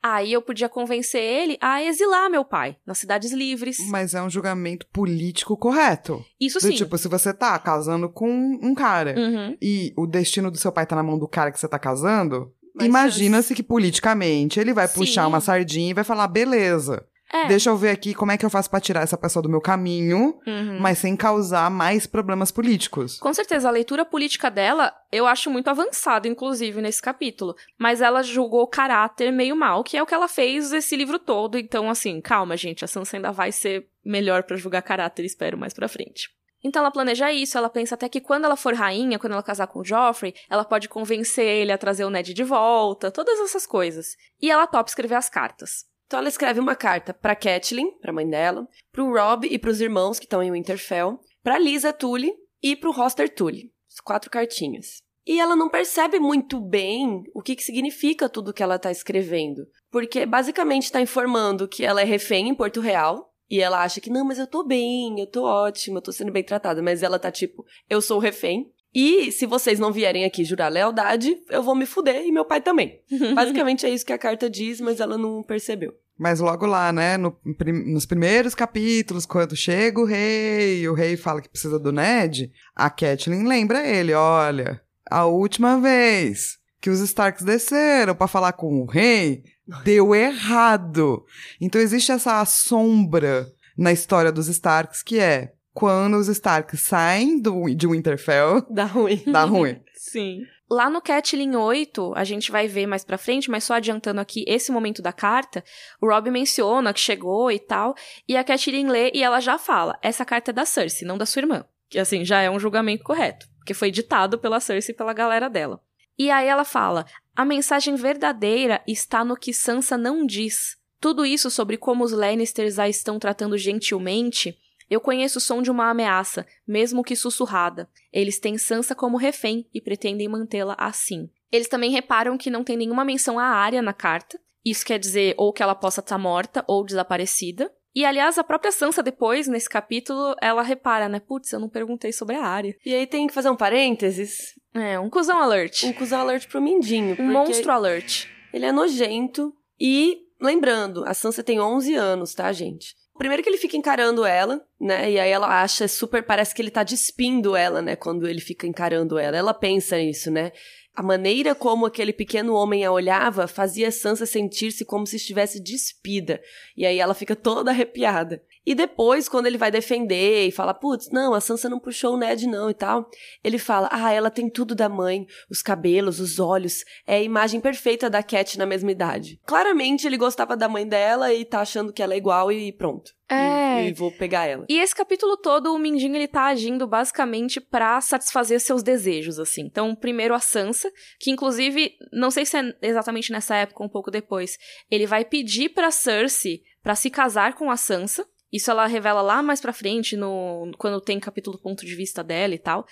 Aí 0.01 0.31
eu 0.31 0.43
podia 0.43 0.69
convencer 0.69 1.19
ele 1.21 1.57
a 1.59 1.83
exilar 1.83 2.29
meu 2.29 2.45
pai 2.45 2.77
nas 2.85 2.99
cidades 2.99 3.31
livres. 3.31 3.77
Mas 3.89 4.13
é 4.13 4.21
um 4.21 4.29
julgamento 4.29 4.85
político 4.93 5.57
correto. 5.57 6.23
Isso 6.39 6.59
Do 6.59 6.67
sim. 6.67 6.75
tipo, 6.75 6.95
se 6.99 7.07
você 7.07 7.33
tá 7.33 7.57
casando 7.57 8.07
com 8.07 8.29
um 8.29 8.75
cara 8.75 9.15
Uhum. 9.17 9.57
e 9.59 9.91
o 9.97 10.05
destino 10.05 10.51
do 10.51 10.57
seu 10.57 10.71
pai 10.71 10.85
tá 10.85 10.95
na 10.95 11.01
mão 11.01 11.17
do 11.17 11.27
cara 11.27 11.51
que 11.51 11.59
você 11.59 11.67
tá 11.67 11.79
casando, 11.79 12.53
imagina-se 12.79 13.55
que 13.55 13.63
politicamente 13.63 14.59
ele 14.59 14.71
vai 14.71 14.87
Sim. 14.87 14.99
puxar 14.99 15.25
uma 15.27 15.41
sardinha 15.41 15.89
e 15.89 15.93
vai 15.95 16.03
falar: 16.03 16.27
beleza, 16.27 17.03
É. 17.31 17.47
deixa 17.47 17.69
eu 17.69 17.75
ver 17.77 17.89
aqui 17.89 18.13
como 18.13 18.31
é 18.31 18.37
que 18.37 18.45
eu 18.45 18.49
faço 18.49 18.69
pra 18.69 18.79
tirar 18.79 19.01
essa 19.01 19.17
pessoa 19.17 19.43
do 19.43 19.49
meu 19.49 19.59
caminho, 19.59 20.39
Uhum. 20.47 20.79
mas 20.79 20.97
sem 20.99 21.15
causar 21.15 21.69
mais 21.69 22.07
problemas 22.07 22.51
políticos. 22.51 23.19
Com 23.19 23.33
certeza, 23.33 23.67
a 23.67 23.71
leitura 23.71 24.05
política 24.05 24.49
dela 24.49 24.93
eu 25.11 25.27
acho 25.27 25.49
muito 25.49 25.69
avançada, 25.69 26.27
inclusive, 26.27 26.81
nesse 26.81 27.01
capítulo. 27.01 27.55
Mas 27.77 28.01
ela 28.01 28.23
julgou 28.23 28.61
o 28.63 28.67
caráter 28.67 29.31
meio 29.31 29.55
mal, 29.55 29.83
que 29.83 29.97
é 29.97 30.01
o 30.01 30.05
que 30.05 30.13
ela 30.13 30.27
fez 30.27 30.71
esse 30.71 30.95
livro 30.95 31.19
todo. 31.19 31.57
Então, 31.57 31.89
assim, 31.89 32.21
calma, 32.21 32.55
gente, 32.55 32.85
a 32.85 32.87
Sansa 32.87 33.17
ainda 33.17 33.31
vai 33.31 33.51
ser 33.51 33.87
melhor 34.05 34.43
pra 34.43 34.55
julgar 34.57 34.81
caráter, 34.81 35.25
espero, 35.25 35.57
mais 35.57 35.73
pra 35.73 35.87
frente. 35.87 36.29
Então 36.63 36.81
ela 36.81 36.91
planeja 36.91 37.31
isso, 37.31 37.57
ela 37.57 37.69
pensa 37.69 37.95
até 37.95 38.09
que 38.09 38.19
quando 38.19 38.45
ela 38.45 38.55
for 38.57 38.73
rainha, 38.73 39.19
quando 39.19 39.33
ela 39.33 39.43
casar 39.43 39.67
com 39.67 39.79
o 39.79 39.85
Joffrey, 39.85 40.33
ela 40.49 40.65
pode 40.65 40.89
convencer 40.89 41.45
ele 41.45 41.71
a 41.71 41.77
trazer 41.77 42.03
o 42.03 42.09
Ned 42.09 42.33
de 42.33 42.43
volta, 42.43 43.11
todas 43.11 43.39
essas 43.39 43.65
coisas. 43.67 44.15
E 44.41 44.49
ela 44.49 44.65
topa 44.65 44.89
escrever 44.89 45.15
as 45.15 45.29
cartas. 45.29 45.85
Então 46.07 46.19
ela 46.19 46.29
escreve 46.29 46.59
uma 46.59 46.75
carta 46.75 47.13
pra 47.13 47.35
Catelyn, 47.35 47.91
pra 47.99 48.13
mãe 48.13 48.27
dela, 48.27 48.65
pro 48.91 49.11
Rob 49.13 49.45
e 49.45 49.59
pros 49.59 49.81
irmãos 49.81 50.17
que 50.17 50.25
estão 50.25 50.41
em 50.41 50.51
Winterfell, 50.51 51.19
pra 51.43 51.59
Lisa 51.59 51.91
Tully 51.91 52.33
e 52.63 52.75
pro 52.75 52.91
Roster 52.91 53.33
Tully. 53.33 53.71
As 53.91 53.99
quatro 53.99 54.31
cartinhas. 54.31 55.03
E 55.25 55.41
ela 55.41 55.57
não 55.57 55.67
percebe 55.67 56.19
muito 56.19 56.61
bem 56.61 57.23
o 57.35 57.41
que, 57.41 57.57
que 57.57 57.63
significa 57.63 58.29
tudo 58.29 58.53
que 58.53 58.63
ela 58.63 58.79
tá 58.79 58.89
escrevendo. 58.89 59.67
Porque 59.91 60.25
basicamente 60.25 60.89
tá 60.89 61.01
informando 61.01 61.67
que 61.67 61.83
ela 61.83 62.01
é 62.01 62.05
refém 62.05 62.47
em 62.47 62.55
Porto 62.55 62.79
Real. 62.79 63.33
E 63.49 63.59
ela 63.61 63.83
acha 63.83 63.99
que, 63.99 64.09
não, 64.09 64.25
mas 64.25 64.39
eu 64.39 64.47
tô 64.47 64.63
bem, 64.63 65.19
eu 65.19 65.27
tô 65.27 65.43
ótima, 65.43 65.97
eu 65.97 66.01
tô 66.01 66.13
sendo 66.13 66.31
bem 66.31 66.43
tratada. 66.43 66.81
Mas 66.81 67.03
ela 67.03 67.19
tá 67.19 67.29
tipo, 67.29 67.65
eu 67.89 68.01
sou 68.01 68.17
o 68.17 68.21
refém. 68.21 68.71
E 68.99 69.31
se 69.31 69.45
vocês 69.45 69.77
não 69.77 69.91
vierem 69.91 70.25
aqui 70.25 70.43
jurar 70.43 70.69
lealdade, 70.69 71.37
eu 71.51 71.61
vou 71.61 71.75
me 71.75 71.85
fuder 71.85 72.25
e 72.25 72.31
meu 72.31 72.43
pai 72.43 72.59
também. 72.59 72.99
Basicamente 73.35 73.85
é 73.85 73.91
isso 73.91 74.03
que 74.03 74.11
a 74.11 74.17
carta 74.17 74.49
diz, 74.49 74.81
mas 74.81 74.99
ela 74.99 75.19
não 75.19 75.43
percebeu. 75.43 75.93
Mas 76.17 76.39
logo 76.39 76.65
lá, 76.65 76.91
né, 76.91 77.15
no, 77.15 77.37
nos 77.85 78.07
primeiros 78.07 78.55
capítulos, 78.55 79.23
quando 79.23 79.55
chega 79.55 80.01
o 80.01 80.03
rei 80.03 80.79
e 80.79 80.89
o 80.89 80.95
rei 80.95 81.15
fala 81.15 81.43
que 81.43 81.49
precisa 81.49 81.77
do 81.77 81.91
Ned, 81.91 82.51
a 82.75 82.89
Catelyn 82.89 83.43
lembra 83.43 83.87
ele, 83.87 84.13
olha, 84.13 84.81
a 85.07 85.27
última 85.27 85.79
vez 85.79 86.57
que 86.81 86.89
os 86.89 86.99
Starks 86.99 87.45
desceram 87.45 88.15
para 88.15 88.27
falar 88.27 88.53
com 88.53 88.81
o 88.81 88.87
rei, 88.87 89.43
deu 89.83 90.15
errado. 90.15 91.23
Então 91.61 91.79
existe 91.79 92.11
essa 92.11 92.43
sombra 92.45 93.47
na 93.77 93.93
história 93.93 94.31
dos 94.31 94.47
Starks 94.47 95.03
que 95.03 95.19
é 95.19 95.53
quando 95.77 96.17
os 96.17 96.27
Starks 96.27 96.81
saem 96.81 97.39
do, 97.39 97.69
de 97.75 97.85
Winterfell, 97.85 98.65
dá 98.73 98.85
ruim. 98.85 99.21
Dá 99.27 99.43
ruim. 99.43 99.79
Sim. 99.93 100.41
Lá 100.67 100.89
no 100.89 100.99
Catlin 100.99 101.55
8, 101.55 102.13
a 102.15 102.23
gente 102.23 102.51
vai 102.51 102.67
ver 102.67 102.87
mais 102.87 103.05
pra 103.05 103.15
frente, 103.15 103.51
mas 103.51 103.63
só 103.63 103.75
adiantando 103.75 104.19
aqui 104.19 104.43
esse 104.47 104.71
momento 104.71 105.03
da 105.03 105.13
carta, 105.13 105.63
o 106.01 106.07
Rob 106.07 106.31
menciona 106.31 106.91
que 106.91 106.99
chegou 106.99 107.51
e 107.51 107.59
tal, 107.59 107.93
e 108.27 108.35
a 108.35 108.43
Catelyn 108.43 108.87
lê 108.87 109.11
e 109.13 109.21
ela 109.21 109.39
já 109.39 109.59
fala: 109.59 109.99
essa 110.01 110.25
carta 110.25 110.49
é 110.49 110.53
da 110.53 110.65
Cersei, 110.65 111.07
não 111.07 111.15
da 111.15 111.27
sua 111.27 111.41
irmã. 111.41 111.63
Que 111.87 111.99
assim, 111.99 112.25
já 112.25 112.41
é 112.41 112.49
um 112.49 112.59
julgamento 112.59 113.03
correto, 113.03 113.47
porque 113.59 113.75
foi 113.75 113.91
ditado 113.91 114.39
pela 114.39 114.59
Cersei 114.59 114.95
e 114.95 114.97
pela 114.97 115.13
galera 115.13 115.47
dela. 115.47 115.79
E 116.17 116.31
aí 116.31 116.47
ela 116.47 116.65
fala: 116.65 117.05
a 117.35 117.45
mensagem 117.45 117.95
verdadeira 117.95 118.81
está 118.87 119.23
no 119.23 119.37
que 119.37 119.53
Sansa 119.53 119.95
não 119.95 120.25
diz. 120.25 120.75
Tudo 120.99 121.23
isso 121.23 121.51
sobre 121.51 121.77
como 121.77 122.03
os 122.03 122.11
Lannisters 122.11 122.79
a 122.79 122.89
estão 122.89 123.19
tratando 123.19 123.55
gentilmente 123.59 124.57
eu 124.89 125.01
conheço 125.01 125.37
o 125.37 125.41
som 125.41 125.61
de 125.61 125.69
uma 125.69 125.89
ameaça, 125.89 126.45
mesmo 126.67 127.03
que 127.03 127.15
sussurrada. 127.15 127.89
Eles 128.11 128.39
têm 128.39 128.57
Sansa 128.57 128.95
como 128.95 129.17
refém 129.17 129.67
e 129.73 129.81
pretendem 129.81 130.27
mantê-la 130.27 130.75
assim. 130.77 131.29
Eles 131.51 131.67
também 131.67 131.91
reparam 131.91 132.37
que 132.37 132.49
não 132.49 132.63
tem 132.63 132.77
nenhuma 132.77 133.05
menção 133.05 133.39
à 133.39 133.45
área 133.45 133.81
na 133.81 133.93
carta. 133.93 134.39
Isso 134.65 134.85
quer 134.85 134.99
dizer 134.99 135.33
ou 135.37 135.53
que 135.53 135.63
ela 135.63 135.75
possa 135.75 136.01
estar 136.01 136.17
morta 136.17 136.63
ou 136.67 136.85
desaparecida. 136.85 137.71
E, 137.95 138.05
aliás, 138.05 138.37
a 138.37 138.43
própria 138.43 138.71
Sansa, 138.71 139.01
depois, 139.01 139.47
nesse 139.47 139.67
capítulo, 139.67 140.35
ela 140.39 140.61
repara, 140.61 141.09
né? 141.09 141.19
Putz, 141.19 141.51
eu 141.51 141.59
não 141.59 141.69
perguntei 141.69 142.11
sobre 142.11 142.35
a 142.35 142.45
área. 142.45 142.75
E 142.85 142.93
aí 142.93 143.07
tem 143.07 143.25
que 143.25 143.33
fazer 143.33 143.49
um 143.49 143.55
parênteses. 143.55 144.53
É, 144.73 144.99
um 144.99 145.09
cuzão 145.09 145.41
alert. 145.41 145.83
Um 145.83 145.93
cuzão 145.93 146.19
alert 146.19 146.47
pro 146.47 146.61
Mindinho. 146.61 147.15
Um 147.19 147.31
monstro 147.31 147.71
alert. 147.71 148.27
Ele 148.53 148.65
é 148.67 148.71
nojento. 148.71 149.51
E, 149.79 150.19
lembrando, 150.39 151.03
a 151.05 151.13
Sansa 151.15 151.43
tem 151.43 151.59
11 151.59 151.95
anos, 151.95 152.35
tá, 152.35 152.51
gente? 152.51 152.95
Primeiro 153.17 153.41
que 153.41 153.49
ele 153.49 153.57
fica 153.57 153.75
encarando 153.75 154.25
ela, 154.25 154.63
né? 154.79 155.11
E 155.11 155.19
aí 155.19 155.29
ela 155.29 155.61
acha 155.61 155.87
super. 155.87 156.23
Parece 156.23 156.53
que 156.53 156.61
ele 156.61 156.69
tá 156.69 156.83
despindo 156.83 157.55
ela, 157.55 157.81
né? 157.81 157.95
Quando 157.95 158.27
ele 158.27 158.39
fica 158.39 158.67
encarando 158.67 159.17
ela. 159.17 159.35
Ela 159.35 159.53
pensa 159.53 159.97
nisso, 159.97 160.29
né? 160.29 160.51
A 160.97 161.03
maneira 161.03 161.53
como 161.53 161.85
aquele 161.85 162.11
pequeno 162.11 162.55
homem 162.55 162.83
a 162.83 162.91
olhava 162.91 163.47
fazia 163.47 163.91
Sansa 163.91 164.25
sentir-se 164.25 164.83
como 164.83 165.05
se 165.05 165.17
estivesse 165.17 165.61
despida. 165.61 166.41
E 166.75 166.85
aí 166.85 166.99
ela 166.99 167.13
fica 167.13 167.35
toda 167.35 167.69
arrepiada. 167.69 168.43
E 168.67 168.75
depois, 168.75 169.29
quando 169.29 169.45
ele 169.45 169.57
vai 169.57 169.71
defender 169.71 170.45
e 170.45 170.51
fala, 170.51 170.73
putz, 170.73 171.09
não, 171.09 171.33
a 171.33 171.39
Sansa 171.39 171.69
não 171.69 171.79
puxou 171.79 172.15
o 172.15 172.17
Ned 172.17 172.45
não 172.45 172.69
e 172.69 172.73
tal, 172.73 173.09
ele 173.41 173.57
fala, 173.57 173.87
ah, 173.89 174.11
ela 174.11 174.29
tem 174.29 174.49
tudo 174.49 174.75
da 174.75 174.89
mãe, 174.89 175.25
os 175.49 175.61
cabelos, 175.61 176.19
os 176.19 176.37
olhos, 176.37 176.83
é 177.07 177.15
a 177.15 177.23
imagem 177.23 177.61
perfeita 177.61 178.09
da 178.09 178.21
Cat 178.21 178.57
na 178.57 178.65
mesma 178.65 178.91
idade. 178.91 179.39
Claramente 179.45 180.05
ele 180.05 180.17
gostava 180.17 180.57
da 180.57 180.67
mãe 180.67 180.85
dela 180.85 181.33
e 181.33 181.45
tá 181.45 181.61
achando 181.61 181.93
que 181.93 182.03
ela 182.03 182.13
é 182.13 182.17
igual 182.17 182.51
e 182.51 182.73
pronto. 182.73 183.15
É. 183.29 183.85
E, 183.85 183.87
e 183.87 183.93
vou 183.93 184.11
pegar 184.11 184.45
ela. 184.45 184.65
E 184.67 184.77
esse 184.77 184.93
capítulo 184.93 185.37
todo, 185.37 185.73
o 185.73 185.79
Mindinho, 185.79 186.17
ele 186.17 186.27
tá 186.27 186.47
agindo 186.47 186.85
basicamente 186.85 187.61
para 187.61 188.01
satisfazer 188.01 188.59
seus 188.59 188.83
desejos, 188.83 189.39
assim. 189.39 189.61
Então, 189.61 189.95
primeiro 189.95 190.33
a 190.33 190.39
Sansa, 190.39 190.91
que 191.21 191.31
inclusive, 191.31 191.93
não 192.11 192.29
sei 192.29 192.45
se 192.45 192.57
é 192.57 192.75
exatamente 192.81 193.31
nessa 193.31 193.55
época 193.55 193.81
ou 193.81 193.87
um 193.87 193.91
pouco 193.91 194.11
depois, 194.11 194.57
ele 194.91 195.07
vai 195.07 195.23
pedir 195.23 195.69
pra 195.69 195.89
Cersei 195.89 196.63
para 196.83 196.95
se 196.95 197.09
casar 197.09 197.53
com 197.53 197.71
a 197.71 197.77
Sansa, 197.77 198.27
isso 198.51 198.71
ela 198.71 198.87
revela 198.87 199.21
lá 199.21 199.41
mais 199.41 199.59
pra 199.61 199.73
frente, 199.73 200.15
no, 200.15 200.71
quando 200.77 201.01
tem 201.01 201.19
capítulo 201.19 201.59
ponto 201.59 201.85
de 201.85 201.95
vista 201.95 202.23
dela 202.23 202.53
e 202.53 202.59
tal. 202.59 202.85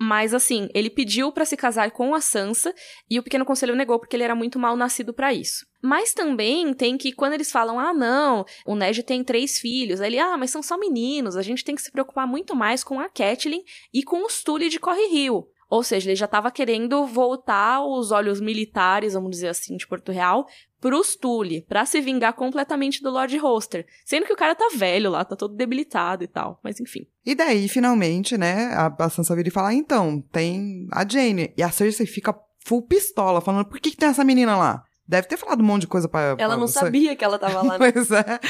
Mas 0.00 0.32
assim, 0.32 0.68
ele 0.72 0.88
pediu 0.88 1.32
para 1.32 1.44
se 1.44 1.56
casar 1.56 1.90
com 1.90 2.14
a 2.14 2.20
Sansa 2.20 2.72
e 3.10 3.18
o 3.18 3.22
Pequeno 3.22 3.44
Conselho 3.44 3.74
negou 3.74 3.98
porque 3.98 4.14
ele 4.14 4.22
era 4.22 4.34
muito 4.34 4.56
mal 4.58 4.76
nascido 4.76 5.12
para 5.12 5.34
isso. 5.34 5.66
Mas 5.82 6.12
também 6.12 6.72
tem 6.72 6.96
que 6.96 7.12
quando 7.12 7.32
eles 7.32 7.50
falam: 7.50 7.80
"Ah, 7.80 7.92
não, 7.92 8.44
o 8.64 8.76
Ned 8.76 9.02
tem 9.02 9.24
três 9.24 9.58
filhos". 9.58 10.00
Aí 10.00 10.10
ele: 10.10 10.18
"Ah, 10.20 10.36
mas 10.36 10.50
são 10.50 10.62
só 10.62 10.78
meninos, 10.78 11.36
a 11.36 11.42
gente 11.42 11.64
tem 11.64 11.74
que 11.74 11.82
se 11.82 11.90
preocupar 11.90 12.28
muito 12.28 12.54
mais 12.54 12.84
com 12.84 13.00
a 13.00 13.08
Catelyn 13.08 13.62
e 13.92 14.04
com 14.04 14.24
os 14.24 14.42
Tully 14.42 14.68
de 14.68 14.78
Corre 14.78 15.06
Rio". 15.08 15.48
Ou 15.68 15.82
seja, 15.82 16.08
ele 16.08 16.16
já 16.16 16.24
estava 16.24 16.50
querendo 16.50 17.06
voltar 17.06 17.84
os 17.84 18.10
olhos 18.10 18.40
militares, 18.40 19.14
vamos 19.14 19.30
dizer 19.30 19.48
assim, 19.48 19.76
de 19.76 19.86
Porto 19.86 20.12
Real 20.12 20.46
pros 20.80 21.16
Tully, 21.16 21.64
pra 21.68 21.84
se 21.84 22.00
vingar 22.00 22.34
completamente 22.34 23.02
do 23.02 23.10
Lord 23.10 23.36
Hoster. 23.40 23.84
Sendo 24.04 24.26
que 24.26 24.32
o 24.32 24.36
cara 24.36 24.54
tá 24.54 24.68
velho 24.74 25.10
lá, 25.10 25.24
tá 25.24 25.34
todo 25.34 25.54
debilitado 25.54 26.22
e 26.22 26.28
tal. 26.28 26.60
Mas 26.62 26.78
enfim. 26.80 27.06
E 27.26 27.34
daí, 27.34 27.68
finalmente, 27.68 28.38
né, 28.38 28.66
a, 28.74 28.94
a 28.98 29.10
Sansa 29.10 29.34
vira 29.34 29.48
e 29.48 29.50
fala, 29.52 29.68
ah, 29.68 29.74
então, 29.74 30.22
tem 30.32 30.86
a 30.92 31.06
Jane. 31.06 31.52
E 31.56 31.62
a 31.62 31.70
Cersei 31.70 32.06
fica 32.06 32.32
full 32.60 32.82
pistola, 32.82 33.40
falando, 33.40 33.64
por 33.64 33.80
que, 33.80 33.90
que 33.90 33.96
tem 33.96 34.08
essa 34.08 34.24
menina 34.24 34.56
lá? 34.56 34.84
Deve 35.08 35.26
ter 35.26 35.38
falado 35.38 35.60
um 35.62 35.64
monte 35.64 35.82
de 35.82 35.86
coisa 35.86 36.06
pra. 36.06 36.20
Ela 36.20 36.36
pra 36.36 36.48
não 36.48 36.66
você. 36.66 36.80
sabia 36.80 37.16
que 37.16 37.24
ela 37.24 37.38
tava 37.38 37.62
lá. 37.62 37.78
Né? 37.78 37.92
pois 37.92 38.10
é. 38.10 38.40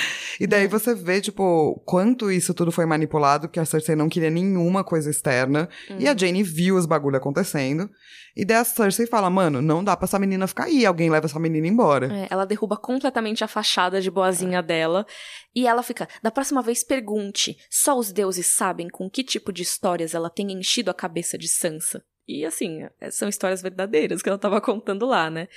E 0.40 0.46
daí 0.46 0.66
você 0.66 0.94
vê, 0.94 1.20
tipo, 1.20 1.80
quanto 1.84 2.32
isso 2.32 2.52
tudo 2.54 2.72
foi 2.72 2.84
manipulado, 2.84 3.48
que 3.48 3.60
a 3.60 3.64
Cersei 3.64 3.94
não 3.94 4.08
queria 4.08 4.30
nenhuma 4.30 4.82
coisa 4.82 5.10
externa. 5.10 5.68
Uhum. 5.88 5.96
E 6.00 6.08
a 6.08 6.16
Jane 6.16 6.42
viu 6.42 6.76
os 6.76 6.86
bagulho 6.86 7.16
acontecendo. 7.16 7.88
E 8.36 8.44
daí 8.44 8.56
a 8.56 8.64
Cersei 8.64 9.06
fala, 9.06 9.28
mano, 9.30 9.60
não 9.62 9.84
dá 9.84 9.96
pra 9.96 10.06
essa 10.06 10.18
menina 10.18 10.46
ficar 10.46 10.64
aí. 10.64 10.84
Alguém 10.84 11.10
leva 11.10 11.26
essa 11.26 11.38
menina 11.38 11.66
embora. 11.66 12.12
É, 12.12 12.26
ela 12.30 12.44
derruba 12.44 12.76
completamente 12.76 13.44
a 13.44 13.48
fachada 13.48 14.00
de 14.00 14.10
boazinha 14.10 14.62
dela. 14.62 15.06
E 15.54 15.66
ela 15.66 15.82
fica, 15.82 16.08
da 16.22 16.30
próxima 16.30 16.62
vez 16.62 16.82
pergunte, 16.82 17.56
só 17.70 17.96
os 17.96 18.12
deuses 18.12 18.46
sabem 18.46 18.88
com 18.88 19.08
que 19.08 19.22
tipo 19.22 19.52
de 19.52 19.62
histórias 19.62 20.14
ela 20.14 20.30
tem 20.30 20.52
enchido 20.52 20.90
a 20.90 20.94
cabeça 20.94 21.36
de 21.38 21.48
Sansa. 21.48 22.02
E 22.28 22.44
assim, 22.44 22.86
são 23.10 23.26
histórias 23.26 23.62
verdadeiras 23.62 24.20
que 24.20 24.28
ela 24.28 24.38
tava 24.38 24.60
contando 24.60 25.06
lá, 25.06 25.30
né? 25.30 25.48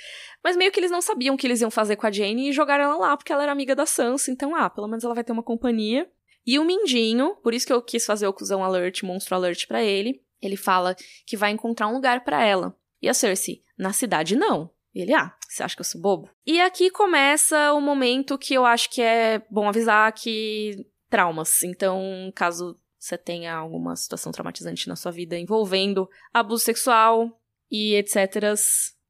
Mas 0.42 0.56
meio 0.56 0.72
que 0.72 0.80
eles 0.80 0.90
não 0.90 1.02
sabiam 1.02 1.34
o 1.34 1.38
que 1.38 1.46
eles 1.46 1.60
iam 1.60 1.70
fazer 1.70 1.96
com 1.96 2.06
a 2.06 2.10
Jane 2.10 2.48
e 2.48 2.52
jogaram 2.52 2.84
ela 2.84 2.96
lá 2.96 3.16
porque 3.16 3.30
ela 3.30 3.42
era 3.42 3.52
amiga 3.52 3.76
da 3.76 3.84
Sansa, 3.84 4.30
então, 4.30 4.56
ah, 4.56 4.70
pelo 4.70 4.88
menos 4.88 5.04
ela 5.04 5.14
vai 5.14 5.22
ter 5.22 5.32
uma 5.32 5.42
companhia. 5.42 6.10
E 6.46 6.58
o 6.58 6.64
Mindinho, 6.64 7.36
por 7.42 7.52
isso 7.52 7.66
que 7.66 7.72
eu 7.72 7.82
quis 7.82 8.06
fazer 8.06 8.26
o 8.26 8.32
cuzão 8.32 8.64
alert, 8.64 9.02
monstro 9.02 9.34
alert 9.34 9.66
para 9.68 9.84
ele, 9.84 10.22
ele 10.40 10.56
fala 10.56 10.96
que 11.26 11.36
vai 11.36 11.50
encontrar 11.50 11.88
um 11.88 11.92
lugar 11.92 12.24
para 12.24 12.42
ela. 12.42 12.74
E 13.02 13.08
a 13.08 13.14
Cersei, 13.14 13.62
na 13.78 13.92
cidade 13.92 14.34
não. 14.34 14.70
E 14.94 15.02
ele, 15.02 15.12
ah, 15.14 15.34
você 15.46 15.62
acha 15.62 15.76
que 15.76 15.80
eu 15.80 15.84
sou 15.84 16.00
bobo? 16.00 16.30
E 16.46 16.60
aqui 16.60 16.90
começa 16.90 17.72
o 17.74 17.80
momento 17.80 18.38
que 18.38 18.54
eu 18.54 18.64
acho 18.64 18.90
que 18.90 19.02
é 19.02 19.42
bom 19.50 19.68
avisar 19.68 20.10
que 20.12 20.86
traumas. 21.10 21.62
Então, 21.62 22.32
caso 22.34 22.78
você 23.02 23.18
tenha 23.18 23.52
alguma 23.52 23.96
situação 23.96 24.30
traumatizante 24.30 24.88
na 24.88 24.94
sua 24.94 25.10
vida 25.10 25.36
envolvendo 25.36 26.08
abuso 26.32 26.64
sexual 26.64 27.36
e 27.68 27.96
etc. 27.96 28.54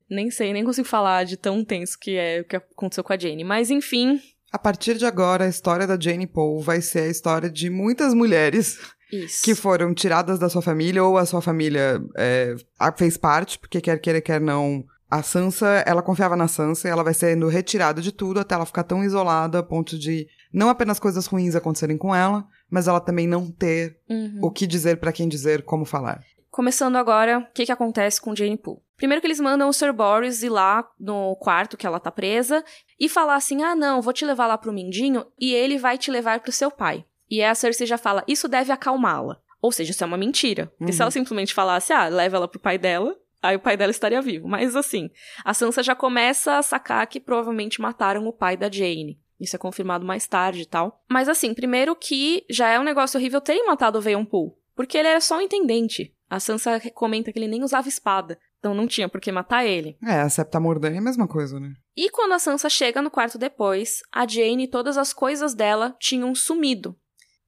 Nem 0.09 0.31
sei, 0.31 0.51
nem 0.55 0.65
consigo 0.65 0.89
falar 0.89 1.25
de 1.25 1.37
tão 1.37 1.63
tenso 1.63 1.99
que 1.99 2.17
é 2.17 2.41
o 2.41 2.45
que 2.45 2.57
aconteceu 2.57 3.05
com 3.05 3.13
a 3.13 3.19
Jane. 3.19 3.45
Mas 3.45 3.71
enfim. 3.71 4.19
A 4.51 4.59
partir 4.59 4.97
de 4.97 5.05
agora, 5.05 5.45
a 5.45 5.49
história 5.49 5.87
da 5.87 6.01
Jane 6.01 6.27
Paul 6.27 6.61
vai 6.61 6.81
ser 6.81 7.01
a 7.01 7.09
história 7.09 7.51
de 7.51 7.69
muitas 7.69 8.15
mulheres 8.15 8.79
Isso. 9.13 9.45
que 9.45 9.55
foram 9.55 9.93
tiradas 9.93 10.39
da 10.39 10.49
sua 10.49 10.63
família 10.63 11.05
ou 11.05 11.19
a 11.19 11.27
sua 11.27 11.43
família 11.43 12.03
é, 12.17 12.55
fez 12.97 13.19
parte, 13.19 13.59
porque 13.59 13.79
quer 13.79 14.01
queira, 14.01 14.23
quer 14.23 14.41
não. 14.41 14.87
A 15.11 15.23
Sansa, 15.23 15.85
ela 15.87 16.01
confiava 16.03 16.35
na 16.35 16.49
Sansa 16.49 16.89
e 16.89 16.91
ela 16.91 17.05
vai 17.05 17.13
sendo 17.13 17.47
retirada 17.47 18.01
de 18.01 18.11
tudo 18.11 18.41
até 18.41 18.55
ela 18.55 18.65
ficar 18.65 18.85
tão 18.85 19.05
isolada 19.05 19.59
a 19.59 19.63
ponto 19.63 19.99
de 19.99 20.27
não 20.51 20.71
apenas 20.71 20.99
coisas 20.99 21.27
ruins 21.27 21.55
acontecerem 21.55 21.99
com 21.99 22.15
ela, 22.15 22.47
mas 22.73 22.89
ela 22.89 22.99
também 23.01 23.29
não 23.29 23.51
ter 23.51 23.99
Uhum. 24.09 24.39
o 24.43 24.51
que 24.51 24.67
dizer 24.67 24.97
pra 24.99 25.13
quem 25.13 25.29
dizer, 25.29 25.63
como 25.63 25.85
falar. 25.85 26.23
Começando 26.51 26.97
agora, 26.97 27.39
o 27.39 27.53
que, 27.53 27.67
que 27.67 27.73
acontece 27.73 28.21
com 28.21 28.35
Jane 28.35 28.57
Poole? 28.57 28.81
Primeiro 28.97 29.21
que 29.21 29.27
eles 29.27 29.41
mandam 29.41 29.69
o 29.69 29.73
Sir 29.73 29.93
Boris 29.93 30.43
ir 30.43 30.49
lá 30.49 30.87
no 30.99 31.37
quarto 31.37 31.77
que 31.77 31.87
ela 31.87 32.01
tá 32.01 32.11
presa 32.11 32.65
e 32.99 33.09
falar 33.09 33.35
assim: 33.37 33.63
ah, 33.63 33.75
não, 33.75 34.01
vou 34.01 34.13
te 34.13 34.25
levar 34.25 34.47
lá 34.47 34.57
pro 34.57 34.73
Mindinho 34.73 35.27
e 35.39 35.53
ele 35.53 35.77
vai 35.79 35.99
te 35.99 36.11
levar 36.11 36.41
pro 36.41 36.53
seu 36.53 36.71
pai. 36.71 37.05
E 37.31 37.43
aí 37.43 37.49
a 37.51 37.55
Cersei 37.55 37.87
já 37.87 37.99
fala: 37.99 38.23
isso 38.29 38.49
deve 38.49 38.71
acalmá-la. 38.73 39.39
Ou 39.61 39.71
seja, 39.73 39.91
isso 39.93 40.03
é 40.05 40.07
uma 40.07 40.17
mentira. 40.17 40.73
Porque 40.79 40.93
se 40.93 41.01
ela 41.03 41.11
simplesmente 41.11 41.53
falasse: 41.55 41.93
ah, 41.93 42.07
leva 42.09 42.37
ela 42.37 42.49
pro 42.49 42.61
pai 42.61 42.79
dela, 42.79 43.17
aí 43.43 43.57
o 43.57 43.61
pai 43.61 43.77
dela 43.77 43.91
estaria 43.91 44.21
vivo. 44.23 44.47
Mas 44.47 44.77
assim, 44.77 45.11
a 45.45 45.53
Sansa 45.55 45.83
já 45.83 45.95
começa 45.95 46.59
a 46.59 46.63
sacar 46.63 47.07
que 47.07 47.19
provavelmente 47.19 47.81
mataram 47.81 48.27
o 48.27 48.33
pai 48.33 48.57
da 48.57 48.71
Jane. 48.71 49.19
Isso 49.43 49.57
é 49.57 49.59
confirmado 49.59 50.07
mais 50.07 50.27
tarde 50.29 50.63
e 50.63 50.67
tal. 50.67 51.03
Mas 51.11 51.29
assim, 51.29 51.53
primeiro 51.53 51.97
que 51.97 52.47
já 52.49 52.69
é 52.69 52.79
um 52.79 52.85
negócio 52.85 53.19
horrível 53.19 53.41
terem 53.41 53.67
matado 53.67 53.99
o 53.99 54.01
Veon 54.01 54.25
Poole. 54.25 54.53
Porque 54.75 54.97
ele 54.97 55.09
era 55.09 55.21
só 55.21 55.39
um 55.39 55.41
intendente. 55.41 56.15
A 56.31 56.39
Sansa 56.41 56.81
comenta 56.95 57.33
que 57.33 57.39
ele 57.39 57.49
nem 57.49 57.63
usava 57.63 57.89
espada. 57.89 58.39
Então 58.59 58.73
não 58.73 58.87
tinha 58.87 59.09
por 59.09 59.21
que 59.21 59.33
matar 59.33 59.67
ele. 59.67 59.99
É, 60.07 60.21
a 60.21 60.29
Septa 60.31 60.61
Mordane 60.61 60.95
é 60.95 60.99
a 61.01 61.03
mesma 61.03 61.27
coisa, 61.27 61.59
né? 61.59 61.73
E 61.97 62.09
quando 62.09 62.33
a 62.33 62.39
Sansa 62.39 62.71
chega 62.71 63.03
no 63.03 63.11
quarto 63.11 63.37
depois, 63.37 64.01
a 64.13 64.27
Jane 64.27 64.65
e 64.65 64.69
todas 64.69 64.97
as 64.97 65.13
coisas 65.13 65.53
dela 65.53 65.97
tinham 65.99 66.33
sumido. 66.35 66.97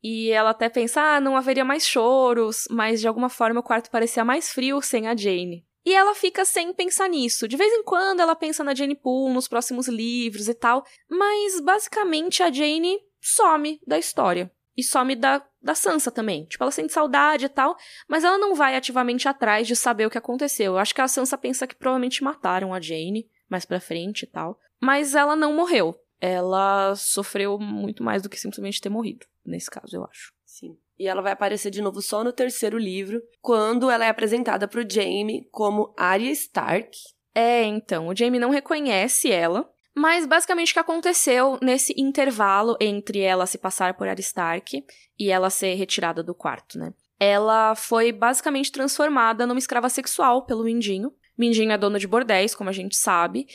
E 0.03 0.31
ela 0.31 0.51
até 0.51 0.69
pensa, 0.69 1.01
ah, 1.01 1.21
não 1.21 1.37
haveria 1.37 1.65
mais 1.65 1.87
choros, 1.87 2.67
mas 2.69 3.01
de 3.01 3.09
alguma 3.09 3.31
forma 3.31 3.61
o 3.61 3.63
quarto 3.63 3.91
parecia 3.91 4.25
mais 4.25 4.53
frio 4.53 4.83
sem 4.83 5.07
a 5.07 5.17
Jane. 5.17 5.65
E 5.85 5.95
ela 5.95 6.15
fica 6.15 6.45
sem 6.45 6.73
pensar 6.73 7.09
nisso. 7.09 7.47
De 7.47 7.57
vez 7.57 7.73
em 7.73 7.83
quando 7.83 8.21
ela 8.21 8.35
pensa 8.35 8.65
na 8.65 8.75
Jane 8.75 8.95
Poole, 8.95 9.35
nos 9.35 9.47
próximos 9.47 9.87
livros 9.87 10.49
e 10.49 10.55
tal, 10.55 10.85
mas 11.09 11.61
basicamente 11.61 12.43
a 12.43 12.51
Jane 12.51 12.99
some 13.21 13.81
da 13.87 13.99
história. 13.99 14.51
E 14.77 14.83
some 14.83 15.15
da, 15.15 15.45
da 15.63 15.75
Sansa 15.75 16.11
também. 16.11 16.47
Tipo, 16.47 16.65
ela 16.65 16.71
sente 16.71 16.93
saudade 16.93 17.45
e 17.45 17.49
tal, 17.49 17.77
mas 18.09 18.25
ela 18.25 18.39
não 18.39 18.55
vai 18.55 18.75
ativamente 18.75 19.29
atrás 19.29 19.67
de 19.67 19.77
saber 19.77 20.07
o 20.07 20.11
que 20.11 20.19
aconteceu. 20.19 20.73
Eu 20.73 20.79
acho 20.79 20.95
que 20.95 21.01
a 21.01 21.09
Sansa 21.09 21.39
pensa 21.39 21.67
que 21.67 21.77
provavelmente 21.77 22.25
mataram 22.25 22.75
a 22.75 22.81
Jane 22.81 23.29
mais 23.49 23.65
pra 23.65 23.79
frente 23.79 24.23
e 24.23 24.27
tal. 24.27 24.59
Mas 24.81 25.15
ela 25.15 25.37
não 25.37 25.55
morreu. 25.55 25.95
Ela 26.21 26.95
sofreu 26.97 27.59
muito 27.59 28.03
mais 28.03 28.23
do 28.23 28.29
que 28.29 28.41
simplesmente 28.41 28.81
ter 28.81 28.89
morrido, 28.89 29.27
nesse 29.45 29.71
caso, 29.71 29.95
eu 29.95 30.05
acho. 30.05 30.33
Sim. 30.45 30.79
E 30.99 31.09
ela 31.09 31.23
vai 31.23 31.33
aparecer 31.33 31.71
de 31.71 31.83
novo 31.83 32.01
só 32.01 32.23
no 32.23 32.33
terceiro 32.33 32.79
livro, 32.79 33.21
quando 33.41 33.91
ela 33.91 34.05
é 34.05 34.09
apresentada 34.09 34.69
pro 34.69 34.89
Jaime 34.89 35.49
como 35.51 35.93
Arya 35.97 36.31
Stark. 36.31 36.97
É, 37.35 37.65
então, 37.65 38.09
o 38.09 38.17
Jaime 38.17 38.39
não 38.39 38.51
reconhece 38.51 39.31
ela, 39.31 39.69
mas 39.95 40.27
basicamente 40.27 40.71
o 40.71 40.75
que 40.75 40.81
aconteceu 40.81 41.59
nesse 41.61 41.95
intervalo 41.97 42.77
entre 42.81 43.21
ela 43.21 43.47
se 43.47 43.59
passar 43.59 43.95
por 43.95 44.07
Arya 44.07 44.21
Stark 44.21 44.85
e 45.19 45.31
ela 45.31 45.51
ser 45.51 45.75
retirada 45.75 46.23
do 46.23 46.35
quarto, 46.35 46.79
né? 46.79 46.93
Ela 47.19 47.75
foi 47.75 48.13
basicamente 48.13 48.73
transformada 48.73 49.47
numa 49.47 49.59
escrava 49.59 49.89
sexual 49.89 50.45
pelo 50.45 50.65
Mindinho. 50.65 51.13
Mindinho 51.39 51.73
é 51.73 51.79
dono 51.79 51.99
de 51.99 52.07
bordéis, 52.07 52.55
como 52.55 52.71
a 52.71 52.73
gente 52.73 52.97
sabe. 52.97 53.47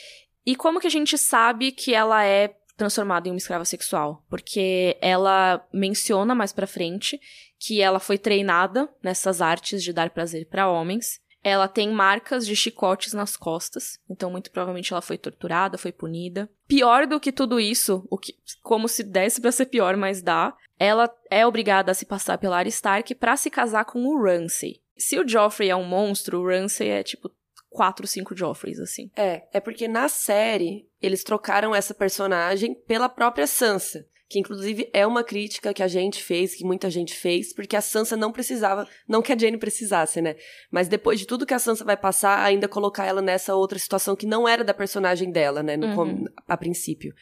E 0.44 0.56
como 0.56 0.80
que 0.80 0.86
a 0.86 0.90
gente 0.90 1.16
sabe 1.18 1.70
que 1.70 1.94
ela 1.94 2.24
é 2.24 2.54
transformada 2.80 3.28
em 3.28 3.30
uma 3.30 3.36
escrava 3.36 3.66
sexual, 3.66 4.24
porque 4.30 4.96
ela 5.02 5.62
menciona 5.70 6.34
mais 6.34 6.50
para 6.50 6.66
frente 6.66 7.20
que 7.58 7.82
ela 7.82 8.00
foi 8.00 8.16
treinada 8.16 8.88
nessas 9.02 9.42
artes 9.42 9.82
de 9.84 9.92
dar 9.92 10.08
prazer 10.08 10.46
para 10.46 10.70
homens. 10.70 11.20
Ela 11.44 11.68
tem 11.68 11.90
marcas 11.92 12.46
de 12.46 12.56
chicotes 12.56 13.12
nas 13.12 13.36
costas, 13.36 13.98
então 14.08 14.30
muito 14.30 14.50
provavelmente 14.50 14.94
ela 14.94 15.02
foi 15.02 15.18
torturada, 15.18 15.76
foi 15.76 15.92
punida. 15.92 16.48
Pior 16.66 17.06
do 17.06 17.20
que 17.20 17.30
tudo 17.30 17.60
isso, 17.60 18.06
o 18.10 18.16
que 18.16 18.34
como 18.62 18.88
se 18.88 19.02
desse 19.02 19.42
para 19.42 19.52
ser 19.52 19.66
pior, 19.66 19.94
mas 19.98 20.22
dá. 20.22 20.56
Ela 20.78 21.14
é 21.30 21.46
obrigada 21.46 21.92
a 21.92 21.94
se 21.94 22.06
passar 22.06 22.38
pela 22.38 22.56
Arya 22.56 22.70
Stark 22.70 23.14
para 23.14 23.36
se 23.36 23.50
casar 23.50 23.84
com 23.84 24.06
o 24.06 24.22
Ramsay. 24.22 24.80
Se 24.96 25.18
o 25.18 25.28
Joffrey 25.28 25.68
é 25.68 25.76
um 25.76 25.84
monstro, 25.84 26.40
o 26.40 26.46
Ramsay 26.46 26.88
é 26.88 27.02
tipo 27.02 27.30
quatro, 27.70 28.06
cinco 28.06 28.36
Joffreys, 28.36 28.78
assim. 28.80 29.10
É, 29.16 29.42
é 29.52 29.60
porque 29.60 29.88
na 29.88 30.08
série 30.08 30.86
eles 31.00 31.24
trocaram 31.24 31.74
essa 31.74 31.94
personagem 31.94 32.74
pela 32.74 33.08
própria 33.08 33.46
Sansa. 33.46 34.06
Que 34.28 34.38
inclusive 34.38 34.88
é 34.92 35.04
uma 35.04 35.24
crítica 35.24 35.74
que 35.74 35.82
a 35.82 35.88
gente 35.88 36.22
fez, 36.22 36.54
que 36.54 36.64
muita 36.64 36.88
gente 36.88 37.12
fez, 37.16 37.52
porque 37.52 37.74
a 37.74 37.80
Sansa 37.80 38.16
não 38.16 38.30
precisava, 38.30 38.86
não 39.08 39.22
que 39.22 39.32
a 39.32 39.36
Jane 39.36 39.58
precisasse, 39.58 40.20
né? 40.22 40.36
Mas 40.70 40.86
depois 40.86 41.18
de 41.18 41.26
tudo 41.26 41.44
que 41.44 41.52
a 41.52 41.58
Sansa 41.58 41.84
vai 41.84 41.96
passar, 41.96 42.38
ainda 42.44 42.68
colocar 42.68 43.04
ela 43.06 43.20
nessa 43.20 43.56
outra 43.56 43.76
situação 43.76 44.14
que 44.14 44.26
não 44.26 44.46
era 44.46 44.62
da 44.62 44.72
personagem 44.72 45.32
dela, 45.32 45.64
né? 45.64 45.76
No, 45.76 45.88
Uhum. 46.00 46.26
a 46.46 46.56
princípio. 46.56 47.12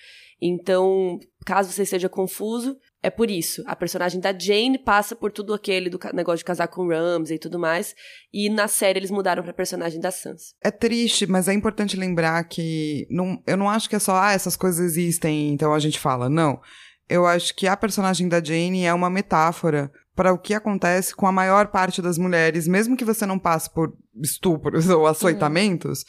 Então, 0.40 1.18
caso 1.44 1.72
você 1.72 1.82
esteja 1.82 2.08
confuso, 2.08 2.76
é 3.02 3.10
por 3.10 3.30
isso. 3.30 3.62
A 3.66 3.74
personagem 3.76 4.20
da 4.20 4.36
Jane 4.36 4.78
passa 4.78 5.14
por 5.14 5.32
tudo 5.32 5.54
aquele 5.54 5.88
do 5.88 5.98
negócio 6.12 6.38
de 6.38 6.44
casar 6.44 6.68
com 6.68 6.88
Ramsay 6.88 7.36
e 7.36 7.40
tudo 7.40 7.58
mais. 7.58 7.94
E 8.32 8.48
na 8.48 8.68
série 8.68 8.98
eles 8.98 9.10
mudaram 9.10 9.42
pra 9.42 9.52
personagem 9.52 10.00
da 10.00 10.10
Sansa. 10.10 10.54
É 10.62 10.70
triste, 10.70 11.26
mas 11.26 11.48
é 11.48 11.52
importante 11.52 11.96
lembrar 11.96 12.42
que 12.44 13.06
não, 13.10 13.42
eu 13.46 13.56
não 13.56 13.68
acho 13.68 13.88
que 13.88 13.96
é 13.96 14.00
só, 14.00 14.16
ah, 14.16 14.32
essas 14.32 14.56
coisas 14.56 14.80
existem, 14.80 15.50
então 15.50 15.74
a 15.74 15.78
gente 15.78 15.98
fala. 15.98 16.28
Não. 16.28 16.60
Eu 17.08 17.26
acho 17.26 17.54
que 17.54 17.66
a 17.66 17.76
personagem 17.76 18.28
da 18.28 18.42
Jane 18.42 18.84
é 18.84 18.92
uma 18.92 19.08
metáfora 19.08 19.90
para 20.14 20.32
o 20.32 20.38
que 20.38 20.52
acontece 20.52 21.14
com 21.14 21.26
a 21.26 21.32
maior 21.32 21.68
parte 21.68 22.02
das 22.02 22.18
mulheres, 22.18 22.66
mesmo 22.66 22.96
que 22.96 23.04
você 23.04 23.24
não 23.24 23.38
passe 23.38 23.72
por 23.72 23.96
estupros 24.20 24.88
ou 24.90 25.06
açoitamentos, 25.06 26.04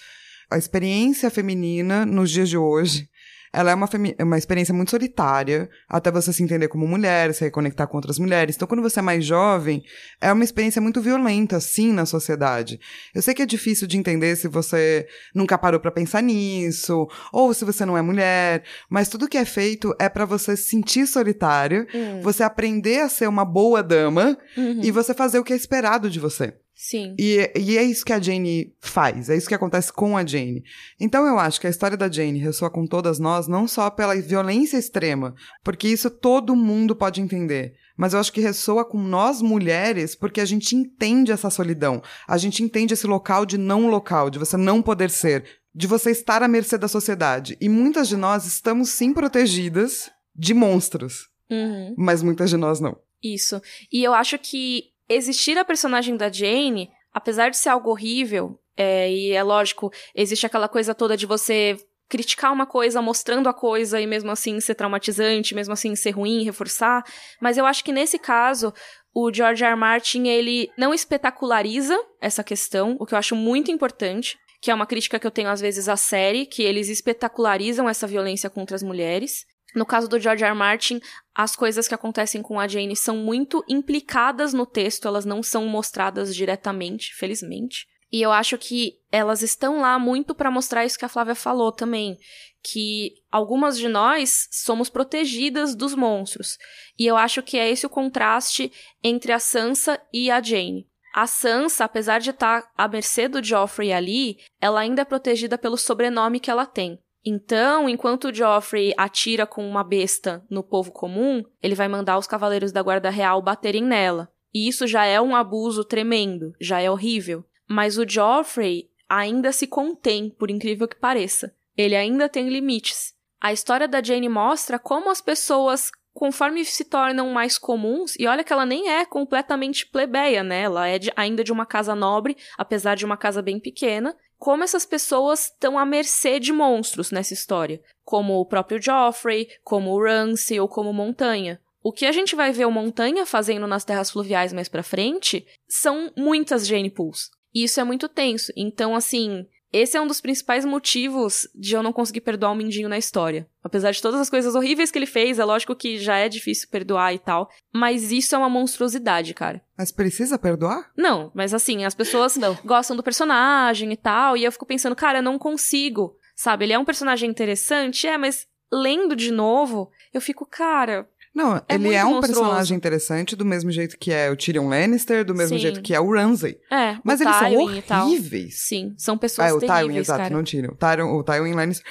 a 0.49 0.57
experiência 0.57 1.29
feminina 1.29 2.05
nos 2.05 2.31
dias 2.31 2.49
de 2.49 2.57
hoje, 2.57 3.07
ela 3.53 3.71
é 3.71 3.75
uma, 3.75 3.89
é 4.17 4.23
uma 4.23 4.37
experiência 4.37 4.73
muito 4.73 4.91
solitária, 4.91 5.69
até 5.87 6.11
você 6.11 6.31
se 6.33 6.43
entender 6.43 6.67
como 6.67 6.87
mulher, 6.87 7.33
se 7.33 7.43
reconectar 7.43 7.87
com 7.87 7.97
outras 7.97 8.19
mulheres. 8.19 8.55
Então, 8.55 8.67
quando 8.67 8.81
você 8.81 8.99
é 8.99 9.01
mais 9.01 9.25
jovem, 9.25 9.83
é 10.21 10.31
uma 10.31 10.43
experiência 10.43 10.81
muito 10.81 11.01
violenta, 11.01 11.59
sim, 11.59 11.91
na 11.93 12.05
sociedade. 12.05 12.79
Eu 13.13 13.21
sei 13.21 13.33
que 13.33 13.41
é 13.41 13.45
difícil 13.45 13.87
de 13.87 13.97
entender 13.97 14.35
se 14.35 14.47
você 14.47 15.07
nunca 15.33 15.57
parou 15.57 15.79
pra 15.79 15.91
pensar 15.91 16.21
nisso, 16.21 17.07
ou 17.31 17.53
se 17.53 17.65
você 17.65 17.85
não 17.85 17.97
é 17.97 18.01
mulher, 18.01 18.63
mas 18.89 19.09
tudo 19.09 19.27
que 19.27 19.37
é 19.37 19.45
feito 19.45 19.93
é 19.99 20.07
pra 20.09 20.25
você 20.25 20.55
se 20.55 20.69
sentir 20.69 21.07
solitário, 21.07 21.85
você 22.21 22.43
aprender 22.43 22.99
a 23.01 23.09
ser 23.09 23.27
uma 23.27 23.45
boa 23.45 23.81
dama 23.83 24.37
Uhum. 24.57 24.81
e 24.83 24.91
você 24.91 25.13
fazer 25.13 25.39
o 25.39 25.43
que 25.43 25.53
é 25.53 25.55
esperado 25.55 26.09
de 26.09 26.19
você. 26.19 26.53
Sim. 26.81 27.13
E, 27.19 27.51
e 27.59 27.77
é 27.77 27.83
isso 27.83 28.05
que 28.05 28.13
a 28.13 28.21
Jane 28.21 28.73
faz, 28.79 29.29
é 29.29 29.35
isso 29.35 29.49
que 29.49 29.53
acontece 29.53 29.91
com 29.91 30.15
a 30.15 30.25
Jane. 30.25 30.63
Então 30.97 31.25
eu 31.25 31.37
acho 31.37 31.59
que 31.59 31.67
a 31.67 31.69
história 31.69 31.97
da 31.97 32.09
Jane 32.09 32.39
ressoa 32.39 32.69
com 32.69 32.87
todas 32.87 33.19
nós, 33.19 33.49
não 33.49 33.67
só 33.67 33.89
pela 33.89 34.15
violência 34.15 34.77
extrema, 34.77 35.35
porque 35.61 35.89
isso 35.89 36.09
todo 36.09 36.55
mundo 36.55 36.95
pode 36.95 37.19
entender. 37.19 37.73
Mas 37.97 38.13
eu 38.13 38.19
acho 38.21 38.31
que 38.31 38.39
ressoa 38.39 38.85
com 38.85 38.97
nós 38.97 39.41
mulheres 39.41 40.15
porque 40.15 40.39
a 40.39 40.45
gente 40.45 40.73
entende 40.73 41.33
essa 41.33 41.49
solidão. 41.49 42.01
A 42.25 42.37
gente 42.37 42.63
entende 42.63 42.93
esse 42.93 43.05
local 43.05 43.45
de 43.45 43.57
não 43.57 43.87
local, 43.89 44.29
de 44.29 44.39
você 44.39 44.55
não 44.55 44.81
poder 44.81 45.09
ser, 45.09 45.43
de 45.75 45.85
você 45.85 46.11
estar 46.11 46.41
à 46.41 46.47
mercê 46.47 46.77
da 46.77 46.87
sociedade. 46.87 47.57
E 47.59 47.67
muitas 47.67 48.07
de 48.07 48.15
nós 48.15 48.45
estamos 48.45 48.89
sim 48.91 49.13
protegidas 49.13 50.09
de 50.33 50.53
monstros, 50.53 51.27
Uhum. 51.51 51.93
mas 51.97 52.23
muitas 52.23 52.49
de 52.49 52.55
nós 52.55 52.79
não. 52.79 52.97
Isso. 53.21 53.61
E 53.91 54.01
eu 54.01 54.13
acho 54.13 54.39
que 54.39 54.97
existir 55.09 55.57
a 55.57 55.65
personagem 55.65 56.15
da 56.15 56.31
Jane, 56.31 56.89
apesar 57.13 57.49
de 57.49 57.57
ser 57.57 57.69
algo 57.69 57.89
horrível, 57.89 58.59
é, 58.77 59.11
e 59.11 59.31
é 59.31 59.43
lógico, 59.43 59.91
existe 60.15 60.45
aquela 60.45 60.69
coisa 60.69 60.95
toda 60.95 61.17
de 61.17 61.25
você 61.25 61.77
criticar 62.07 62.51
uma 62.51 62.65
coisa 62.65 63.01
mostrando 63.01 63.47
a 63.47 63.53
coisa 63.53 64.01
e 64.01 64.07
mesmo 64.07 64.31
assim 64.31 64.59
ser 64.59 64.75
traumatizante, 64.75 65.53
mesmo 65.53 65.73
assim 65.73 65.95
ser 65.95 66.11
ruim, 66.11 66.43
reforçar, 66.43 67.03
mas 67.39 67.57
eu 67.57 67.65
acho 67.65 67.83
que 67.83 67.91
nesse 67.91 68.17
caso 68.17 68.73
o 69.13 69.31
George 69.33 69.63
R. 69.63 69.71
R. 69.71 69.79
Martin, 69.79 70.27
ele 70.27 70.71
não 70.77 70.93
espetaculariza 70.93 71.97
essa 72.21 72.43
questão, 72.43 72.95
o 72.99 73.05
que 73.05 73.13
eu 73.13 73.17
acho 73.17 73.35
muito 73.35 73.71
importante, 73.71 74.37
que 74.61 74.71
é 74.71 74.73
uma 74.73 74.85
crítica 74.85 75.19
que 75.19 75.25
eu 75.25 75.31
tenho 75.31 75.49
às 75.49 75.61
vezes 75.61 75.87
à 75.87 75.95
série, 75.95 76.45
que 76.45 76.63
eles 76.63 76.89
espetacularizam 76.89 77.87
essa 77.87 78.07
violência 78.07 78.49
contra 78.49 78.75
as 78.75 78.83
mulheres. 78.83 79.45
No 79.75 79.85
caso 79.85 80.07
do 80.07 80.19
George 80.19 80.43
R. 80.43 80.49
R. 80.49 80.57
Martin, 80.57 80.99
as 81.41 81.55
coisas 81.55 81.87
que 81.87 81.95
acontecem 81.95 82.41
com 82.41 82.59
a 82.59 82.67
Jane 82.67 82.97
são 82.97 83.15
muito 83.15 83.63
implicadas 83.65 84.53
no 84.53 84.65
texto, 84.65 85.07
elas 85.07 85.23
não 85.23 85.41
são 85.41 85.65
mostradas 85.67 86.35
diretamente, 86.35 87.15
felizmente. 87.15 87.87
E 88.11 88.21
eu 88.21 88.29
acho 88.29 88.57
que 88.57 88.99
elas 89.09 89.41
estão 89.41 89.79
lá 89.79 89.97
muito 89.97 90.35
para 90.35 90.51
mostrar 90.51 90.83
isso 90.83 90.99
que 90.99 91.05
a 91.05 91.09
Flávia 91.09 91.35
falou 91.35 91.71
também, 91.71 92.17
que 92.61 93.13
algumas 93.31 93.77
de 93.77 93.87
nós 93.87 94.49
somos 94.51 94.89
protegidas 94.89 95.75
dos 95.75 95.95
monstros. 95.95 96.57
E 96.99 97.07
eu 97.07 97.15
acho 97.15 97.41
que 97.41 97.57
é 97.57 97.69
esse 97.69 97.85
o 97.85 97.89
contraste 97.89 98.69
entre 99.01 99.31
a 99.31 99.39
Sansa 99.39 99.97
e 100.11 100.29
a 100.29 100.41
Jane. 100.41 100.89
A 101.15 101.25
Sansa, 101.25 101.85
apesar 101.85 102.19
de 102.19 102.31
estar 102.31 102.69
à 102.77 102.85
mercê 102.85 103.29
do 103.29 103.41
Joffrey 103.41 103.93
ali, 103.93 104.39
ela 104.59 104.81
ainda 104.81 105.03
é 105.03 105.05
protegida 105.05 105.57
pelo 105.57 105.77
sobrenome 105.77 106.41
que 106.41 106.51
ela 106.51 106.65
tem. 106.65 106.99
Então, 107.31 107.87
enquanto 107.87 108.33
Joffrey 108.33 108.91
atira 108.97 109.45
com 109.45 109.63
uma 109.69 109.83
besta 109.83 110.43
no 110.49 110.63
povo 110.63 110.91
comum, 110.91 111.43
ele 111.61 111.75
vai 111.75 111.87
mandar 111.87 112.17
os 112.17 112.25
cavaleiros 112.25 112.71
da 112.71 112.81
Guarda 112.81 113.11
Real 113.11 113.39
baterem 113.39 113.83
nela. 113.83 114.31
E 114.51 114.67
isso 114.67 114.87
já 114.87 115.05
é 115.05 115.21
um 115.21 115.35
abuso 115.35 115.85
tremendo, 115.85 116.53
já 116.59 116.81
é 116.81 116.89
horrível. 116.89 117.45
Mas 117.67 117.99
o 117.99 118.09
Joffrey 118.09 118.89
ainda 119.07 119.51
se 119.51 119.67
contém, 119.67 120.31
por 120.31 120.49
incrível 120.49 120.87
que 120.87 120.95
pareça. 120.95 121.53
Ele 121.77 121.95
ainda 121.95 122.27
tem 122.27 122.49
limites. 122.49 123.13
A 123.39 123.53
história 123.53 123.87
da 123.87 124.01
Jane 124.01 124.27
mostra 124.27 124.79
como 124.79 125.11
as 125.11 125.21
pessoas, 125.21 125.91
conforme 126.11 126.65
se 126.65 126.83
tornam 126.83 127.29
mais 127.29 127.59
comuns, 127.59 128.15
e 128.17 128.25
olha 128.25 128.43
que 128.43 128.51
ela 128.51 128.65
nem 128.65 128.89
é 128.89 129.05
completamente 129.05 129.85
plebeia, 129.85 130.41
né? 130.41 130.63
Ela 130.63 130.87
é 130.87 130.97
de- 130.97 131.13
ainda 131.15 131.43
de 131.43 131.51
uma 131.51 131.65
casa 131.65 131.93
nobre, 131.93 132.35
apesar 132.57 132.95
de 132.95 133.05
uma 133.05 133.15
casa 133.15 133.39
bem 133.39 133.59
pequena, 133.59 134.17
como 134.39 134.63
essas 134.63 134.85
pessoas 134.85 135.51
estão 135.51 135.77
à 135.77 135.85
mercê 135.85 136.39
de 136.39 136.53
monstros 136.53 137.11
nessa 137.11 137.33
história, 137.33 137.81
como 138.05 138.39
o 138.39 138.45
próprio 138.45 138.81
Joffrey, 138.81 139.49
como 139.63 139.91
o 139.91 140.01
Ramsay 140.01 140.59
ou 140.59 140.67
como 140.67 140.93
Montanha. 140.93 141.59
O 141.83 141.91
que 141.91 142.05
a 142.05 142.11
gente 142.11 142.35
vai 142.35 142.51
ver 142.51 142.65
o 142.65 142.71
Montanha 142.71 143.25
fazendo 143.25 143.67
nas 143.67 143.83
terras 143.83 144.09
fluviais 144.09 144.53
mais 144.53 144.69
pra 144.69 144.81
frente 144.81 145.45
são 145.67 146.11
muitas 146.17 146.65
Jane 146.65 146.89
Pools. 146.89 147.29
E 147.53 147.63
isso 147.63 147.79
é 147.79 147.83
muito 147.83 148.07
tenso. 148.07 148.51
Então, 148.55 148.95
assim, 148.95 149.45
esse 149.71 149.95
é 149.95 150.01
um 150.01 150.07
dos 150.07 150.19
principais 150.19 150.65
motivos 150.65 151.47
de 151.53 151.75
eu 151.75 151.83
não 151.83 151.93
conseguir 151.93 152.21
perdoar 152.21 152.51
o 152.51 152.55
Mindinho 152.55 152.89
na 152.89 152.97
história. 152.97 153.47
Apesar 153.63 153.91
de 153.91 154.01
todas 154.01 154.19
as 154.19 154.29
coisas 154.29 154.55
horríveis 154.55 154.89
que 154.89 154.97
ele 154.97 155.05
fez, 155.05 155.37
é 155.37 155.45
lógico 155.45 155.75
que 155.75 155.97
já 155.99 156.17
é 156.17 156.27
difícil 156.27 156.67
perdoar 156.69 157.13
e 157.13 157.19
tal, 157.19 157.49
mas 157.73 158.11
isso 158.11 158.33
é 158.33 158.37
uma 158.37 158.49
monstruosidade, 158.49 159.33
cara. 159.33 159.61
Mas 159.77 159.91
precisa 159.91 160.39
perdoar? 160.39 160.91
Não, 160.97 161.31
mas 161.35 161.53
assim, 161.53 161.85
as 161.85 161.93
pessoas 161.93 162.37
gostam 162.65 162.95
do 162.95 163.03
personagem 163.03 163.91
e 163.91 163.97
tal, 163.97 164.35
e 164.35 164.43
eu 164.43 164.51
fico 164.51 164.65
pensando, 164.65 164.95
cara, 164.95 165.19
eu 165.19 165.23
não 165.23 165.37
consigo. 165.37 166.15
Sabe, 166.35 166.65
ele 166.65 166.73
é 166.73 166.79
um 166.79 166.85
personagem 166.85 167.29
interessante, 167.29 168.07
é, 168.07 168.17
mas 168.17 168.47
lendo 168.71 169.15
de 169.15 169.31
novo, 169.31 169.91
eu 170.13 170.21
fico, 170.21 170.45
cara, 170.45 171.07
Não, 171.33 171.55
É 171.57 171.63
ele 171.69 171.93
é 171.93 172.03
um 172.03 172.15
monstruoso. 172.15 172.39
personagem 172.41 172.75
interessante, 172.77 173.35
do 173.35 173.45
mesmo 173.45 173.71
jeito 173.71 173.97
que 173.97 174.11
é 174.11 174.29
o 174.31 174.35
Tyrion 174.35 174.67
Lannister, 174.67 175.23
do 175.23 175.33
mesmo 175.35 175.55
Sim. 175.57 175.61
jeito 175.61 175.81
que 175.81 175.93
é 175.93 175.99
o 175.99 176.11
Ramsay. 176.13 176.57
É, 176.71 176.97
Mas 177.03 177.21
eles 177.21 177.33
são 177.35 177.49
Tywin 177.49 177.81
tal. 177.87 178.07
horríveis. 178.07 178.59
Sim, 178.67 178.93
são 178.97 179.17
pessoas 179.17 179.51
Ah, 179.51 179.55
o 179.55 179.59
Tywin, 179.59 179.67
terríveis, 179.69 180.07
exato, 180.07 180.19
cara. 180.23 180.35
não 180.35 180.43
Tyrion. 180.43 180.71
O 180.71 180.75
Tyrion, 180.75 181.13
o 181.17 181.23
Tywin 181.23 181.53
Lannister. 181.53 181.85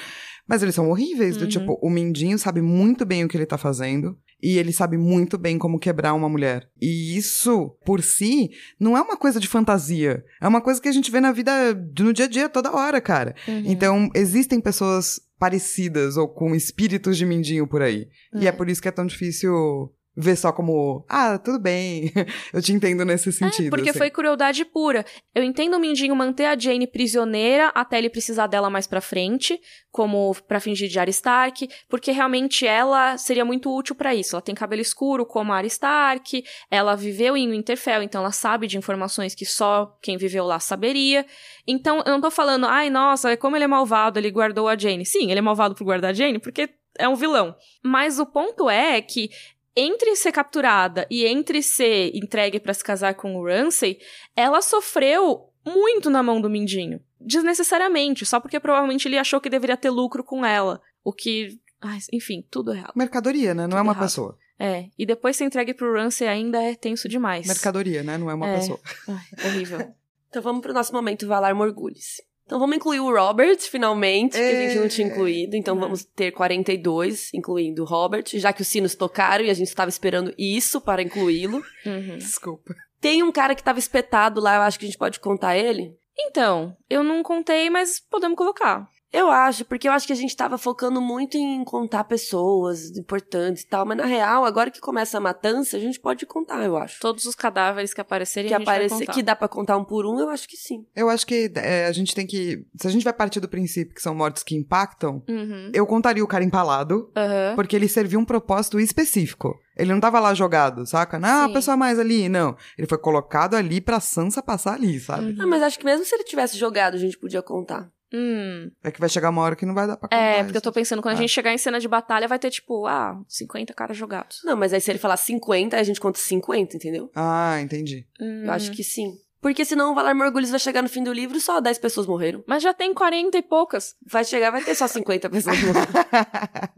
Mas 0.47 0.63
eles 0.63 0.73
são 0.73 0.89
horríveis, 0.89 1.37
do 1.37 1.43
Uhum. 1.43 1.47
tipo, 1.49 1.79
o 1.81 1.89
Mindinho 1.91 2.37
sabe 2.39 2.59
muito 2.61 3.05
bem 3.05 3.23
o 3.23 3.27
que 3.27 3.37
ele 3.37 3.45
tá 3.45 3.57
fazendo. 3.57 4.17
E 4.41 4.57
ele 4.57 4.71
sabe 4.71 4.97
muito 4.97 5.37
bem 5.37 5.57
como 5.59 5.77
quebrar 5.77 6.13
uma 6.13 6.29
mulher. 6.29 6.67
E 6.81 7.15
isso, 7.17 7.75
por 7.85 8.01
si, 8.01 8.49
não 8.79 8.95
é 8.97 9.01
uma 9.01 9.17
coisa 9.17 9.37
de 9.39 9.47
fantasia. 9.49 10.23
É 10.41 10.47
uma 10.47 10.61
coisa 10.61 10.81
que 10.81 10.87
a 10.87 10.91
gente 10.93 11.11
vê 11.11 11.19
na 11.19 11.31
vida, 11.33 11.51
no 11.99 12.13
dia 12.13 12.23
a 12.25 12.27
dia, 12.27 12.47
toda 12.49 12.73
hora, 12.73 13.01
cara. 13.01 13.35
Uhum. 13.47 13.63
Então, 13.65 14.09
existem 14.15 14.59
pessoas 14.61 15.19
parecidas 15.39 16.17
ou 16.17 16.27
com 16.27 16.53
espíritos 16.53 17.17
de 17.17 17.25
Mindinho 17.25 17.65
por 17.65 17.81
aí. 17.81 18.07
E 18.33 18.45
é 18.45 18.49
É. 18.49 18.51
por 18.51 18.69
isso 18.69 18.81
que 18.81 18.87
é 18.87 18.91
tão 18.91 19.05
difícil 19.05 19.89
ver 20.19 20.35
só 20.35 20.51
como, 20.51 21.05
ah, 21.07 21.37
tudo 21.37 21.57
bem, 21.57 22.11
eu 22.53 22.61
te 22.61 22.73
entendo 22.73 23.05
nesse 23.05 23.31
sentido. 23.31 23.67
É, 23.67 23.69
porque 23.69 23.89
assim. 23.91 23.99
foi 23.99 24.09
crueldade 24.09 24.65
pura. 24.65 25.05
Eu 25.33 25.43
entendo 25.43 25.75
o 25.75 25.79
Mindinho 25.79 26.13
manter 26.13 26.45
a 26.45 26.59
Jane 26.59 26.85
prisioneira 26.85 27.69
até 27.69 27.97
ele 27.97 28.09
precisar 28.09 28.47
dela 28.47 28.69
mais 28.69 28.85
pra 28.85 28.99
frente, 28.99 29.59
como 29.89 30.35
pra 30.45 30.59
fingir 30.59 30.89
de 30.89 30.99
Arya 30.99 31.11
Stark, 31.11 31.69
porque 31.87 32.11
realmente 32.11 32.67
ela 32.67 33.17
seria 33.17 33.45
muito 33.45 33.73
útil 33.73 33.95
pra 33.95 34.13
isso. 34.13 34.35
Ela 34.35 34.41
tem 34.41 34.53
cabelo 34.53 34.81
escuro 34.81 35.25
como 35.25 35.53
a 35.53 35.55
Arya 35.55 35.67
Stark, 35.67 36.43
ela 36.69 36.95
viveu 36.95 37.37
em 37.37 37.49
Winterfell, 37.49 38.03
então 38.03 38.19
ela 38.19 38.33
sabe 38.33 38.67
de 38.67 38.77
informações 38.77 39.33
que 39.33 39.45
só 39.45 39.97
quem 40.01 40.17
viveu 40.17 40.43
lá 40.43 40.59
saberia. 40.59 41.25
Então, 41.65 42.03
eu 42.05 42.11
não 42.11 42.19
tô 42.19 42.29
falando, 42.29 42.65
ai, 42.65 42.89
nossa, 42.89 43.37
como 43.37 43.55
ele 43.55 43.63
é 43.63 43.67
malvado, 43.67 44.19
ele 44.19 44.31
guardou 44.31 44.67
a 44.67 44.77
Jane. 44.77 45.05
Sim, 45.05 45.31
ele 45.31 45.39
é 45.39 45.41
malvado 45.41 45.75
por 45.75 45.85
guardar 45.85 46.11
a 46.11 46.13
Jane, 46.13 46.39
porque 46.39 46.69
é 46.97 47.07
um 47.07 47.15
vilão. 47.15 47.55
Mas 47.81 48.19
o 48.19 48.25
ponto 48.25 48.69
é 48.69 49.01
que 49.01 49.29
entre 49.75 50.15
ser 50.15 50.31
capturada 50.31 51.05
e 51.09 51.25
entre 51.25 51.61
ser 51.63 52.11
entregue 52.15 52.59
pra 52.59 52.73
se 52.73 52.83
casar 52.83 53.13
com 53.15 53.35
o 53.35 53.45
Ramsay, 53.45 53.97
ela 54.35 54.61
sofreu 54.61 55.49
muito 55.65 56.09
na 56.09 56.21
mão 56.23 56.39
do 56.41 56.49
Mindinho. 56.49 56.99
Desnecessariamente, 57.19 58.25
só 58.25 58.39
porque 58.39 58.59
provavelmente 58.59 59.07
ele 59.07 59.17
achou 59.17 59.39
que 59.41 59.49
deveria 59.49 59.77
ter 59.77 59.89
lucro 59.89 60.23
com 60.23 60.45
ela. 60.45 60.81
O 61.03 61.11
que. 61.13 61.59
Ai, 61.81 61.99
enfim, 62.13 62.45
tudo 62.49 62.73
errado. 62.73 62.93
Mercadoria, 62.95 63.53
né? 63.53 63.67
Não 63.67 63.77
é 63.77 63.79
Tudo 63.79 63.81
uma 63.87 63.93
errado. 63.93 64.03
pessoa. 64.03 64.37
É. 64.57 64.85
E 64.97 65.05
depois 65.05 65.37
ser 65.37 65.45
entregue 65.45 65.73
pro 65.73 65.93
Ramsay 65.93 66.27
ainda 66.27 66.61
é 66.61 66.75
tenso 66.75 67.07
demais. 67.07 67.47
Mercadoria, 67.47 68.03
né? 68.03 68.17
Não 68.17 68.29
é 68.29 68.33
uma 68.33 68.49
É. 68.49 68.55
pessoa. 68.55 68.79
Ai, 69.07 69.47
horrível. 69.47 69.93
Então 70.29 70.43
vamos 70.43 70.61
pro 70.61 70.71
nosso 70.73 70.93
momento 70.93 71.25
Valar 71.27 71.55
Morgulhos. 71.55 72.21
Então 72.49 72.57
vamos 72.57 72.77
incluir 72.77 72.99
o 72.99 73.15
Robert, 73.15 73.59
finalmente, 73.59 74.31
que 74.35 74.39
a 74.39 74.67
gente 74.67 74.79
não 74.79 74.87
tinha 74.87 75.07
É. 75.07 75.11
incluído. 75.11 75.55
Então 75.55 75.77
É. 75.77 75.79
vamos 75.79 76.03
ter 76.03 76.31
42, 76.31 77.31
incluindo 77.31 77.83
o 77.83 77.85
Robert, 77.85 78.23
já 78.33 78.51
que 78.51 78.63
os 78.63 78.67
sinos 78.67 78.95
tocaram 78.95 79.45
e 79.45 79.51
a 79.51 79.53
gente 79.53 79.67
estava 79.67 79.87
esperando 79.87 80.33
isso 80.35 80.81
para 80.81 81.03
incluí-lo. 81.03 81.61
Uhum. 81.85 82.17
Desculpa. 82.17 82.73
Tem 82.99 83.21
um 83.21 83.31
cara 83.31 83.53
que 83.53 83.61
estava 83.61 83.77
espetado 83.77 84.41
lá, 84.41 84.55
eu 84.55 84.61
acho 84.63 84.79
que 84.79 84.85
a 84.85 84.87
gente 84.87 84.97
pode 84.97 85.19
contar 85.19 85.55
ele. 85.55 85.95
Então, 86.17 86.75
eu 86.89 87.03
não 87.03 87.21
contei, 87.21 87.69
mas 87.69 87.99
podemos 87.99 88.35
colocar. 88.35 88.89
Eu 89.11 89.29
acho, 89.31 89.65
porque 89.65 89.87
eu 89.87 89.91
acho 89.91 90.05
que 90.05 90.13
a 90.13 90.15
gente 90.15 90.35
tava 90.35 90.57
focando 90.57 91.01
muito 91.01 91.35
em 91.35 91.63
contar 91.63 92.03
pessoas 92.03 92.95
importantes 92.95 93.63
e 93.63 93.67
tal, 93.67 93.85
mas 93.85 93.97
na 93.97 94.05
real, 94.05 94.45
agora 94.45 94.69
que 94.69 94.79
começa 94.79 95.17
a 95.17 95.21
matança, 95.21 95.77
a 95.77 95.79
gente 95.79 95.99
pode 95.99 96.25
contar, 96.27 96.63
eu 96.63 96.77
acho. 96.77 96.99
Todos 96.99 97.25
os 97.25 97.33
cadáveres 97.33 97.91
que 97.93 97.99
aparecerem, 98.01 98.49
Que 98.49 98.53
a 98.53 98.57
aparecer, 98.57 99.07
que 99.07 99.23
dá 99.23 99.35
pra 99.35 99.47
contar 99.47 99.77
um 99.77 99.83
por 99.83 100.05
um, 100.05 100.19
eu 100.19 100.29
acho 100.29 100.47
que 100.47 100.55
sim. 100.55 100.85
Eu 100.95 101.09
acho 101.09 101.25
que 101.25 101.51
é, 101.55 101.87
a 101.87 101.91
gente 101.91 102.13
tem 102.13 102.27
que. 102.27 102.63
Se 102.79 102.87
a 102.87 102.91
gente 102.91 103.03
vai 103.03 103.13
partir 103.13 103.39
do 103.39 103.49
princípio 103.49 103.95
que 103.95 104.01
são 104.01 104.13
mortes 104.13 104.43
que 104.43 104.55
impactam, 104.55 105.23
Uhum. 105.27 105.71
eu 105.73 105.87
contaria 105.87 106.23
o 106.23 106.27
cara 106.27 106.43
empalado, 106.43 107.11
Aham. 107.15 107.53
porque 107.55 107.75
ele 107.75 107.87
serviu 107.87 108.19
um 108.19 108.25
propósito 108.25 108.79
específico. 108.79 109.57
Ele 109.75 109.91
não 109.93 109.99
tava 109.99 110.19
lá 110.19 110.33
jogado, 110.33 110.85
saca? 110.85 111.19
Ah, 111.23 111.45
a 111.45 111.49
pessoa 111.49 111.77
mais 111.77 111.97
ali. 111.97 112.27
Não. 112.29 112.55
Ele 112.77 112.85
foi 112.85 112.97
colocado 112.97 113.55
ali 113.55 113.79
pra 113.79 113.99
Sansa 113.99 114.43
passar 114.43 114.73
ali, 114.73 114.99
sabe? 114.99 115.31
Uhum. 115.31 115.37
Ah, 115.39 115.47
mas 115.47 115.63
acho 115.63 115.79
que 115.79 115.85
mesmo 115.85 116.05
se 116.05 116.13
ele 116.13 116.25
tivesse 116.25 116.57
jogado, 116.57 116.95
a 116.95 116.97
gente 116.99 117.17
podia 117.17 117.41
contar. 117.41 117.89
Hum. 118.13 118.71
É 118.83 118.91
que 118.91 118.99
vai 118.99 119.07
chegar 119.09 119.29
uma 119.29 119.41
hora 119.41 119.55
que 119.55 119.65
não 119.65 119.73
vai 119.75 119.85
dar 119.87 119.95
pra 119.97 120.09
contar. 120.09 120.21
É, 120.21 120.43
porque 120.43 120.57
eu 120.57 120.61
tô 120.61 120.71
pensando, 120.71 121.01
quando 121.01 121.13
a 121.15 121.17
Ah. 121.17 121.21
gente 121.21 121.29
chegar 121.31 121.53
em 121.53 121.57
cena 121.57 121.79
de 121.79 121.87
batalha, 121.87 122.27
vai 122.27 122.39
ter, 122.39 122.49
tipo, 122.49 122.85
ah, 122.87 123.19
50 123.27 123.73
caras 123.73 123.95
jogados. 123.95 124.39
Não, 124.43 124.55
mas 124.57 124.73
aí 124.73 124.81
se 124.81 124.89
ele 124.91 124.97
falar 124.99 125.17
50, 125.17 125.75
aí 125.75 125.81
a 125.81 125.85
gente 125.85 125.99
conta 125.99 126.17
50, 126.19 126.75
entendeu? 126.75 127.11
Ah, 127.15 127.59
entendi. 127.61 128.07
Hum. 128.19 128.45
Eu 128.45 128.51
acho 128.51 128.71
que 128.71 128.83
sim. 128.83 129.11
Porque 129.41 129.63
senão 129.63 129.91
o 129.91 129.95
Valar 129.95 130.13
Morgulhos 130.13 130.49
vai 130.49 130.59
chegar 130.59 130.81
no 130.81 130.89
fim 130.89 131.01
do 131.01 131.13
livro 131.13 131.37
e 131.37 131.39
só 131.41 131.61
10 131.61 131.77
pessoas 131.77 132.05
morreram. 132.07 132.43
Mas 132.45 132.61
já 132.61 132.73
tem 132.73 132.93
40 132.93 133.37
e 133.37 133.41
poucas. 133.41 133.95
Vai 134.05 134.25
chegar, 134.25 134.51
vai 134.51 134.61
ter 134.63 134.75
só 134.75 134.85
50 134.85 135.29
pessoas 135.29 135.57
morrendo. 135.61 135.87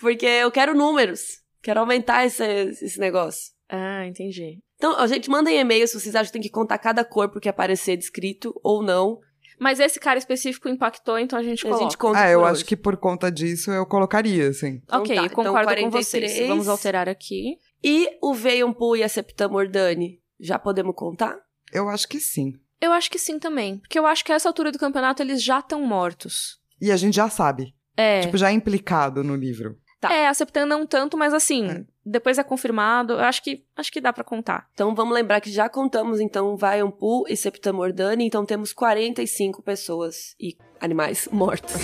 Porque 0.00 0.26
eu 0.26 0.50
quero 0.50 0.74
números. 0.74 1.40
Quero 1.62 1.80
aumentar 1.80 2.26
esse, 2.26 2.44
esse 2.44 2.98
negócio. 2.98 3.52
Ah, 3.70 4.04
entendi. 4.06 4.58
Então, 4.76 4.98
a 4.98 5.06
gente 5.06 5.30
manda 5.30 5.50
em 5.50 5.58
e-mail 5.60 5.86
se 5.86 5.98
vocês 5.98 6.14
acham 6.14 6.26
que 6.26 6.32
tem 6.32 6.42
que 6.42 6.50
contar 6.50 6.76
cada 6.78 7.04
corpo 7.04 7.40
que 7.40 7.48
aparecer 7.48 7.96
descrito 7.96 8.52
ou 8.62 8.82
não. 8.82 9.18
Mas 9.62 9.78
esse 9.78 10.00
cara 10.00 10.18
específico 10.18 10.68
impactou, 10.68 11.16
então 11.16 11.38
a 11.38 11.42
gente 11.42 11.60
A 11.64 11.68
coloca. 11.68 11.84
gente 11.84 11.96
conta 11.96 12.18
ah, 12.18 12.28
eu 12.28 12.40
hoje. 12.40 12.50
acho 12.50 12.64
que 12.64 12.76
por 12.76 12.96
conta 12.96 13.30
disso 13.30 13.70
eu 13.70 13.86
colocaria, 13.86 14.48
assim. 14.48 14.80
Então 14.84 15.02
ok, 15.02 15.14
tá, 15.14 15.22
eu 15.22 15.26
então 15.26 15.44
concordo 15.44 15.68
com 15.68 15.90
43. 15.90 16.04
vocês. 16.32 16.48
Vamos 16.48 16.66
alterar 16.68 17.08
aqui. 17.08 17.58
E 17.84 18.08
o 18.20 18.34
Veiampu 18.34 18.96
e 18.96 19.04
a 19.04 19.08
Septa 19.08 19.48
Mordani, 19.48 20.20
já 20.40 20.58
podemos 20.58 20.96
contar? 20.96 21.36
Eu 21.72 21.88
acho 21.88 22.08
que 22.08 22.18
sim. 22.18 22.54
Eu 22.80 22.90
acho 22.92 23.08
que 23.08 23.20
sim 23.20 23.38
também. 23.38 23.78
Porque 23.78 23.96
eu 23.96 24.04
acho 24.04 24.24
que 24.24 24.32
a 24.32 24.34
essa 24.34 24.48
altura 24.48 24.72
do 24.72 24.78
campeonato 24.80 25.22
eles 25.22 25.40
já 25.40 25.60
estão 25.60 25.80
mortos. 25.86 26.58
E 26.80 26.90
a 26.90 26.96
gente 26.96 27.14
já 27.14 27.28
sabe. 27.30 27.72
É. 27.96 28.22
Tipo, 28.22 28.36
já 28.36 28.50
é 28.50 28.52
implicado 28.52 29.22
no 29.22 29.36
livro. 29.36 29.76
Tá. 30.00 30.12
É, 30.12 30.26
a 30.26 30.34
Septan 30.34 30.66
não 30.66 30.84
tanto, 30.84 31.16
mas 31.16 31.32
assim, 31.32 31.70
É. 31.70 31.84
depois 32.04 32.38
é 32.38 32.42
confirmado. 32.42 33.14
Eu 33.14 33.20
acho 33.20 33.42
que 33.42 33.64
acho 33.76 33.92
que 33.92 34.00
dá 34.00 34.12
pra 34.12 34.24
contar. 34.24 34.68
Então 34.74 34.94
vamos 34.94 35.14
lembrar 35.14 35.40
que 35.40 35.50
já 35.50 35.68
contamos 35.68 36.20
então 36.20 36.56
Vaiampu 36.56 37.24
e 37.28 37.36
Septa 37.36 37.72
Mordani, 37.72 38.26
então 38.26 38.44
temos 38.44 38.72
45 38.72 39.62
pessoas 39.62 40.34
e 40.38 40.56
animais 40.80 41.28
mortos. 41.32 41.74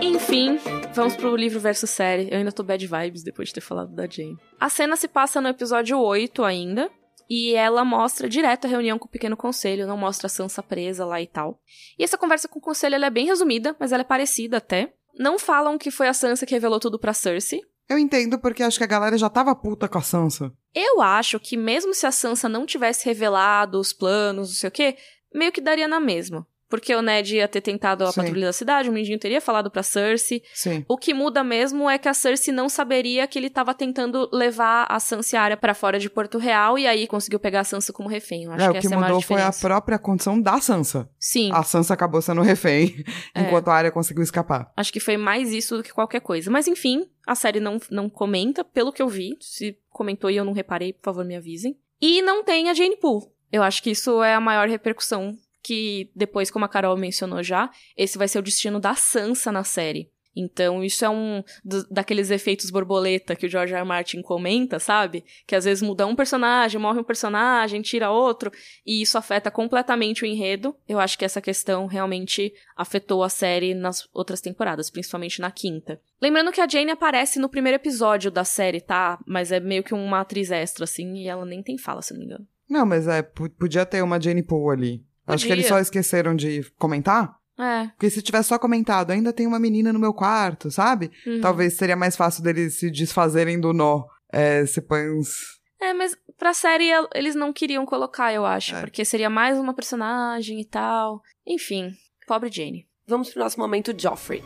Enfim, 0.00 0.58
vamos 0.94 1.16
pro 1.16 1.36
livro 1.36 1.60
versus 1.60 1.90
série. 1.90 2.28
Eu 2.30 2.38
ainda 2.38 2.52
tô 2.52 2.62
bad 2.62 2.84
vibes 2.86 3.22
depois 3.22 3.48
de 3.48 3.54
ter 3.54 3.60
falado 3.60 3.94
da 3.94 4.06
Jane. 4.06 4.36
A 4.58 4.68
cena 4.68 4.96
se 4.96 5.06
passa 5.08 5.40
no 5.40 5.48
episódio 5.48 5.98
8 5.98 6.42
ainda. 6.42 6.90
E 7.28 7.54
ela 7.54 7.84
mostra 7.84 8.28
direto 8.28 8.66
a 8.66 8.68
reunião 8.68 8.98
com 8.98 9.06
o 9.06 9.10
pequeno 9.10 9.36
conselho, 9.36 9.86
não 9.86 9.96
mostra 9.96 10.26
a 10.26 10.30
Sansa 10.30 10.62
presa 10.62 11.04
lá 11.04 11.20
e 11.20 11.26
tal. 11.26 11.60
E 11.98 12.04
essa 12.04 12.18
conversa 12.18 12.48
com 12.48 12.58
o 12.58 12.62
conselho 12.62 12.96
é 12.96 13.10
bem 13.10 13.26
resumida, 13.26 13.74
mas 13.78 13.92
ela 13.92 14.02
é 14.02 14.04
parecida 14.04 14.58
até. 14.58 14.92
Não 15.18 15.38
falam 15.38 15.78
que 15.78 15.90
foi 15.90 16.08
a 16.08 16.12
Sansa 16.14 16.44
que 16.44 16.54
revelou 16.54 16.80
tudo 16.80 16.98
pra 16.98 17.12
Cersei. 17.12 17.60
Eu 17.88 17.98
entendo 17.98 18.38
porque 18.38 18.62
acho 18.62 18.78
que 18.78 18.84
a 18.84 18.88
galera 18.88 19.16
já 19.18 19.28
tava 19.28 19.54
puta 19.54 19.88
com 19.88 19.98
a 19.98 20.02
Sansa. 20.02 20.52
Eu 20.74 21.00
acho 21.00 21.38
que 21.38 21.56
mesmo 21.56 21.92
se 21.94 22.06
a 22.06 22.10
Sansa 22.10 22.48
não 22.48 22.66
tivesse 22.66 23.04
revelado 23.04 23.78
os 23.78 23.92
planos, 23.92 24.48
não 24.48 24.56
sei 24.56 24.68
o 24.68 24.72
quê, 24.72 24.96
meio 25.34 25.52
que 25.52 25.60
daria 25.60 25.86
na 25.86 26.00
mesma. 26.00 26.46
Porque 26.68 26.94
o 26.94 27.02
Ned 27.02 27.36
ia 27.36 27.46
ter 27.46 27.60
tentado 27.60 28.04
a 28.04 28.10
Sim. 28.12 28.22
patrulha 28.22 28.46
da 28.46 28.52
cidade, 28.52 28.88
o 28.88 28.92
Mindinho 28.92 29.18
teria 29.18 29.40
falado 29.40 29.70
pra 29.70 29.82
Cersei. 29.82 30.42
Sim. 30.52 30.84
O 30.88 30.96
que 30.96 31.12
muda 31.14 31.44
mesmo 31.44 31.88
é 31.88 31.98
que 31.98 32.08
a 32.08 32.14
Cersei 32.14 32.52
não 32.52 32.68
saberia 32.68 33.26
que 33.26 33.38
ele 33.38 33.50
tava 33.50 33.74
tentando 33.74 34.28
levar 34.32 34.86
a 34.88 34.98
Sansa 34.98 35.36
e 35.36 35.38
a 35.38 35.42
Arya 35.42 35.56
pra 35.56 35.74
fora 35.74 35.98
de 35.98 36.08
Porto 36.08 36.38
Real 36.38 36.78
e 36.78 36.86
aí 36.86 37.06
conseguiu 37.06 37.38
pegar 37.38 37.60
a 37.60 37.64
Sansa 37.64 37.92
como 37.92 38.08
refém. 38.08 38.44
Eu 38.44 38.52
acho 38.52 38.64
é, 38.64 38.72
que, 38.72 38.78
o 38.78 38.80
que 38.80 38.86
essa 38.86 38.94
é 38.94 38.98
a 38.98 39.00
mudou 39.00 39.20
foi 39.20 39.42
a 39.42 39.52
própria 39.52 39.98
condição 39.98 40.40
da 40.40 40.60
Sansa. 40.60 41.08
Sim, 41.18 41.50
A 41.52 41.62
Sansa 41.62 41.94
acabou 41.94 42.20
sendo 42.22 42.42
refém, 42.42 43.04
É. 43.34 43.42
enquanto 43.42 43.68
a 43.68 43.74
área 43.74 43.90
conseguiu 43.90 44.22
escapar. 44.22 44.72
acho 44.76 44.92
que 44.92 45.00
foi 45.00 45.16
mais 45.16 45.52
isso 45.52 45.76
do 45.76 45.82
que 45.82 45.92
qualquer 45.92 46.20
coisa. 46.20 46.50
Mas 46.50 46.66
enfim, 46.66 47.06
a 47.26 47.34
série 47.34 47.60
não, 47.60 47.78
não 47.90 48.08
comenta, 48.08 48.64
pelo 48.64 48.92
que 48.92 49.02
eu 49.02 49.08
vi. 49.08 49.36
Se 49.40 49.76
comentou 49.90 50.30
e 50.30 50.36
eu 50.36 50.44
não 50.44 50.52
reparei, 50.52 50.92
por 50.92 51.02
favor, 51.04 51.24
me 51.24 51.36
avisem. 51.36 51.76
E 52.00 52.20
não 52.22 52.42
tem 52.42 52.68
a 52.68 52.74
Jane 52.74 52.96
Poole. 52.96 53.26
Eu 53.52 53.62
acho 53.62 53.82
que 53.82 53.90
isso 53.90 54.22
é 54.22 54.34
a 54.34 54.40
maior 54.40 54.68
repercussão 54.68 55.36
que 55.64 56.10
depois, 56.14 56.50
como 56.50 56.66
a 56.66 56.68
Carol 56.68 56.96
mencionou 56.96 57.42
já, 57.42 57.70
esse 57.96 58.18
vai 58.18 58.28
ser 58.28 58.38
o 58.38 58.42
destino 58.42 58.78
da 58.78 58.94
Sansa 58.94 59.50
na 59.50 59.64
série. 59.64 60.10
Então, 60.36 60.82
isso 60.82 61.04
é 61.04 61.08
um 61.08 61.44
daqueles 61.88 62.30
efeitos 62.30 62.68
borboleta 62.68 63.36
que 63.36 63.46
o 63.46 63.48
George 63.48 63.72
R. 63.72 63.80
R. 63.80 63.86
Martin 63.86 64.20
comenta, 64.20 64.80
sabe? 64.80 65.24
Que 65.46 65.54
às 65.54 65.64
vezes 65.64 65.80
muda 65.80 66.06
um 66.06 66.16
personagem, 66.16 66.80
morre 66.80 66.98
um 66.98 67.04
personagem, 67.04 67.80
tira 67.82 68.10
outro, 68.10 68.50
e 68.84 69.00
isso 69.00 69.16
afeta 69.16 69.50
completamente 69.50 70.24
o 70.24 70.26
enredo. 70.26 70.74
Eu 70.88 70.98
acho 70.98 71.16
que 71.16 71.24
essa 71.24 71.40
questão 71.40 71.86
realmente 71.86 72.52
afetou 72.76 73.22
a 73.22 73.28
série 73.28 73.74
nas 73.74 74.08
outras 74.12 74.40
temporadas, 74.40 74.90
principalmente 74.90 75.40
na 75.40 75.52
quinta. 75.52 76.00
Lembrando 76.20 76.50
que 76.50 76.60
a 76.60 76.66
Jane 76.66 76.90
aparece 76.90 77.38
no 77.38 77.48
primeiro 77.48 77.76
episódio 77.76 78.30
da 78.30 78.44
série, 78.44 78.80
tá? 78.80 79.18
Mas 79.24 79.52
é 79.52 79.60
meio 79.60 79.84
que 79.84 79.94
uma 79.94 80.20
atriz 80.20 80.50
extra, 80.50 80.82
assim, 80.82 81.14
e 81.14 81.28
ela 81.28 81.46
nem 81.46 81.62
tem 81.62 81.78
fala, 81.78 82.02
se 82.02 82.12
não 82.12 82.18
me 82.18 82.26
engano. 82.26 82.46
Não, 82.68 82.84
mas 82.84 83.06
é, 83.06 83.22
podia 83.22 83.86
ter 83.86 84.02
uma 84.02 84.20
Jane 84.20 84.42
Poole 84.42 84.72
ali. 84.76 85.04
Acho 85.26 85.46
que 85.46 85.52
eles 85.52 85.64
Podia. 85.64 85.76
só 85.76 85.80
esqueceram 85.80 86.34
de 86.36 86.64
comentar. 86.78 87.36
É. 87.58 87.86
Porque 87.88 88.10
se 88.10 88.20
tivesse 88.20 88.48
só 88.48 88.58
comentado, 88.58 89.10
ainda 89.12 89.32
tem 89.32 89.46
uma 89.46 89.58
menina 89.60 89.92
no 89.92 89.98
meu 89.98 90.12
quarto, 90.12 90.70
sabe? 90.70 91.10
uhum. 91.26 91.40
Talvez 91.40 91.74
seria 91.74 91.94
mais 91.96 92.16
fácil 92.16 92.42
deles 92.42 92.74
se 92.74 92.90
desfazerem 92.90 93.60
do 93.60 93.72
nó. 93.72 94.04
É, 94.32 94.66
se 94.66 94.80
põe 94.80 95.08
uns... 95.10 95.60
É, 95.80 95.92
mas 95.94 96.16
pra 96.36 96.52
série 96.52 96.90
el- 96.90 97.08
eles 97.14 97.34
não 97.36 97.52
queriam 97.52 97.86
colocar, 97.86 98.32
eu 98.32 98.44
acho. 98.44 98.74
É. 98.74 98.80
Porque 98.80 99.04
seria 99.04 99.30
mais 99.30 99.56
uma 99.58 99.72
personagem 99.74 100.60
e 100.60 100.64
tal. 100.64 101.22
Enfim. 101.46 101.92
Pobre 102.26 102.50
Jane. 102.50 102.86
Vamos 103.06 103.30
pro 103.30 103.40
nosso 103.42 103.60
momento 103.60 103.94
Joffrey. 103.96 104.42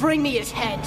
Bring 0.00 0.20
me 0.20 0.38
his 0.38 0.50
head. 0.52 0.80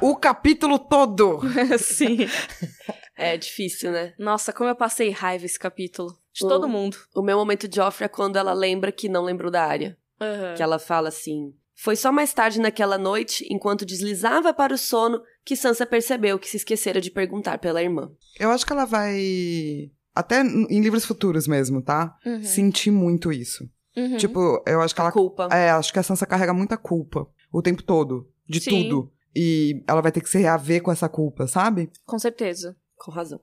O 0.00 0.14
capítulo 0.16 0.78
todo! 0.78 1.40
Sim. 1.78 2.18
É 3.16 3.36
difícil, 3.36 3.92
né? 3.92 4.14
Nossa, 4.18 4.52
como 4.52 4.68
eu 4.70 4.76
passei 4.76 5.10
raiva 5.10 5.44
esse 5.44 5.58
capítulo. 5.58 6.16
De 6.32 6.44
O- 6.44 6.48
todo 6.48 6.68
mundo. 6.68 6.96
O 7.14 7.22
meu 7.22 7.36
momento 7.36 7.68
Joffrey 7.72 8.06
é 8.06 8.08
quando 8.08 8.36
ela 8.36 8.52
lembra 8.54 8.90
que 8.90 9.08
não 9.08 9.22
lembrou 9.22 9.50
da 9.50 9.64
área. 9.64 9.96
Aham. 10.20 10.54
Que 10.54 10.62
ela 10.62 10.78
fala 10.78 11.08
assim: 11.08 11.52
Foi 11.74 11.94
só 11.96 12.10
mais 12.10 12.32
tarde 12.32 12.58
naquela 12.60 12.96
noite, 12.96 13.46
enquanto 13.50 13.84
deslizava 13.84 14.54
para 14.54 14.72
o 14.74 14.78
sono, 14.78 15.20
que 15.44 15.54
Sansa 15.56 15.84
percebeu 15.84 16.38
que 16.38 16.48
se 16.48 16.56
esquecera 16.56 17.00
de 17.00 17.10
perguntar 17.10 17.58
pela 17.58 17.82
irmã. 17.82 18.10
Eu 18.38 18.50
acho 18.50 18.64
que 18.64 18.72
ela 18.72 18.84
vai. 18.86 19.90
Até 20.14 20.40
em 20.42 20.80
livros 20.80 21.04
futuros 21.04 21.46
mesmo, 21.46 21.82
tá? 21.82 22.14
Uhum. 22.24 22.42
Sentir 22.44 22.90
muito 22.90 23.32
isso. 23.32 23.68
Uhum. 23.96 24.16
Tipo, 24.16 24.62
eu 24.66 24.80
acho 24.80 24.94
que 24.94 25.00
A 25.00 25.04
ela. 25.04 25.12
culpa. 25.12 25.48
É, 25.52 25.70
acho 25.70 25.92
que 25.92 25.98
a 25.98 26.02
Sansa 26.02 26.26
carrega 26.26 26.52
muita 26.54 26.76
culpa 26.76 27.26
o 27.52 27.60
tempo 27.62 27.82
todo. 27.82 28.28
De 28.48 28.60
Sim. 28.60 28.70
tudo. 28.88 29.12
E 29.34 29.82
ela 29.88 30.00
vai 30.02 30.12
ter 30.12 30.20
que 30.20 30.28
se 30.28 30.38
reaver 30.38 30.82
com 30.82 30.92
essa 30.92 31.08
culpa, 31.08 31.46
sabe? 31.46 31.90
Com 32.04 32.18
certeza. 32.18 32.76
Com 33.02 33.10
razão. 33.10 33.40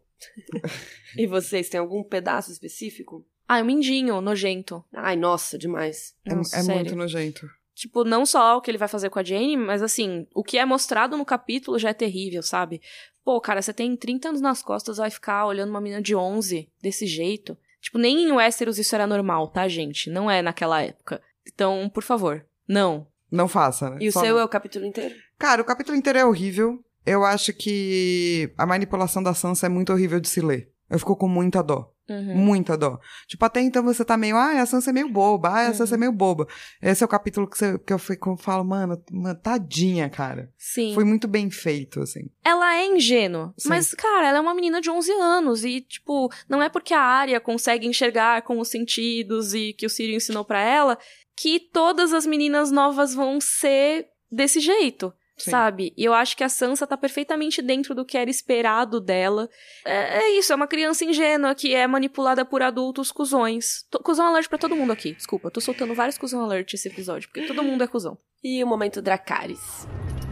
e 1.17 1.27
vocês, 1.27 1.67
têm 1.67 1.79
algum 1.79 2.01
pedaço 2.01 2.51
específico? 2.51 3.25
Ah, 3.47 3.59
o 3.61 3.65
mindinho, 3.65 4.21
nojento. 4.21 4.85
Ai, 4.93 5.17
nossa, 5.17 5.57
demais. 5.57 6.15
É- 6.23 6.33
Nossa, 6.33 6.57
é, 6.59 6.63
muito 6.63 6.95
nojento. 6.95 7.49
Tipo, 7.75 8.03
não 8.03 8.25
só 8.25 8.57
o 8.57 8.61
que 8.61 8.71
ele 8.71 8.77
vai 8.77 8.87
fazer 8.87 9.09
com 9.09 9.19
a 9.19 9.23
Jane, 9.23 9.57
mas 9.57 9.81
assim, 9.81 10.27
o 10.33 10.43
que 10.43 10.57
é 10.57 10.65
mostrado 10.65 11.17
no 11.17 11.25
capítulo 11.25 11.79
já 11.79 11.89
é 11.89 11.93
terrível, 11.93 12.41
sabe? 12.41 12.81
Pô, 13.23 13.39
cara, 13.41 13.61
você 13.61 13.73
tem 13.73 13.95
30 13.95 14.29
anos 14.29 14.41
nas 14.41 14.61
costas, 14.61 14.97
vai 14.97 15.09
ficar 15.09 15.45
olhando 15.45 15.69
uma 15.69 15.81
menina 15.81 16.01
de 16.01 16.15
11 16.15 16.69
desse 16.81 17.05
jeito. 17.05 17.57
Tipo, 17.81 17.97
nem 17.97 18.23
em 18.23 18.31
Westeros 18.31 18.77
isso 18.77 18.95
era 18.95 19.07
normal, 19.07 19.47
tá, 19.49 19.67
gente? 19.67 20.09
Não 20.09 20.29
é 20.29 20.41
naquela 20.41 20.81
época. 20.81 21.21
Então, 21.47 21.89
por 21.93 22.03
favor, 22.03 22.45
não. 22.67 23.07
Não 23.31 23.47
faça, 23.47 23.89
né? 23.89 23.97
E 24.01 24.07
o 24.09 24.11
Só 24.11 24.21
seu 24.21 24.35
não. 24.35 24.41
é 24.41 24.43
o 24.43 24.49
capítulo 24.49 24.85
inteiro? 24.85 25.15
Cara, 25.37 25.61
o 25.61 25.65
capítulo 25.65 25.97
inteiro 25.97 26.19
é 26.19 26.25
horrível. 26.25 26.83
Eu 27.05 27.23
acho 27.23 27.53
que 27.53 28.51
a 28.57 28.65
manipulação 28.65 29.23
da 29.23 29.33
Sansa 29.33 29.65
é 29.65 29.69
muito 29.69 29.91
horrível 29.91 30.19
de 30.19 30.29
se 30.29 30.41
ler. 30.41 30.71
Eu 30.89 30.99
fico 30.99 31.15
com 31.15 31.27
muita 31.27 31.61
dó. 31.61 31.91
Uhum. 32.09 32.35
Muita 32.35 32.75
dó. 32.75 32.99
Tipo, 33.27 33.45
até 33.45 33.61
então 33.61 33.83
você 33.83 34.03
tá 34.03 34.17
meio, 34.17 34.35
ah, 34.35 34.59
a 34.59 34.65
Sansa 34.65 34.89
é 34.89 34.93
meio 34.93 35.07
boba, 35.09 35.49
ah, 35.49 35.67
a 35.67 35.73
Sansa 35.73 35.93
é 35.93 35.95
Uhum. 35.95 35.99
meio 35.99 36.11
boba. 36.11 36.47
Esse 36.81 37.03
é 37.03 37.05
o 37.05 37.09
capítulo 37.09 37.47
que, 37.47 37.55
você, 37.55 37.77
que 37.77 37.93
eu, 37.93 37.99
fico, 37.99 38.35
falo, 38.35 38.63
mano, 38.65 38.99
mano, 39.11 39.39
tadinha, 39.39 40.09
cara. 40.09 40.51
Sim. 40.57 40.95
Foi 40.95 41.03
muito 41.03 41.27
bem 41.27 41.51
feito, 41.51 42.01
assim. 42.01 42.21
Ela 42.43 42.75
é 42.75 42.87
ingênua. 42.87 43.53
Sim. 43.57 43.69
Mas, 43.69 43.93
cara, 43.93 44.27
ela 44.27 44.39
é 44.39 44.41
uma 44.41 44.55
menina 44.55 44.81
de 44.81 44.89
11 44.89 45.11
anos. 45.11 45.63
E, 45.63 45.81
tipo, 45.81 46.31
não 46.49 46.63
é 46.63 46.67
porque 46.69 46.95
a 46.95 47.01
Arya 47.01 47.39
consegue 47.39 47.85
enxergar 47.85 48.41
com 48.41 48.59
os 48.59 48.69
sentidos 48.69 49.53
e 49.53 49.73
que 49.73 49.85
o 49.85 49.89
Círio 49.89 50.15
ensinou 50.15 50.43
pra 50.43 50.59
ela 50.59 50.97
que 51.37 51.59
todas 51.59 52.11
as 52.11 52.25
meninas 52.25 52.71
novas 52.71 53.13
vão 53.13 53.39
ser 53.39 54.07
desse 54.31 54.59
jeito. 54.59 55.13
Sim. 55.39 55.51
Sabe? 55.51 55.93
E 55.95 56.03
eu 56.03 56.13
acho 56.13 56.35
que 56.35 56.43
a 56.43 56.49
Sansa 56.49 56.85
tá 56.85 56.97
perfeitamente 56.97 57.61
dentro 57.61 57.95
do 57.95 58.05
que 58.05 58.17
era 58.17 58.29
esperado 58.29 58.99
dela. 58.99 59.49
É, 59.85 60.19
é 60.19 60.37
isso, 60.37 60.51
é 60.51 60.55
uma 60.55 60.67
criança 60.67 61.05
ingênua 61.05 61.55
que 61.55 61.73
é 61.73 61.87
manipulada 61.87 62.43
por 62.43 62.61
adultos 62.61 63.11
cuzões. 63.11 63.83
Tô, 63.89 63.99
cuzão 63.99 64.27
alert 64.27 64.49
pra 64.49 64.57
todo 64.57 64.75
mundo 64.75 64.91
aqui. 64.91 65.13
Desculpa, 65.13 65.49
tô 65.49 65.61
soltando 65.61 65.95
vários 65.95 66.17
cuzão 66.17 66.43
alert 66.43 66.73
esse 66.73 66.87
episódio, 66.87 67.29
porque 67.29 67.47
todo 67.47 67.63
mundo 67.63 67.83
é 67.83 67.87
cuzão. 67.87 68.17
E 68.43 68.63
o 68.63 68.67
momento 68.67 69.01
Dracarys. 69.01 69.87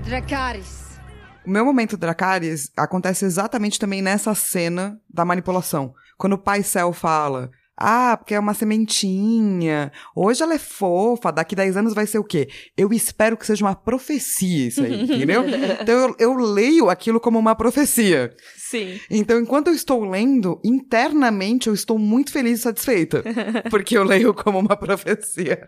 Dracarys. 0.05 0.99
O 1.45 1.49
meu 1.49 1.63
momento 1.63 1.95
Dracarys 1.95 2.71
acontece 2.75 3.23
exatamente 3.23 3.79
também 3.79 4.01
nessa 4.01 4.35
cena 4.35 4.99
da 5.09 5.23
manipulação. 5.23 5.93
Quando 6.17 6.33
o 6.33 6.37
pai 6.37 6.63
Cell 6.63 6.91
fala. 6.91 7.49
Ah, 7.77 8.17
porque 8.17 8.33
é 8.33 8.39
uma 8.39 8.55
sementinha. 8.55 9.91
Hoje 10.15 10.41
ela 10.41 10.55
é 10.55 10.57
fofa, 10.57 11.31
daqui 11.31 11.55
10 11.55 11.77
anos 11.77 11.93
vai 11.93 12.07
ser 12.07 12.17
o 12.17 12.23
quê? 12.23 12.49
Eu 12.75 12.91
espero 12.91 13.37
que 13.37 13.45
seja 13.45 13.63
uma 13.63 13.75
profecia 13.75 14.67
isso 14.67 14.83
aí, 14.83 15.03
entendeu? 15.03 15.43
Então 15.81 15.95
eu, 15.95 16.15
eu 16.17 16.33
leio 16.35 16.89
aquilo 16.89 17.19
como 17.19 17.37
uma 17.37 17.55
profecia. 17.55 18.33
Sim. 18.55 18.99
Então, 19.09 19.39
enquanto 19.39 19.67
eu 19.67 19.73
estou 19.73 20.03
lendo, 20.03 20.59
internamente 20.63 21.67
eu 21.67 21.73
estou 21.73 21.99
muito 21.99 22.31
feliz 22.31 22.59
e 22.59 22.63
satisfeita. 22.63 23.23
Porque 23.69 23.97
eu 23.97 24.03
leio 24.03 24.33
como 24.33 24.59
uma 24.59 24.75
profecia. 24.75 25.63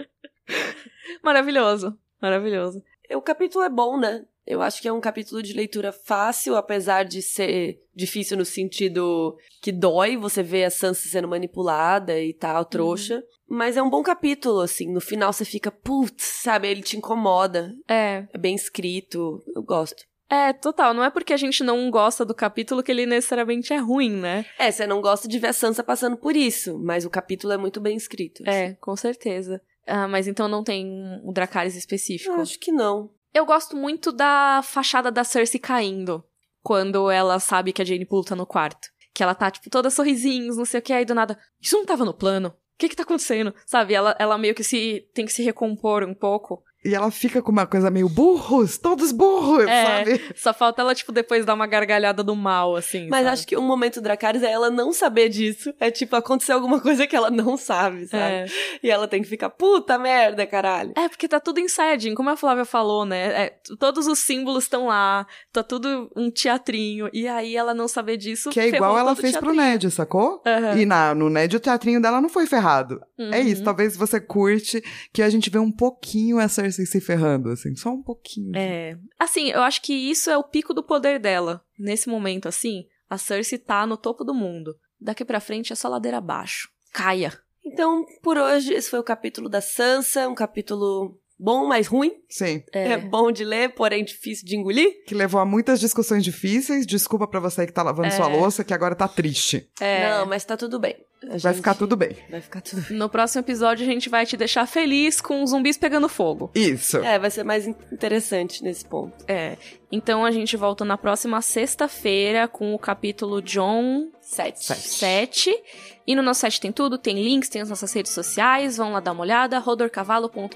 Maravilhoso. 1.24 1.97
Maravilhoso. 2.22 2.84
O 3.12 3.22
capítulo 3.22 3.64
é 3.64 3.70
bom, 3.70 3.97
né? 3.97 4.24
Eu 4.50 4.64
acho 4.64 4.82
que 4.82 4.88
é 4.88 4.91
um 4.91 5.00
capítulo 5.00 5.43
de 5.43 5.54
leitura 5.54 5.91
fácil, 5.91 6.56
apesar 6.56 7.04
de 7.06 7.22
ser 7.22 7.80
difícil 7.95 8.36
no 8.36 8.43
sentido 8.43 9.38
que 9.62 9.72
dói 9.72 10.18
você 10.18 10.41
ver 10.41 10.64
a 10.64 10.72
Sansa 10.72 11.08
sendo 11.08 11.28
manipulada 11.28 12.20
e 12.20 12.34
tal, 12.34 12.66
trouxa. 12.66 13.24
Mas 13.47 13.78
é 13.78 13.82
um 13.84 13.89
bom 13.89 14.02
capítulo, 14.02 14.62
assim. 14.62 14.91
No 14.91 15.00
final 15.00 15.32
você 15.32 15.45
fica, 15.45 15.70
putz, 15.70 16.24
sabe? 16.24 16.68
Ele 16.68 16.82
te 16.82 16.97
incomoda. 16.97 17.76
É, 17.88 18.26
É 18.34 18.38
bem 18.39 18.56
escrito. 18.56 19.39
Eu 19.56 19.62
gosto. 19.62 20.04
É, 20.28 20.52
total. 20.52 20.95
Não 20.95 21.04
é 21.04 21.12
porque 21.12 21.34
a 21.34 21.38
gente 21.38 21.64
não 21.64 21.89
gosta 21.91 22.26
do 22.26 22.34
capítulo 22.34 22.82
que 22.82 22.91
ele 22.91 23.06
necessariamente 23.06 23.72
é 23.72 23.78
ruim, 23.78 24.12
né? 24.12 24.45
É, 24.58 24.72
você 24.72 24.88
não 24.88 25.00
gosta 25.00 25.28
de 25.28 25.38
ver 25.38 25.47
a 25.47 25.54
Sansa 25.54 25.84
passando 25.84 26.18
por 26.18 26.36
isso, 26.36 26.78
mas 26.80 27.06
o 27.06 27.10
capítulo 27.10 27.54
é 27.54 27.58
muito 27.58 27.80
bem 27.80 27.95
escrito. 27.95 28.41
assim. 28.47 28.52
É, 28.58 28.74
com 28.82 28.95
certeza. 28.95 29.62
Ah, 29.86 30.08
mas 30.08 30.28
então 30.28 30.47
não 30.47 30.64
tem 30.64 30.88
o 31.24 31.32
Dracarys 31.32 31.76
específico. 31.76 32.32
Eu 32.36 32.41
acho 32.41 32.60
que 32.60 32.72
não. 32.72 33.12
Eu 33.34 33.45
gosto 33.45 33.75
muito 33.75 34.11
da 34.11 34.61
fachada 34.63 35.11
da 35.11 35.23
Cersei 35.23 35.59
caindo. 35.59 36.23
Quando 36.61 37.09
ela 37.09 37.39
sabe 37.39 37.71
que 37.71 37.82
a 37.82 37.86
Jane 37.86 38.05
Poole 38.05 38.25
tá 38.25 38.36
no 38.36 38.45
quarto. 38.45 38.89
Que 39.13 39.23
ela 39.23 39.36
tá, 39.36 39.49
tipo, 39.49 39.69
toda 39.69 39.89
sorrisinhos, 39.89 40.57
não 40.57 40.65
sei 40.65 40.80
o 40.80 40.84
que, 40.84 40.93
aí 40.93 41.05
do 41.05 41.15
nada. 41.15 41.38
Isso 41.61 41.77
não 41.77 41.86
tava 41.86 42.05
no 42.05 42.13
plano? 42.13 42.49
O 42.49 42.53
que 42.77 42.89
que 42.89 42.95
tá 42.95 43.03
acontecendo? 43.03 43.53
Sabe? 43.65 43.93
Ela, 43.93 44.15
ela 44.19 44.38
meio 44.38 44.55
que 44.55 44.63
se 44.63 45.09
tem 45.13 45.25
que 45.25 45.34
se 45.34 45.43
recompor 45.43 46.03
um 46.03 46.13
pouco. 46.13 46.63
E 46.84 46.95
ela 46.95 47.11
fica 47.11 47.41
com 47.41 47.51
uma 47.51 47.67
coisa 47.67 47.89
meio 47.91 48.07
burros, 48.07 48.77
todos 48.77 49.11
burros, 49.11 49.65
É. 49.67 49.86
sabe? 49.86 50.21
Só 50.36 50.53
falta 50.53 50.82
ela, 50.82 50.95
tipo, 50.95 51.11
depois 51.11 51.45
dar 51.45 51.53
uma 51.53 51.67
gargalhada 51.67 52.23
do 52.23 52.36
mal, 52.36 52.75
assim. 52.75 53.07
Mas 53.09 53.23
sabe? 53.25 53.34
acho 53.34 53.47
que 53.47 53.57
um 53.57 53.61
momento 53.67 53.99
Dracarys 53.99 54.43
é 54.43 54.49
ela 54.51 54.69
não 54.69 54.93
saber 54.93 55.27
disso. 55.27 55.73
É 55.80 55.91
tipo, 55.91 56.15
aconteceu 56.15 56.55
alguma 56.55 56.80
coisa 56.80 57.05
que 57.05 57.15
ela 57.15 57.30
não 57.30 57.57
sabe, 57.57 58.07
sabe? 58.07 58.23
É. 58.34 58.45
E 58.82 58.89
ela 58.89 59.07
tem 59.09 59.21
que 59.21 59.27
ficar, 59.27 59.49
puta 59.49 59.97
merda, 59.99 60.45
caralho. 60.47 60.93
É, 60.97 61.09
porque 61.09 61.27
tá 61.27 61.39
tudo 61.39 61.59
ensayadinho, 61.59 62.15
como 62.15 62.30
a 62.30 62.38
Flávia 62.38 62.63
falou, 62.65 63.03
né? 63.05 63.43
É, 63.45 63.53
todos 63.77 64.07
os 64.07 64.19
símbolos 64.19 64.63
estão 64.63 64.88
lá, 64.88 65.27
tá 65.51 65.61
tudo 65.61 66.09
um 66.15 66.32
teatrinho. 66.32 67.09
E 67.11 67.27
aí 67.27 67.57
ela 67.57 67.73
não 67.73 67.88
saber 67.89 68.15
disso. 68.15 68.49
Que 68.51 68.59
é 68.61 68.67
igual 68.69 68.97
ela 68.97 69.11
o 69.11 69.15
fez 69.17 69.34
pro 69.36 69.47
teatrinho. 69.53 69.65
Ned, 69.71 69.91
sacou? 69.91 70.41
Aham. 70.45 70.77
E 70.77 70.86
na, 70.86 71.13
no 71.13 71.30
Ned 71.30 71.55
o 71.55 71.59
teatrinho 71.59 72.01
dela 72.01 72.21
não 72.21 72.30
foi 72.30 72.45
ferrado. 72.45 73.01
É 73.17 73.41
isso, 73.41 73.59
Uhum. 73.59 73.65
talvez 73.65 73.97
você 73.97 74.19
curte 74.21 74.82
que 75.13 75.21
a 75.21 75.30
gente 75.30 75.49
vê 75.49 75.59
um 75.59 75.71
pouquinho 75.71 76.39
a 76.39 76.47
Cersei 76.72 76.86
se 76.86 77.01
ferrando, 77.01 77.49
assim, 77.49 77.76
só 77.76 77.89
um 77.89 78.01
pouquinho. 78.01 78.55
É. 78.55 78.97
Assim, 79.17 79.49
eu 79.49 79.61
acho 79.61 79.82
que 79.82 79.93
isso 79.93 80.30
é 80.30 80.38
o 80.38 80.43
pico 80.43 80.74
do 80.74 80.84
poder 80.84 81.20
dela. 81.20 81.63
Nesse 81.78 82.07
momento, 82.09 82.47
assim, 82.47 82.86
a 83.09 83.17
Cersei 83.17 83.57
tá 83.57 83.86
no 83.86 83.97
topo 83.97 84.24
do 84.24 84.34
mundo. 84.34 84.76
Daqui 84.99 85.26
pra 85.26 85.39
frente 85.39 85.74
é 85.74 85.76
só 85.76 85.88
ladeira 85.88 86.17
abaixo. 86.17 86.70
Caia. 86.93 87.34
Então, 87.65 88.05
por 88.22 88.38
hoje, 88.38 88.74
esse 88.74 88.89
foi 88.89 88.99
o 88.99 89.03
capítulo 89.03 89.49
da 89.49 89.61
Sansa. 89.61 90.28
Um 90.28 90.36
capítulo 90.36 91.20
bom, 91.39 91.65
mas 91.67 91.87
ruim. 91.87 92.11
Sim, 92.29 92.61
É, 92.73 92.97
bom 92.97 93.31
de 93.31 93.43
ler, 93.45 93.69
porém 93.73 94.03
difícil 94.03 94.45
de 94.45 94.55
engolir. 94.57 95.03
que 95.07 95.15
levou 95.15 95.39
a 95.39 95.45
muitas 95.45 95.79
discussões 95.79 96.23
difíceis. 96.23 96.85
Desculpa 96.85 97.27
pra 97.27 97.39
você 97.39 97.65
que 97.65 97.73
tá 97.73 97.81
lavando 97.81 98.07
É. 98.09 98.11
sua 98.11 98.27
louça, 98.27 98.63
que 98.63 98.73
agora 98.73 98.93
tá 98.95 99.07
triste. 99.07 99.67
É. 99.79 100.09
Não, 100.09 100.25
mas 100.25 100.43
tá 100.45 100.55
tudo 100.57 100.79
bem. 100.79 100.95
A 101.21 101.31
Vai 101.31 101.39
gente- 101.39 101.55
ficar 101.55 101.73
tudo 101.75 101.97
bem. 101.97 102.15
Vai 102.29 102.39
ficar 102.39 102.61
tudo 102.61 102.81
bem. 102.87 102.97
No 102.97 103.09
próximo 103.09 103.41
episódio 103.41 103.85
a 103.85 103.89
gente 103.91 104.07
vai 104.09 104.25
te 104.25 104.37
deixar 104.37 104.65
feliz 104.65 105.19
com 105.19 105.45
zumbis 105.45 105.77
pegando 105.77 106.07
fogo. 106.07 106.49
Isso. 106.55 106.97
É, 106.97 107.19
vai 107.19 107.29
ser 107.29 107.43
mais 107.43 107.67
in- 107.67 107.75
interessante 107.91 108.63
nesse 108.63 108.85
ponto. 108.85 109.13
É. 109.27 109.57
Então 109.91 110.23
a 110.23 110.31
gente 110.31 110.55
volta 110.55 110.85
na 110.85 110.97
próxima 110.97 111.41
sexta-feira 111.41 112.47
com 112.47 112.73
o 112.73 112.79
capítulo 112.79 113.41
John 113.41 114.09
Sete. 114.30 114.63
Sete. 114.63 114.89
7. 114.89 115.63
E 116.05 116.15
no 116.15 116.21
nosso 116.21 116.41
site 116.41 116.61
tem 116.61 116.71
tudo, 116.71 116.99
tem 116.99 117.15
links, 117.15 117.49
tem 117.49 117.63
as 117.63 117.69
nossas 117.69 117.91
redes 117.91 118.11
sociais, 118.11 118.77
vão 118.77 118.91
lá 118.91 118.99
dar 118.99 119.11
uma 119.11 119.21
olhada, 119.21 119.57
rodorcavalo.com.br. 119.57 120.51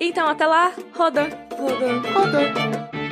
Então 0.00 0.26
até 0.26 0.46
lá, 0.46 0.72
roda! 0.94 1.28
Rodou. 1.58 2.00
Roda. 2.12 3.03